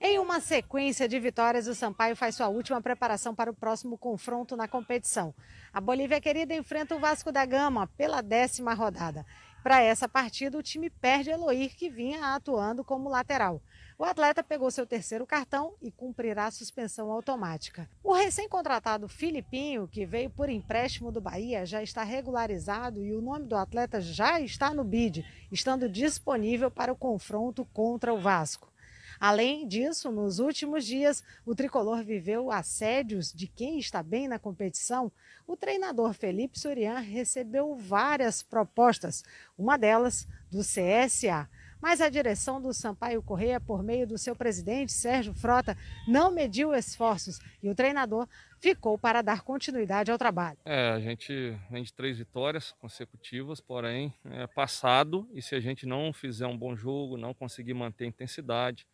Em 0.00 0.18
uma 0.20 0.38
sequência 0.38 1.08
de 1.08 1.18
vitórias, 1.18 1.66
o 1.66 1.74
Sampaio 1.74 2.14
faz 2.14 2.36
sua 2.36 2.46
última 2.46 2.80
preparação 2.80 3.34
para 3.34 3.50
o 3.50 3.54
próximo 3.54 3.98
confronto 3.98 4.56
na 4.56 4.68
competição. 4.68 5.34
A 5.72 5.80
Bolívia 5.80 6.20
Querida 6.20 6.54
enfrenta 6.54 6.94
o 6.94 7.00
Vasco 7.00 7.32
da 7.32 7.44
Gama 7.44 7.88
pela 7.96 8.22
décima 8.22 8.74
rodada. 8.74 9.26
Para 9.62 9.82
essa 9.82 10.08
partida, 10.08 10.56
o 10.56 10.62
time 10.62 10.88
perde 10.88 11.30
Eloir, 11.30 11.76
que 11.76 11.90
vinha 11.90 12.34
atuando 12.34 12.84
como 12.84 13.08
lateral. 13.08 13.60
O 13.98 14.04
atleta 14.04 14.44
pegou 14.44 14.70
seu 14.70 14.86
terceiro 14.86 15.26
cartão 15.26 15.74
e 15.82 15.90
cumprirá 15.90 16.46
a 16.46 16.50
suspensão 16.52 17.10
automática. 17.10 17.90
O 18.02 18.12
recém-contratado 18.12 19.08
Filipinho, 19.08 19.88
que 19.88 20.06
veio 20.06 20.30
por 20.30 20.48
empréstimo 20.48 21.10
do 21.10 21.20
Bahia, 21.20 21.66
já 21.66 21.82
está 21.82 22.04
regularizado 22.04 23.04
e 23.04 23.12
o 23.12 23.20
nome 23.20 23.46
do 23.46 23.56
atleta 23.56 24.00
já 24.00 24.40
está 24.40 24.72
no 24.72 24.84
BID, 24.84 25.24
estando 25.50 25.88
disponível 25.88 26.70
para 26.70 26.92
o 26.92 26.96
confronto 26.96 27.64
contra 27.64 28.14
o 28.14 28.20
Vasco. 28.20 28.72
Além 29.20 29.66
disso, 29.66 30.10
nos 30.10 30.38
últimos 30.38 30.86
dias, 30.86 31.24
o 31.44 31.54
tricolor 31.54 32.04
viveu 32.04 32.50
assédios 32.50 33.32
de 33.32 33.46
quem 33.46 33.78
está 33.78 34.02
bem 34.02 34.28
na 34.28 34.38
competição. 34.38 35.10
O 35.46 35.56
treinador 35.56 36.12
Felipe 36.12 36.58
Sorian 36.58 36.98
recebeu 36.98 37.74
várias 37.74 38.42
propostas, 38.42 39.24
uma 39.56 39.76
delas 39.76 40.26
do 40.50 40.60
CSA. 40.60 41.48
Mas 41.80 42.00
a 42.00 42.08
direção 42.08 42.60
do 42.60 42.72
Sampaio 42.72 43.22
Correia, 43.22 43.60
por 43.60 43.82
meio 43.82 44.06
do 44.06 44.18
seu 44.18 44.34
presidente, 44.34 44.92
Sérgio 44.92 45.32
Frota, 45.32 45.76
não 46.08 46.30
mediu 46.30 46.74
esforços 46.74 47.38
e 47.62 47.68
o 47.68 47.74
treinador 47.74 48.26
ficou 48.60 48.98
para 48.98 49.22
dar 49.22 49.42
continuidade 49.42 50.10
ao 50.10 50.18
trabalho. 50.18 50.58
É, 50.64 50.90
a 50.90 50.98
gente 50.98 51.56
vem 51.70 51.82
de 51.84 51.92
três 51.92 52.18
vitórias 52.18 52.72
consecutivas, 52.80 53.60
porém, 53.60 54.12
é 54.24 54.46
passado, 54.48 55.28
e 55.32 55.40
se 55.40 55.54
a 55.54 55.60
gente 55.60 55.86
não 55.86 56.12
fizer 56.12 56.46
um 56.46 56.58
bom 56.58 56.74
jogo, 56.74 57.16
não 57.16 57.32
conseguir 57.32 57.74
manter 57.74 58.04
a 58.04 58.08
intensidade, 58.08 58.86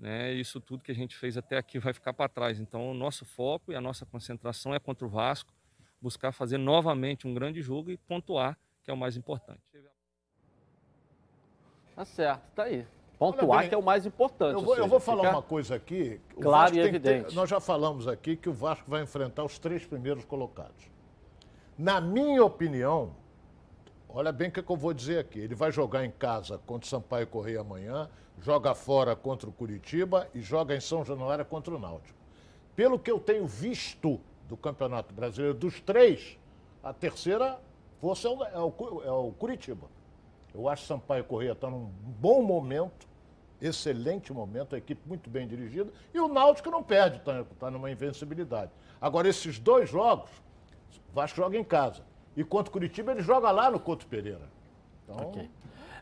né, 0.00 0.32
isso 0.32 0.58
tudo 0.60 0.82
que 0.82 0.90
a 0.90 0.94
gente 0.94 1.14
fez 1.14 1.36
até 1.36 1.58
aqui 1.58 1.78
vai 1.78 1.92
ficar 1.92 2.14
para 2.14 2.28
trás. 2.28 2.58
Então, 2.58 2.90
o 2.90 2.94
nosso 2.94 3.26
foco 3.26 3.70
e 3.70 3.76
a 3.76 3.80
nossa 3.80 4.06
concentração 4.06 4.74
é 4.74 4.78
contra 4.78 5.06
o 5.06 5.10
Vasco, 5.10 5.52
buscar 6.00 6.32
fazer 6.32 6.56
novamente 6.56 7.28
um 7.28 7.34
grande 7.34 7.60
jogo 7.60 7.90
e 7.90 7.98
pontuar, 7.98 8.58
que 8.82 8.90
é 8.90 8.94
o 8.94 8.96
mais 8.96 9.16
importante. 9.16 9.60
Tá 11.94 12.04
certo, 12.06 12.42
tá 12.54 12.62
aí. 12.62 12.86
Pontuar 13.18 13.60
bem, 13.60 13.68
que 13.68 13.74
é 13.74 13.78
o 13.78 13.82
mais 13.82 14.06
importante. 14.06 14.54
Eu 14.54 14.62
vou, 14.62 14.74
seja, 14.74 14.86
eu 14.86 14.88
vou 14.88 14.98
falar 14.98 15.30
uma 15.30 15.42
coisa 15.42 15.74
aqui. 15.74 16.18
claro 16.40 16.74
e 16.74 16.80
evidente. 16.80 17.28
Ter, 17.28 17.34
nós 17.34 17.50
já 17.50 17.60
falamos 17.60 18.08
aqui 18.08 18.34
que 18.34 18.48
o 18.48 18.52
Vasco 18.54 18.90
vai 18.90 19.02
enfrentar 19.02 19.44
os 19.44 19.58
três 19.58 19.84
primeiros 19.84 20.24
colocados. 20.24 20.90
Na 21.76 22.00
minha 22.00 22.42
opinião, 22.42 23.14
olha 24.08 24.32
bem 24.32 24.48
o 24.48 24.52
que, 24.52 24.62
que 24.62 24.72
eu 24.72 24.76
vou 24.76 24.94
dizer 24.94 25.18
aqui. 25.18 25.38
Ele 25.38 25.54
vai 25.54 25.70
jogar 25.70 26.06
em 26.06 26.10
casa 26.10 26.56
contra 26.56 26.86
o 26.86 26.88
Sampaio 26.88 27.26
Correia 27.26 27.60
amanhã, 27.60 28.08
joga 28.40 28.74
fora 28.74 29.14
contra 29.14 29.48
o 29.48 29.52
Curitiba 29.52 30.28
e 30.34 30.40
joga 30.40 30.74
em 30.74 30.80
São 30.80 31.04
Januário 31.04 31.44
contra 31.44 31.74
o 31.74 31.78
Náutico. 31.78 32.18
Pelo 32.74 32.98
que 32.98 33.10
eu 33.10 33.18
tenho 33.18 33.46
visto 33.46 34.20
do 34.48 34.56
Campeonato 34.56 35.12
Brasileiro, 35.12 35.56
dos 35.56 35.80
três, 35.80 36.38
a 36.82 36.92
terceira 36.92 37.60
força 38.00 38.28
é 38.28 38.30
o, 38.30 38.44
é 38.44 38.58
o, 38.58 39.02
é 39.04 39.10
o 39.10 39.32
Curitiba. 39.32 39.86
Eu 40.54 40.68
acho 40.68 40.82
que 40.82 40.88
Sampaio 40.88 41.24
Correia 41.24 41.52
está 41.52 41.68
num 41.68 41.90
bom 42.18 42.42
momento, 42.42 43.06
excelente 43.60 44.32
momento, 44.32 44.74
a 44.74 44.78
equipe 44.78 45.00
muito 45.06 45.28
bem 45.28 45.46
dirigida, 45.46 45.92
e 46.12 46.18
o 46.18 46.26
Náutico 46.26 46.70
não 46.70 46.82
perde, 46.82 47.18
está 47.18 47.44
tá 47.58 47.70
numa 47.70 47.90
invencibilidade. 47.90 48.72
Agora, 49.00 49.28
esses 49.28 49.58
dois 49.58 49.90
jogos, 49.90 50.30
Vasco 51.12 51.36
joga 51.36 51.58
em 51.58 51.64
casa. 51.64 52.02
E 52.36 52.42
contra 52.42 52.70
o 52.70 52.72
Curitiba, 52.72 53.12
ele 53.12 53.22
joga 53.22 53.50
lá 53.50 53.70
no 53.70 53.78
Couto 53.78 54.06
Pereira. 54.06 54.48
Então... 55.04 55.28
Okay. 55.28 55.50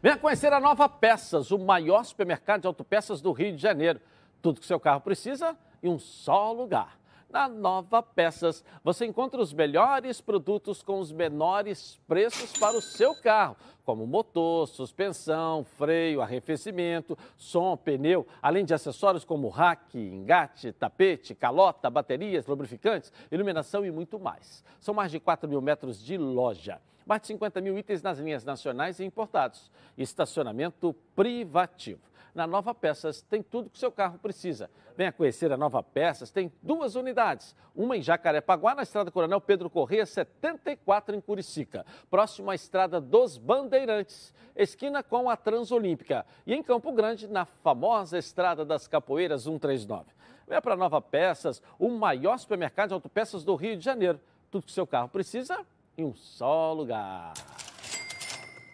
Venha 0.01 0.17
conhecer 0.17 0.53
a 0.53 0.61
Nova 0.61 0.89
Peças, 0.89 1.51
o 1.51 1.59
maior 1.59 2.05
supermercado 2.05 2.61
de 2.61 2.67
autopeças 2.69 3.21
do 3.21 3.33
Rio 3.33 3.57
de 3.57 3.61
Janeiro. 3.61 4.01
Tudo 4.41 4.61
que 4.61 4.67
seu 4.67 4.79
carro 4.79 5.01
precisa 5.01 5.59
em 5.83 5.89
um 5.89 5.99
só 5.99 6.53
lugar. 6.53 6.97
Na 7.29 7.49
Nova 7.49 8.01
Peças, 8.01 8.65
você 8.83 9.05
encontra 9.05 9.41
os 9.41 9.53
melhores 9.53 10.21
produtos 10.21 10.83
com 10.83 11.01
os 11.01 11.11
menores 11.11 12.01
preços 12.07 12.57
para 12.57 12.79
o 12.79 12.81
seu 12.81 13.13
carro, 13.21 13.57
como 13.85 14.07
motor, 14.07 14.69
suspensão, 14.69 15.65
freio, 15.65 16.23
arrefecimento, 16.23 17.19
som, 17.37 17.77
pneu, 17.77 18.25
além 18.41 18.65
de 18.65 18.73
acessórios 18.73 19.25
como 19.25 19.49
rack, 19.49 19.99
engate, 19.99 20.73
tapete, 20.73 21.35
calota, 21.35 21.91
baterias, 21.91 22.47
lubrificantes, 22.47 23.13
iluminação 23.33 23.85
e 23.85 23.91
muito 23.91 24.19
mais. 24.19 24.65
São 24.81 24.95
mais 24.95 25.11
de 25.11 25.19
4 25.19 25.49
mil 25.49 25.61
metros 25.61 26.03
de 26.03 26.17
loja 26.17 26.81
mais 27.09 27.23
de 27.23 27.29
50 27.29 27.63
mil 27.63 27.79
itens 27.79 28.03
nas 28.03 28.19
linhas 28.19 28.45
nacionais 28.45 29.01
e 29.01 29.05
importados. 29.05 29.71
Estacionamento 29.97 30.95
privativo. 31.17 32.03
Na 32.35 32.47
Nova 32.47 32.75
Peças 32.75 33.23
tem 33.23 33.43
tudo 33.43 33.71
que 33.71 33.79
seu 33.79 33.91
carro 33.91 34.19
precisa. 34.19 34.71
Venha 34.95 35.11
conhecer 35.11 35.51
a 35.51 35.57
Nova 35.57 35.83
Peças, 35.83 36.31
tem 36.31 36.53
duas 36.63 36.97
unidades. 36.97 37.57
Uma 37.75 37.97
em 37.97 38.03
Jacarepaguá, 38.03 38.75
na 38.75 38.83
Estrada 38.83 39.11
Coronel 39.11 39.41
Pedro 39.41 39.71
Corrêa, 39.71 40.05
74 40.05 41.17
em 41.17 41.21
Curicica. 41.21 41.87
Próximo 42.11 42.51
à 42.51 42.55
Estrada 42.55 43.01
dos 43.01 43.39
Bandeirantes, 43.39 44.35
esquina 44.55 45.03
com 45.03 45.31
a 45.31 45.37
Transolímpica. 45.37 46.27
E 46.47 46.53
em 46.53 46.63
Campo 46.63 46.93
Grande, 46.93 47.27
na 47.27 47.47
famosa 47.47 48.19
Estrada 48.19 48.67
das 48.67 48.87
Capoeiras 48.87 49.45
139. 49.45 50.05
Venha 50.47 50.61
para 50.61 50.77
Nova 50.77 51.01
Peças, 51.01 51.63
o 51.79 51.89
maior 51.89 52.39
supermercado 52.39 52.89
de 52.89 52.95
autopeças 52.95 53.45
do 53.45 53.55
Rio 53.55 53.79
de 53.79 53.85
Janeiro. 53.85 54.21
Tudo 54.51 54.67
que 54.67 54.73
seu 54.73 54.87
carro 54.87 55.09
precisa 55.09 55.65
em 55.99 56.05
um 56.05 56.15
só 56.15 56.73
lugar. 56.73 57.33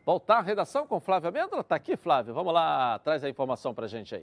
Voltar 0.05 0.39
à 0.39 0.43
redação 0.43 0.87
com 0.87 1.01
Flávio 1.01 1.31
Amêndola? 1.31 1.63
Está 1.63 1.77
aqui, 1.77 1.97
Flávio. 1.97 2.35
Vamos 2.35 2.53
lá, 2.53 2.99
traz 2.99 3.25
a 3.25 3.31
informação 3.31 3.73
para 3.73 3.87
a 3.87 3.89
gente 3.89 4.15
aí. 4.15 4.21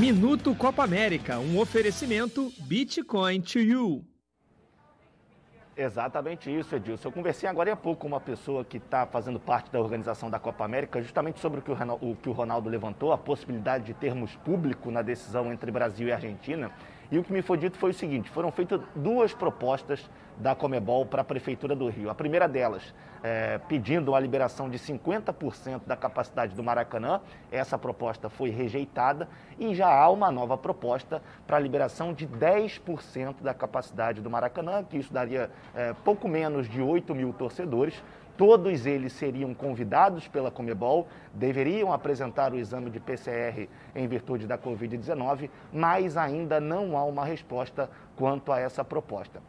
Minuto 0.00 0.54
Copa 0.54 0.82
América, 0.82 1.38
um 1.38 1.60
oferecimento 1.60 2.50
Bitcoin 2.60 3.42
to 3.42 3.58
You. 3.58 4.04
Exatamente 5.76 6.50
isso, 6.50 6.74
Edilson. 6.74 7.08
Eu 7.08 7.12
conversei 7.12 7.48
agora 7.48 7.72
há 7.72 7.76
pouco 7.76 8.02
com 8.02 8.06
uma 8.06 8.20
pessoa 8.20 8.64
que 8.64 8.78
está 8.78 9.06
fazendo 9.06 9.38
parte 9.38 9.70
da 9.70 9.78
organização 9.78 10.30
da 10.30 10.38
Copa 10.38 10.64
América, 10.64 11.00
justamente 11.02 11.38
sobre 11.38 11.60
o 11.60 11.62
que 11.62 11.70
o, 11.70 12.10
o 12.10 12.16
que 12.16 12.28
o 12.28 12.32
Ronaldo 12.32 12.70
levantou, 12.70 13.12
a 13.12 13.18
possibilidade 13.18 13.84
de 13.84 13.94
termos 13.94 14.34
público 14.36 14.90
na 14.90 15.02
decisão 15.02 15.52
entre 15.52 15.70
Brasil 15.70 16.08
e 16.08 16.12
Argentina. 16.12 16.70
E 17.12 17.18
o 17.18 17.22
que 17.22 17.30
me 17.30 17.42
foi 17.42 17.58
dito 17.58 17.76
foi 17.76 17.90
o 17.90 17.94
seguinte: 17.94 18.30
foram 18.30 18.50
feitas 18.50 18.80
duas 18.96 19.34
propostas 19.34 20.08
da 20.38 20.54
Comebol 20.54 21.04
para 21.04 21.20
a 21.20 21.24
Prefeitura 21.24 21.76
do 21.76 21.86
Rio. 21.90 22.08
A 22.08 22.14
primeira 22.14 22.48
delas, 22.48 22.94
é, 23.22 23.58
pedindo 23.68 24.14
a 24.14 24.18
liberação 24.18 24.70
de 24.70 24.78
50% 24.78 25.82
da 25.86 25.94
capacidade 25.94 26.56
do 26.56 26.62
Maracanã. 26.62 27.20
Essa 27.50 27.76
proposta 27.76 28.30
foi 28.30 28.48
rejeitada 28.48 29.28
e 29.58 29.74
já 29.74 29.92
há 29.92 30.08
uma 30.08 30.30
nova 30.30 30.56
proposta 30.56 31.22
para 31.46 31.58
a 31.58 31.60
liberação 31.60 32.14
de 32.14 32.26
10% 32.26 33.42
da 33.42 33.52
capacidade 33.52 34.22
do 34.22 34.30
Maracanã, 34.30 34.82
que 34.82 34.96
isso 34.96 35.12
daria 35.12 35.50
é, 35.74 35.94
pouco 36.04 36.26
menos 36.26 36.66
de 36.66 36.80
8 36.80 37.14
mil 37.14 37.34
torcedores. 37.34 38.02
Todos 38.36 38.86
eles 38.86 39.12
seriam 39.12 39.52
convidados 39.52 40.26
pela 40.26 40.50
Comebol, 40.50 41.06
deveriam 41.34 41.92
apresentar 41.92 42.52
o 42.52 42.58
exame 42.58 42.90
de 42.90 42.98
PCR 42.98 43.68
em 43.94 44.08
virtude 44.08 44.46
da 44.46 44.56
Covid-19, 44.56 45.50
mas 45.72 46.16
ainda 46.16 46.58
não 46.58 46.96
há 46.96 47.04
uma 47.04 47.24
resposta 47.24 47.90
quanto 48.16 48.50
a 48.50 48.58
essa 48.58 48.82
proposta. 48.82 49.42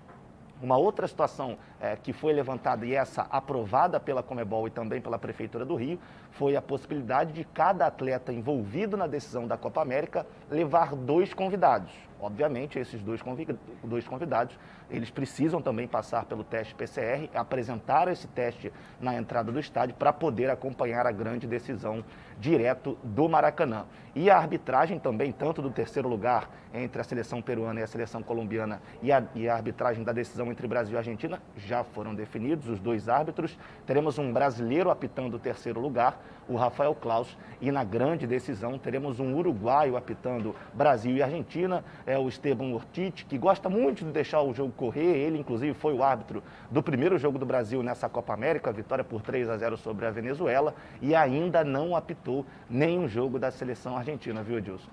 Uma 0.62 0.78
outra 0.78 1.08
situação 1.08 1.58
é, 1.80 1.96
que 1.96 2.14
foi 2.14 2.32
levantada 2.32 2.86
e 2.86 2.94
essa 2.94 3.24
aprovada 3.24 4.00
pela 4.00 4.24
Comebol 4.24 4.68
e 4.68 4.72
também 4.72 5.02
pela 5.02 5.20
Prefeitura 5.20 5.66
do 5.66 5.76
Rio 5.76 6.00
foi 6.34 6.56
a 6.56 6.62
possibilidade 6.62 7.34
de 7.34 7.44
cada 7.44 7.86
atleta 7.86 8.34
envolvido 8.34 8.98
na 8.98 9.08
decisão 9.08 9.48
da 9.48 9.58
Copa 9.58 9.82
América 9.82 10.26
levar 10.50 10.96
dois 10.96 11.34
convidados. 11.34 11.92
Obviamente, 12.24 12.80
esses 12.80 13.02
dois 13.02 14.08
convidados, 14.08 14.58
eles 14.90 15.10
precisam 15.10 15.62
também 15.62 15.90
passar 15.90 16.24
pelo 16.24 16.42
teste 16.42 16.74
PCR, 16.74 17.30
apresentar 17.36 18.08
esse 18.08 18.28
teste 18.30 18.72
na 19.02 19.14
entrada 19.14 19.52
do 19.52 19.60
estádio 19.60 19.94
para 19.96 20.14
poder 20.14 20.50
acompanhar 20.50 21.06
a 21.06 21.12
grande 21.12 21.46
decisão 21.46 22.02
direto 22.40 22.98
do 23.04 23.28
Maracanã. 23.28 23.86
E 24.16 24.30
a 24.30 24.38
arbitragem 24.38 25.00
também, 25.00 25.34
tanto 25.34 25.62
do 25.62 25.70
terceiro 25.70 26.08
lugar 26.08 26.50
entre 26.74 27.02
a 27.02 27.04
seleção 27.04 27.42
peruana 27.42 27.82
e 27.82 27.84
a 27.84 27.88
seleção 27.88 28.24
colombiana 28.24 28.82
e 29.02 29.12
a, 29.12 29.22
e 29.36 29.50
a 29.50 29.56
arbitragem 29.56 30.02
da 30.02 30.14
decisão 30.14 30.50
entre 30.50 30.66
Brasil 30.66 30.96
e 30.96 30.98
Argentina, 30.98 31.42
já 31.58 31.84
foram 31.84 32.16
definidos 32.16 32.70
os 32.70 32.80
dois 32.80 33.10
árbitros. 33.10 33.58
Teremos 33.86 34.18
um 34.18 34.32
brasileiro 34.32 34.90
apitando 34.90 35.34
o 35.34 35.40
terceiro 35.40 35.82
lugar, 35.82 36.23
o 36.48 36.56
Rafael 36.56 36.94
Klaus, 36.94 37.38
e 37.62 37.72
na 37.72 37.84
grande 37.84 38.28
decisão 38.28 38.78
teremos 38.78 39.20
um 39.20 39.36
uruguaio 39.36 39.96
apitando 39.96 40.56
Brasil 40.74 41.16
e 41.16 41.24
Argentina, 41.24 41.84
é 42.06 42.18
o 42.18 42.28
Esteban 42.28 42.74
Ortiz, 42.74 43.24
que 43.24 43.38
gosta 43.38 43.70
muito 43.70 44.04
de 44.04 44.12
deixar 44.12 44.42
o 44.42 44.54
jogo 44.54 44.74
correr. 44.74 45.18
Ele, 45.18 45.40
inclusive, 45.40 45.74
foi 45.74 45.94
o 45.94 46.04
árbitro 46.04 46.44
do 46.70 46.84
primeiro 46.84 47.18
jogo 47.18 47.40
do 47.40 47.46
Brasil 47.46 47.82
nessa 47.82 48.10
Copa 48.10 48.34
América, 48.34 48.72
vitória 48.72 49.04
por 49.04 49.22
3 49.22 49.50
a 49.50 49.58
0 49.58 49.78
sobre 49.78 50.06
a 50.06 50.12
Venezuela, 50.12 50.76
e 51.02 51.16
ainda 51.16 51.64
não 51.64 51.96
apitou 51.96 52.46
nenhum 52.70 53.08
jogo 53.08 53.40
da 53.40 53.52
seleção 53.52 53.98
argentina, 53.98 54.44
viu, 54.44 54.58
Edilson? 54.58 54.90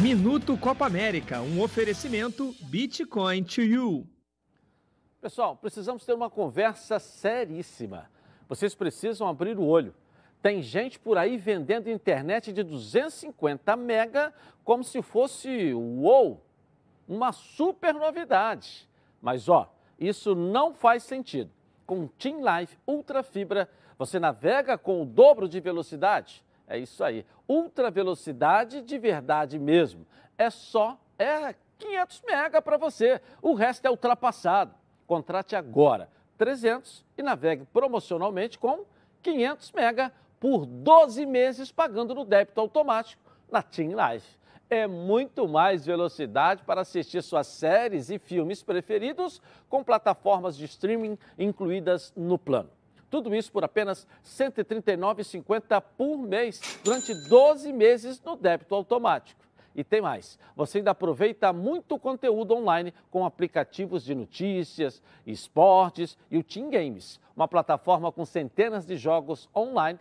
Minuto 0.00 0.56
Copa 0.56 0.86
América, 0.86 1.42
um 1.42 1.60
oferecimento 1.60 2.54
Bitcoin 2.70 3.44
to 3.44 3.60
you. 3.60 4.06
Pessoal, 5.20 5.54
precisamos 5.54 6.06
ter 6.06 6.14
uma 6.14 6.30
conversa 6.30 6.98
seríssima. 6.98 8.10
Vocês 8.48 8.74
precisam 8.74 9.28
abrir 9.28 9.58
o 9.58 9.66
olho. 9.66 9.94
Tem 10.40 10.62
gente 10.62 10.98
por 10.98 11.18
aí 11.18 11.36
vendendo 11.36 11.90
internet 11.90 12.50
de 12.50 12.62
250 12.62 13.76
mega 13.76 14.32
como 14.64 14.82
se 14.82 15.02
fosse, 15.02 15.74
uou, 15.74 16.42
uma 17.06 17.32
super 17.32 17.92
novidade. 17.92 18.88
Mas 19.20 19.46
ó, 19.46 19.70
isso 19.98 20.34
não 20.34 20.72
faz 20.72 21.02
sentido. 21.02 21.50
Com 21.86 22.06
Team 22.06 22.38
Life 22.38 22.78
Ultra 22.86 23.22
Fibra, 23.22 23.68
você 23.98 24.18
navega 24.18 24.78
com 24.78 25.02
o 25.02 25.04
dobro 25.04 25.46
de 25.46 25.60
velocidade. 25.60 26.42
É 26.66 26.78
isso 26.78 27.04
aí, 27.04 27.26
ultra 27.46 27.90
velocidade 27.90 28.80
de 28.80 28.96
verdade 28.96 29.58
mesmo. 29.58 30.06
É 30.38 30.48
só 30.48 30.98
é 31.18 31.54
500 31.78 32.22
mega 32.26 32.62
para 32.62 32.78
você. 32.78 33.20
O 33.42 33.52
resto 33.52 33.84
é 33.84 33.90
ultrapassado. 33.90 34.79
Contrate 35.10 35.56
agora 35.56 36.08
300 36.38 37.04
e 37.18 37.22
navegue 37.24 37.66
promocionalmente 37.72 38.56
com 38.56 38.84
500 39.24 39.72
mega 39.72 40.12
por 40.38 40.64
12 40.64 41.26
meses 41.26 41.72
pagando 41.72 42.14
no 42.14 42.24
débito 42.24 42.60
automático 42.60 43.20
na 43.50 43.60
Team 43.60 43.88
Life. 43.88 44.38
É 44.70 44.86
muito 44.86 45.48
mais 45.48 45.84
velocidade 45.84 46.62
para 46.62 46.82
assistir 46.82 47.24
suas 47.24 47.48
séries 47.48 48.08
e 48.08 48.20
filmes 48.20 48.62
preferidos 48.62 49.42
com 49.68 49.82
plataformas 49.82 50.56
de 50.56 50.66
streaming 50.66 51.18
incluídas 51.36 52.12
no 52.16 52.38
plano. 52.38 52.70
Tudo 53.10 53.34
isso 53.34 53.50
por 53.50 53.64
apenas 53.64 54.04
R$ 54.38 54.48
139,50 54.52 55.82
por 55.98 56.18
mês, 56.18 56.60
durante 56.84 57.12
12 57.28 57.72
meses 57.72 58.22
no 58.22 58.36
débito 58.36 58.76
automático. 58.76 59.40
E 59.74 59.84
tem 59.84 60.00
mais, 60.00 60.38
você 60.56 60.78
ainda 60.78 60.90
aproveita 60.90 61.52
muito 61.52 61.98
conteúdo 61.98 62.54
online 62.54 62.92
com 63.10 63.24
aplicativos 63.24 64.04
de 64.04 64.14
notícias, 64.14 65.00
esportes 65.24 66.18
e 66.30 66.38
o 66.38 66.42
Team 66.42 66.70
Games, 66.70 67.20
uma 67.36 67.46
plataforma 67.46 68.10
com 68.10 68.24
centenas 68.24 68.84
de 68.84 68.96
jogos 68.96 69.48
online. 69.54 69.98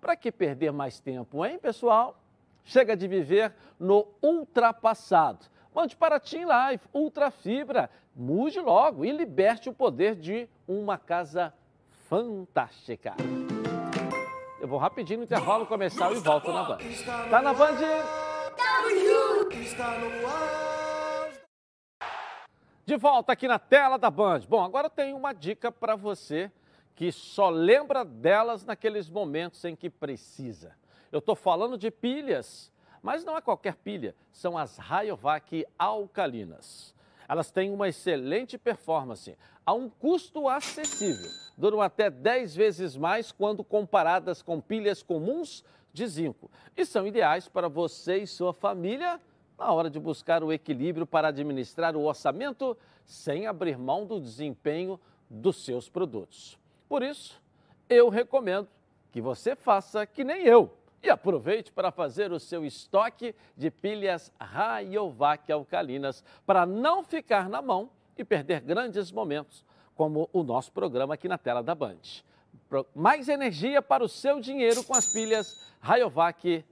Para 0.00 0.16
que 0.16 0.30
perder 0.30 0.72
mais 0.72 1.00
tempo, 1.00 1.44
hein, 1.44 1.58
pessoal? 1.58 2.16
Chega 2.64 2.96
de 2.96 3.08
viver 3.08 3.52
no 3.78 4.06
ultrapassado. 4.22 5.46
Mande 5.74 5.96
para 5.96 6.20
Team 6.20 6.48
Life 6.48 6.86
Ultra 6.92 7.30
Fibra, 7.30 7.90
mude 8.14 8.60
logo 8.60 9.04
e 9.04 9.10
liberte 9.10 9.68
o 9.68 9.72
poder 9.72 10.14
de 10.14 10.48
uma 10.68 10.98
casa 10.98 11.52
fantástica. 12.08 13.14
Eu 14.60 14.68
vou 14.68 14.78
rapidinho 14.78 15.18
no 15.18 15.24
intervalo 15.24 15.66
comercial 15.66 16.12
e 16.14 16.20
volto 16.20 16.52
na 16.52 16.62
Band. 16.62 16.78
Tá 17.30 17.42
na 17.42 17.52
Band? 17.52 18.21
De 22.84 22.96
volta 22.96 23.32
aqui 23.32 23.48
na 23.48 23.58
tela 23.58 23.96
da 23.96 24.10
Band. 24.10 24.40
Bom, 24.48 24.62
agora 24.62 24.90
tem 24.90 25.14
uma 25.14 25.32
dica 25.32 25.72
para 25.72 25.96
você 25.96 26.50
que 26.94 27.10
só 27.10 27.48
lembra 27.48 28.04
delas 28.04 28.64
naqueles 28.64 29.08
momentos 29.08 29.64
em 29.64 29.74
que 29.74 29.88
precisa. 29.88 30.76
Eu 31.10 31.20
estou 31.20 31.34
falando 31.34 31.78
de 31.78 31.90
pilhas, 31.90 32.72
mas 33.02 33.24
não 33.24 33.36
é 33.36 33.40
qualquer 33.40 33.76
pilha, 33.76 34.14
são 34.30 34.58
as 34.58 34.76
Rayovac 34.76 35.66
alcalinas. 35.78 36.94
Elas 37.28 37.50
têm 37.50 37.72
uma 37.72 37.88
excelente 37.88 38.58
performance, 38.58 39.38
a 39.64 39.72
um 39.72 39.88
custo 39.88 40.48
acessível. 40.48 41.30
Duram 41.56 41.80
até 41.80 42.10
10 42.10 42.54
vezes 42.54 42.96
mais 42.96 43.32
quando 43.32 43.64
comparadas 43.64 44.42
com 44.42 44.60
pilhas 44.60 45.02
comuns 45.02 45.64
de 45.92 46.06
zinco 46.06 46.50
e 46.76 46.84
são 46.84 47.06
ideais 47.06 47.48
para 47.48 47.68
você 47.68 48.18
e 48.18 48.26
sua 48.26 48.52
família 48.52 49.20
na 49.58 49.70
hora 49.72 49.88
de 49.88 49.98
buscar 49.98 50.42
o 50.42 50.52
equilíbrio 50.52 51.06
para 51.06 51.28
administrar 51.28 51.96
o 51.96 52.04
orçamento 52.04 52.76
sem 53.04 53.46
abrir 53.46 53.78
mão 53.78 54.06
do 54.06 54.20
desempenho 54.20 54.98
dos 55.28 55.64
seus 55.64 55.88
produtos. 55.88 56.58
Por 56.88 57.02
isso, 57.02 57.40
eu 57.88 58.08
recomendo 58.08 58.68
que 59.10 59.20
você 59.20 59.54
faça 59.54 60.06
que 60.06 60.24
nem 60.24 60.44
eu 60.44 60.70
e 61.02 61.10
aproveite 61.10 61.72
para 61.72 61.90
fazer 61.90 62.30
o 62.32 62.38
seu 62.38 62.64
estoque 62.64 63.34
de 63.56 63.70
pilhas 63.70 64.32
Rayovac 64.38 65.50
alcalinas 65.50 66.22
para 66.46 66.64
não 66.64 67.02
ficar 67.02 67.48
na 67.48 67.60
mão 67.60 67.90
e 68.16 68.24
perder 68.24 68.60
grandes 68.60 69.10
momentos, 69.10 69.64
como 69.94 70.30
o 70.32 70.42
nosso 70.44 70.70
programa 70.72 71.14
aqui 71.14 71.28
na 71.28 71.36
tela 71.38 71.62
da 71.62 71.74
Band. 71.74 71.98
Mais 72.94 73.28
energia 73.28 73.82
para 73.82 74.04
o 74.04 74.08
seu 74.08 74.40
dinheiro 74.40 74.84
com 74.84 74.94
as 74.94 75.12
pilhas 75.12 75.72
Rayovac 75.80 76.64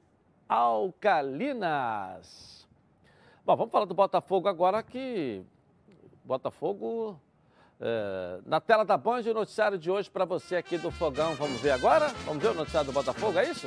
alcalinas. 0.49 2.11
Bom, 3.51 3.57
vamos 3.57 3.73
falar 3.73 3.85
do 3.85 3.95
Botafogo 3.95 4.47
agora 4.47 4.81
que 4.81 5.43
Botafogo 6.25 7.21
é, 7.81 8.39
na 8.47 8.61
tela 8.61 8.85
da 8.85 8.97
Band 8.97 9.23
o 9.23 9.35
noticiário 9.35 9.77
de 9.77 9.91
hoje 9.91 10.09
para 10.09 10.25
você 10.25 10.55
aqui 10.55 10.79
do 10.79 10.89
Fogão. 10.93 11.35
Vamos 11.35 11.61
ver 11.61 11.73
agora? 11.73 12.11
Vamos 12.25 12.41
ver 12.41 12.51
o 12.51 12.55
noticiário 12.55 12.93
do 12.93 12.95
Botafogo, 12.95 13.37
é 13.41 13.51
isso? 13.51 13.67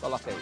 Coloca 0.00 0.30
aí. 0.30 0.36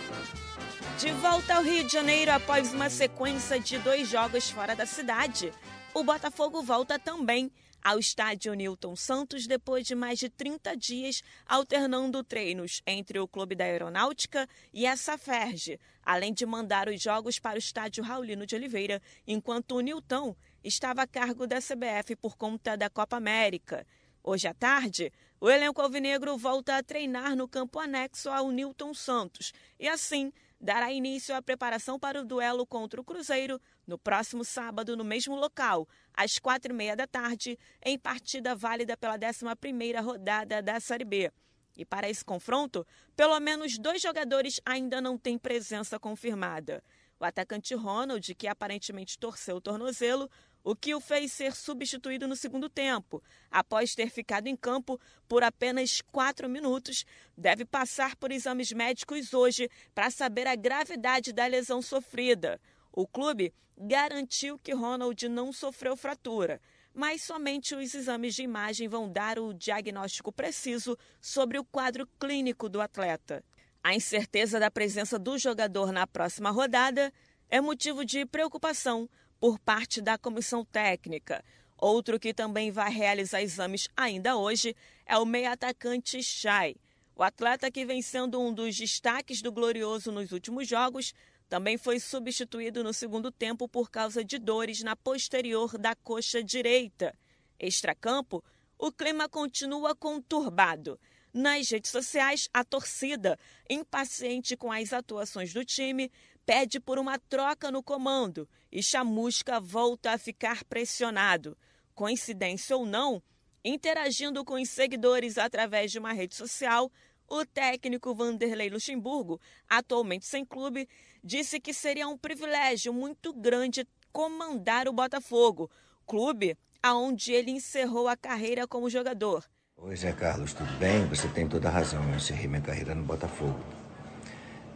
De 1.00 1.10
volta 1.14 1.56
ao 1.56 1.64
Rio 1.64 1.82
de 1.82 1.92
Janeiro 1.92 2.30
após 2.30 2.72
uma 2.72 2.88
sequência 2.88 3.58
de 3.58 3.76
dois 3.78 4.06
jogos 4.06 4.48
fora 4.48 4.76
da 4.76 4.86
cidade, 4.86 5.52
o 5.92 6.04
Botafogo 6.04 6.62
volta 6.62 7.00
também 7.00 7.50
ao 7.82 7.98
estádio 7.98 8.54
Newton 8.54 8.94
Santos 8.94 9.48
depois 9.48 9.84
de 9.84 9.96
mais 9.96 10.20
de 10.20 10.28
30 10.28 10.76
dias 10.76 11.22
alternando 11.44 12.22
treinos 12.22 12.82
entre 12.86 13.18
o 13.18 13.26
Clube 13.26 13.56
da 13.56 13.64
Aeronáutica 13.64 14.48
e 14.72 14.86
a 14.86 14.96
Saferge, 14.96 15.80
além 16.03 16.32
de 16.32 16.44
mandar 16.44 16.88
os 16.88 17.00
jogos 17.00 17.38
para 17.38 17.57
o 17.57 17.59
estádio 17.59 18.03
Raulino 18.05 18.46
de 18.46 18.55
Oliveira, 18.55 19.00
enquanto 19.26 19.76
o 19.76 19.80
Newton 19.80 20.36
estava 20.62 21.03
a 21.03 21.07
cargo 21.07 21.46
da 21.46 21.59
CBF 21.59 22.16
por 22.16 22.36
conta 22.36 22.76
da 22.76 22.90
Copa 22.90 23.16
América. 23.16 23.86
Hoje 24.22 24.46
à 24.46 24.55
tarde, 24.55 25.12
o 25.40 25.50
elenco 25.50 25.82
alvinegro 25.82 26.36
volta 26.36 26.76
a 26.76 26.82
treinar 26.82 27.34
no 27.34 27.48
campo 27.48 27.80
anexo 27.80 28.30
ao 28.30 28.50
Newton 28.50 28.94
Santos 28.94 29.53
e 29.80 29.88
assim 29.88 30.32
dará 30.61 30.92
início 30.92 31.34
à 31.34 31.42
preparação 31.42 31.98
para 31.98 32.20
o 32.20 32.24
duelo 32.24 32.64
contra 32.64 33.00
o 33.00 33.05
Cruzeiro 33.05 33.61
no 33.84 33.98
próximo 33.98 34.44
sábado, 34.44 34.96
no 34.96 35.03
mesmo 35.03 35.34
local, 35.34 35.88
às 36.14 36.38
quatro 36.38 36.72
e 36.72 36.76
meia 36.76 36.94
da 36.94 37.07
tarde, 37.07 37.59
em 37.84 37.98
partida 37.98 38.55
válida 38.55 38.96
pela 38.96 39.18
11ª 39.18 40.00
rodada 40.00 40.62
da 40.62 40.78
Série 40.78 41.05
B. 41.05 41.32
E 41.76 41.84
para 41.84 42.08
esse 42.08 42.24
confronto, 42.24 42.86
pelo 43.16 43.38
menos 43.40 43.78
dois 43.78 44.02
jogadores 44.02 44.60
ainda 44.64 45.00
não 45.00 45.16
têm 45.16 45.38
presença 45.38 45.98
confirmada. 45.98 46.82
O 47.18 47.24
atacante 47.24 47.74
Ronald, 47.74 48.34
que 48.34 48.48
aparentemente 48.48 49.18
torceu 49.18 49.56
o 49.56 49.60
tornozelo, 49.60 50.28
o 50.64 50.76
que 50.76 50.94
o 50.94 51.00
fez 51.00 51.32
ser 51.32 51.54
substituído 51.54 52.28
no 52.28 52.36
segundo 52.36 52.68
tempo, 52.68 53.22
após 53.50 53.94
ter 53.94 54.10
ficado 54.10 54.46
em 54.46 54.56
campo 54.56 55.00
por 55.28 55.42
apenas 55.42 56.00
quatro 56.00 56.48
minutos, 56.48 57.04
deve 57.36 57.64
passar 57.64 58.16
por 58.16 58.30
exames 58.30 58.72
médicos 58.72 59.32
hoje 59.32 59.70
para 59.94 60.10
saber 60.10 60.46
a 60.46 60.54
gravidade 60.54 61.32
da 61.32 61.46
lesão 61.46 61.80
sofrida. 61.80 62.60
O 62.92 63.06
clube 63.06 63.52
garantiu 63.76 64.58
que 64.58 64.74
Ronald 64.74 65.28
não 65.28 65.52
sofreu 65.52 65.96
fratura, 65.96 66.60
mas 66.95 67.22
somente 67.22 67.74
os 67.74 67.95
exames 67.95 68.34
de 68.34 68.43
imagem 68.43 68.88
vão 68.88 69.11
dar 69.11 69.38
o 69.38 69.53
diagnóstico 69.53 70.30
preciso 70.30 70.97
sobre 71.20 71.59
o 71.59 71.64
quadro 71.64 72.07
clínico 72.20 72.68
do 72.68 72.80
atleta. 72.80 73.43
A 73.82 73.95
incerteza 73.95 74.61
da 74.61 74.70
presença 74.70 75.18
do 75.18 75.36
jogador 75.38 75.93
na 75.93 76.07
próxima 76.07 76.51
rodada 76.51 77.12
é 77.49 77.61
motivo 77.61 78.05
de 78.05 78.24
preocupação 78.24 79.09
por 79.40 79.59
parte 79.59 80.01
da 80.01 80.16
comissão 80.16 80.64
técnica. 80.64 81.45
Outro 81.76 82.20
que 82.20 82.32
também 82.32 82.70
vai 82.70 82.93
realizar 82.93 83.43
exames 83.43 83.88
ainda 83.97 84.36
hoje 84.36 84.76
é 85.05 85.18
o 85.18 85.26
meio-atacante 85.26 86.22
Chay. 86.22 86.76
O 87.16 87.22
atleta 87.22 87.70
que 87.70 87.84
vem 87.84 88.01
sendo 88.01 88.40
um 88.40 88.55
dos 88.55 88.76
destaques 88.76 89.43
do 89.43 89.51
Glorioso 89.51 90.12
nos 90.12 90.30
últimos 90.30 90.68
jogos 90.68 91.12
também 91.53 91.76
foi 91.76 92.00
substituído 92.00 92.82
no 92.82 92.94
segundo 92.94 93.30
tempo 93.30 93.68
por 93.68 93.90
causa 93.90 94.24
de 94.24 94.38
dores 94.38 94.82
na 94.82 94.96
posterior 94.96 95.76
da 95.76 95.94
coxa 95.94 96.42
direita. 96.42 97.14
Extracampo, 97.61 98.42
o 98.78 98.90
clima 98.90 99.28
continua 99.28 99.94
conturbado. 99.94 100.98
Nas 101.30 101.68
redes 101.68 101.90
sociais, 101.90 102.48
a 102.55 102.64
torcida, 102.64 103.38
impaciente 103.68 104.57
com 104.57 104.72
as 104.72 104.94
atuações 104.94 105.53
do 105.53 105.62
time, 105.62 106.11
pede 106.46 106.80
por 106.80 106.98
uma 106.98 107.18
troca 107.18 107.70
no 107.70 107.82
comando 107.82 108.48
e 108.72 108.82
Chamusca 108.82 109.61
volta 109.61 110.12
a 110.12 110.18
ficar 110.18 110.64
pressionado. 110.64 111.55
Coincidência 111.94 112.74
ou 112.74 112.86
não, 112.86 113.22
interagindo 113.62 114.42
com 114.42 114.55
os 114.55 114.70
seguidores 114.70 115.36
através 115.36 115.92
de 115.92 115.98
uma 115.98 116.14
rede 116.14 116.34
social, 116.34 116.90
o 117.28 117.46
técnico 117.46 118.14
Vanderlei 118.14 118.68
Luxemburgo, 118.68 119.40
atualmente 119.68 120.26
sem 120.26 120.44
clube, 120.44 120.88
disse 121.22 121.60
que 121.60 121.72
seria 121.72 122.08
um 122.08 122.18
privilégio 122.18 122.92
muito 122.92 123.32
grande 123.32 123.86
comandar 124.12 124.88
o 124.88 124.92
Botafogo, 124.92 125.70
clube 126.06 126.56
aonde 126.82 127.32
ele 127.32 127.52
encerrou 127.52 128.08
a 128.08 128.16
carreira 128.16 128.66
como 128.66 128.90
jogador. 128.90 129.44
Oi, 129.76 129.96
Zé 129.96 130.12
Carlos, 130.12 130.52
tudo 130.52 130.72
bem? 130.78 131.06
Você 131.06 131.28
tem 131.28 131.48
toda 131.48 131.68
a 131.68 131.72
razão. 131.72 132.02
Eu 132.10 132.16
encerrei 132.16 132.48
minha 132.48 132.60
carreira 132.60 132.94
no 132.94 133.04
Botafogo. 133.04 133.58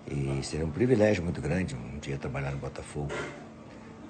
E 0.07 0.43
seria 0.45 0.65
um 0.65 0.71
privilégio 0.71 1.23
muito 1.23 1.41
grande 1.41 1.75
um 1.75 1.99
dia 1.99 2.17
trabalhar 2.17 2.53
no 2.53 2.59
Botafogo, 2.59 3.13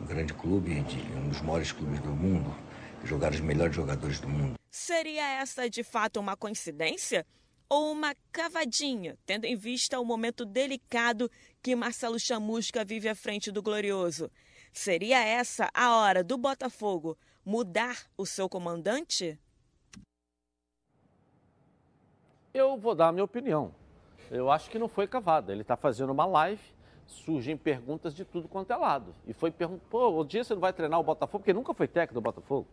um 0.01 0.05
grande 0.05 0.35
clube, 0.35 0.85
um 1.17 1.29
dos 1.29 1.41
maiores 1.41 1.73
clubes 1.73 2.01
do 2.01 2.11
mundo, 2.11 2.55
jogar 3.03 3.33
os 3.33 3.41
melhores 3.41 3.75
jogadores 3.75 4.21
do 4.21 4.29
mundo. 4.29 4.55
Seria 4.71 5.41
essa 5.41 5.71
de 5.71 5.83
fato 5.83 6.21
uma 6.21 6.37
coincidência? 6.37 7.27
Ou 7.69 7.93
uma 7.93 8.15
cavadinha, 8.31 9.19
tendo 9.27 9.45
em 9.45 9.57
vista 9.57 9.99
o 9.99 10.05
momento 10.05 10.45
delicado 10.45 11.31
que 11.67 11.75
Marcelo 11.75 12.17
Chamusca 12.17 12.85
vive 12.85 13.09
à 13.09 13.15
frente 13.17 13.51
do 13.51 13.61
Glorioso? 13.61 14.31
Seria 14.73 15.19
essa 15.19 15.69
a 15.75 15.97
hora 15.97 16.23
do 16.23 16.39
Botafogo 16.39 17.19
mudar 17.45 18.07
o 18.17 18.25
seu 18.25 18.49
comandante? 18.49 19.37
Eu 22.55 22.79
vou 22.79 22.95
dar 22.95 23.09
a 23.09 23.13
minha 23.13 23.25
opinião. 23.25 23.75
Eu 24.31 24.49
acho 24.49 24.71
que 24.71 24.79
não 24.79 24.87
foi 24.87 25.09
cavada. 25.09 25.51
Ele 25.51 25.63
está 25.63 25.77
fazendo 25.77 26.13
uma 26.13 26.25
live, 26.25 26.63
surgem 27.05 27.57
perguntas 27.57 28.15
de 28.15 28.25
tudo 28.25 28.47
quanto 28.47 28.73
é 28.73 28.77
lado. 28.77 29.13
E 29.27 29.33
foi 29.33 29.51
perguntar, 29.51 29.87
pô, 29.91 30.21
o 30.21 30.25
dia 30.25 30.45
você 30.45 30.55
não 30.55 30.61
vai 30.61 30.73
treinar 30.73 31.01
o 31.01 31.03
Botafogo? 31.03 31.41
Porque 31.41 31.53
nunca 31.53 31.75
foi 31.75 31.89
técnico 31.89 32.15
do 32.15 32.21
Botafogo. 32.21 32.69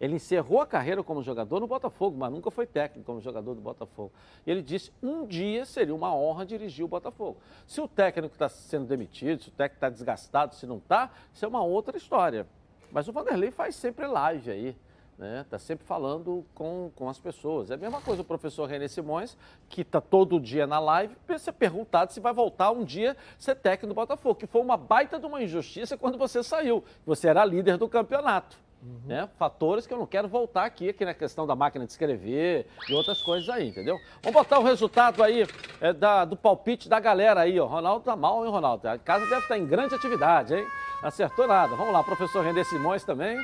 Ele 0.00 0.16
encerrou 0.16 0.60
a 0.60 0.66
carreira 0.66 1.02
como 1.02 1.22
jogador 1.22 1.60
no 1.60 1.66
Botafogo, 1.66 2.16
mas 2.18 2.32
nunca 2.32 2.50
foi 2.50 2.66
técnico 2.66 3.04
como 3.04 3.20
jogador 3.20 3.54
do 3.54 3.60
Botafogo. 3.60 4.10
Ele 4.46 4.62
disse 4.62 4.90
um 5.02 5.26
dia 5.26 5.64
seria 5.66 5.94
uma 5.94 6.14
honra 6.14 6.46
dirigir 6.46 6.84
o 6.84 6.88
Botafogo. 6.88 7.36
Se 7.66 7.80
o 7.80 7.86
técnico 7.86 8.34
está 8.34 8.48
sendo 8.48 8.86
demitido, 8.86 9.42
se 9.42 9.48
o 9.48 9.52
técnico 9.52 9.76
está 9.76 9.90
desgastado, 9.90 10.54
se 10.54 10.66
não 10.66 10.78
está, 10.78 11.10
isso 11.32 11.44
é 11.44 11.48
uma 11.48 11.62
outra 11.62 11.96
história. 11.96 12.46
Mas 12.90 13.06
o 13.08 13.12
Vanderlei 13.12 13.50
faz 13.50 13.76
sempre 13.76 14.06
live 14.06 14.50
aí 14.50 14.76
né? 15.20 15.42
Está 15.42 15.58
sempre 15.58 15.86
falando 15.86 16.46
com, 16.54 16.90
com 16.96 17.06
as 17.06 17.18
pessoas. 17.18 17.70
É 17.70 17.74
a 17.74 17.76
mesma 17.76 18.00
coisa 18.00 18.22
o 18.22 18.24
professor 18.24 18.66
René 18.66 18.88
Simões, 18.88 19.36
que 19.68 19.82
está 19.82 20.00
todo 20.00 20.40
dia 20.40 20.66
na 20.66 20.80
live, 20.80 21.14
ser 21.38 21.52
perguntado 21.52 22.10
se 22.10 22.20
vai 22.20 22.32
voltar 22.32 22.70
um 22.70 22.82
dia 22.82 23.14
ser 23.38 23.54
técnico 23.56 23.88
do 23.88 23.94
Botafogo, 23.94 24.34
que 24.34 24.46
foi 24.46 24.62
uma 24.62 24.78
baita 24.78 25.20
de 25.20 25.26
uma 25.26 25.42
injustiça 25.42 25.96
quando 25.98 26.16
você 26.16 26.42
saiu. 26.42 26.82
Você 27.04 27.28
era 27.28 27.44
líder 27.44 27.76
do 27.76 27.86
campeonato. 27.86 28.56
Uhum. 28.82 29.00
Né? 29.04 29.28
Fatores 29.38 29.86
que 29.86 29.92
eu 29.92 29.98
não 29.98 30.06
quero 30.06 30.26
voltar 30.26 30.64
aqui, 30.64 30.88
aqui 30.88 31.04
na 31.04 31.12
questão 31.12 31.46
da 31.46 31.54
máquina 31.54 31.84
de 31.84 31.92
escrever 31.92 32.66
e 32.88 32.94
outras 32.94 33.20
coisas 33.20 33.48
aí, 33.50 33.68
entendeu? 33.68 33.98
Vamos 34.22 34.40
botar 34.40 34.58
o 34.58 34.62
resultado 34.62 35.22
aí 35.22 35.46
é, 35.80 35.92
da, 35.92 36.24
do 36.24 36.34
palpite 36.34 36.88
da 36.88 36.98
galera 36.98 37.40
aí, 37.42 37.60
ó. 37.60 37.66
Ronaldo 37.66 38.04
tá 38.04 38.16
mal, 38.16 38.44
hein, 38.44 38.50
Ronaldo? 38.50 38.88
A 38.88 38.98
casa 38.98 39.26
deve 39.26 39.42
estar 39.42 39.58
em 39.58 39.66
grande 39.66 39.94
atividade, 39.94 40.54
hein? 40.54 40.66
Acertou 41.02 41.46
nada. 41.46 41.76
Vamos 41.76 41.92
lá, 41.92 42.02
professor 42.02 42.42
René 42.42 42.64
Simões 42.64 43.04
também. 43.04 43.36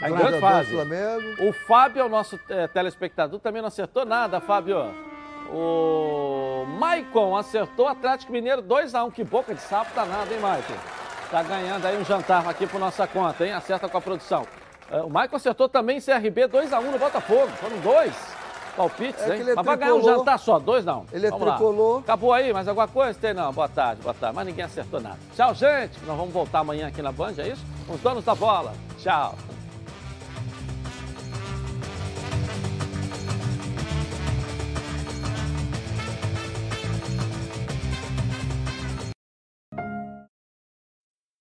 Tá 0.00 0.10
em 0.10 0.14
grande 0.14 0.40
fase. 0.40 0.74
O 1.40 1.52
Fábio, 1.66 2.06
o 2.06 2.08
nosso 2.08 2.38
é, 2.48 2.66
telespectador, 2.66 3.40
também 3.40 3.60
não 3.60 3.68
acertou 3.68 4.06
nada, 4.06 4.40
Fábio. 4.40 4.78
O 5.50 6.64
Maicon 6.78 7.36
acertou 7.36 7.86
Atlético 7.86 8.32
Mineiro 8.32 8.62
2x1. 8.62 9.12
Que 9.12 9.22
boca 9.22 9.54
de 9.54 9.60
sapo 9.60 9.94
danado, 9.94 10.32
hein, 10.32 10.40
Maicon? 10.40 10.74
Tá 11.30 11.42
ganhando 11.42 11.84
aí 11.84 11.98
um 11.98 12.04
jantar 12.04 12.46
aqui 12.48 12.66
por 12.66 12.78
nossa 12.78 13.06
conta, 13.06 13.44
hein? 13.44 13.52
Acerta 13.52 13.88
com 13.88 13.98
a 13.98 14.00
produção. 14.00 14.46
É, 14.90 15.00
o 15.00 15.10
Maicon 15.10 15.36
acertou 15.36 15.68
também 15.68 16.00
CRB 16.00 16.48
2x1 16.48 16.90
no 16.90 16.98
Botafogo. 16.98 17.48
Foram 17.56 17.78
dois 17.78 18.14
palpites, 18.76 19.22
é 19.22 19.36
hein? 19.36 19.42
É 19.48 19.54
Mas 19.54 19.66
vai 19.66 19.76
ganhar 19.76 19.94
um 19.94 20.02
jantar 20.04 20.38
só, 20.38 20.58
dois 20.58 20.84
não. 20.84 21.04
Ele 21.12 21.26
é 21.26 21.30
vamos 21.30 21.48
tricolor. 21.48 21.94
Lá. 21.96 22.00
Acabou 22.00 22.32
aí, 22.32 22.52
mais 22.52 22.68
alguma 22.68 22.86
coisa? 22.86 23.18
Tem 23.18 23.34
não. 23.34 23.52
Boa 23.52 23.68
tarde, 23.68 24.02
boa 24.02 24.14
tarde. 24.14 24.36
Mas 24.36 24.46
ninguém 24.46 24.64
acertou 24.64 25.00
nada. 25.00 25.18
Tchau, 25.34 25.54
gente. 25.54 25.98
Nós 26.06 26.16
vamos 26.16 26.32
voltar 26.32 26.60
amanhã 26.60 26.86
aqui 26.86 27.02
na 27.02 27.10
Band, 27.10 27.34
é 27.38 27.48
isso? 27.48 27.64
Os 27.88 28.00
donos 28.00 28.24
da 28.24 28.34
bola. 28.34 28.72
Tchau. 28.98 29.34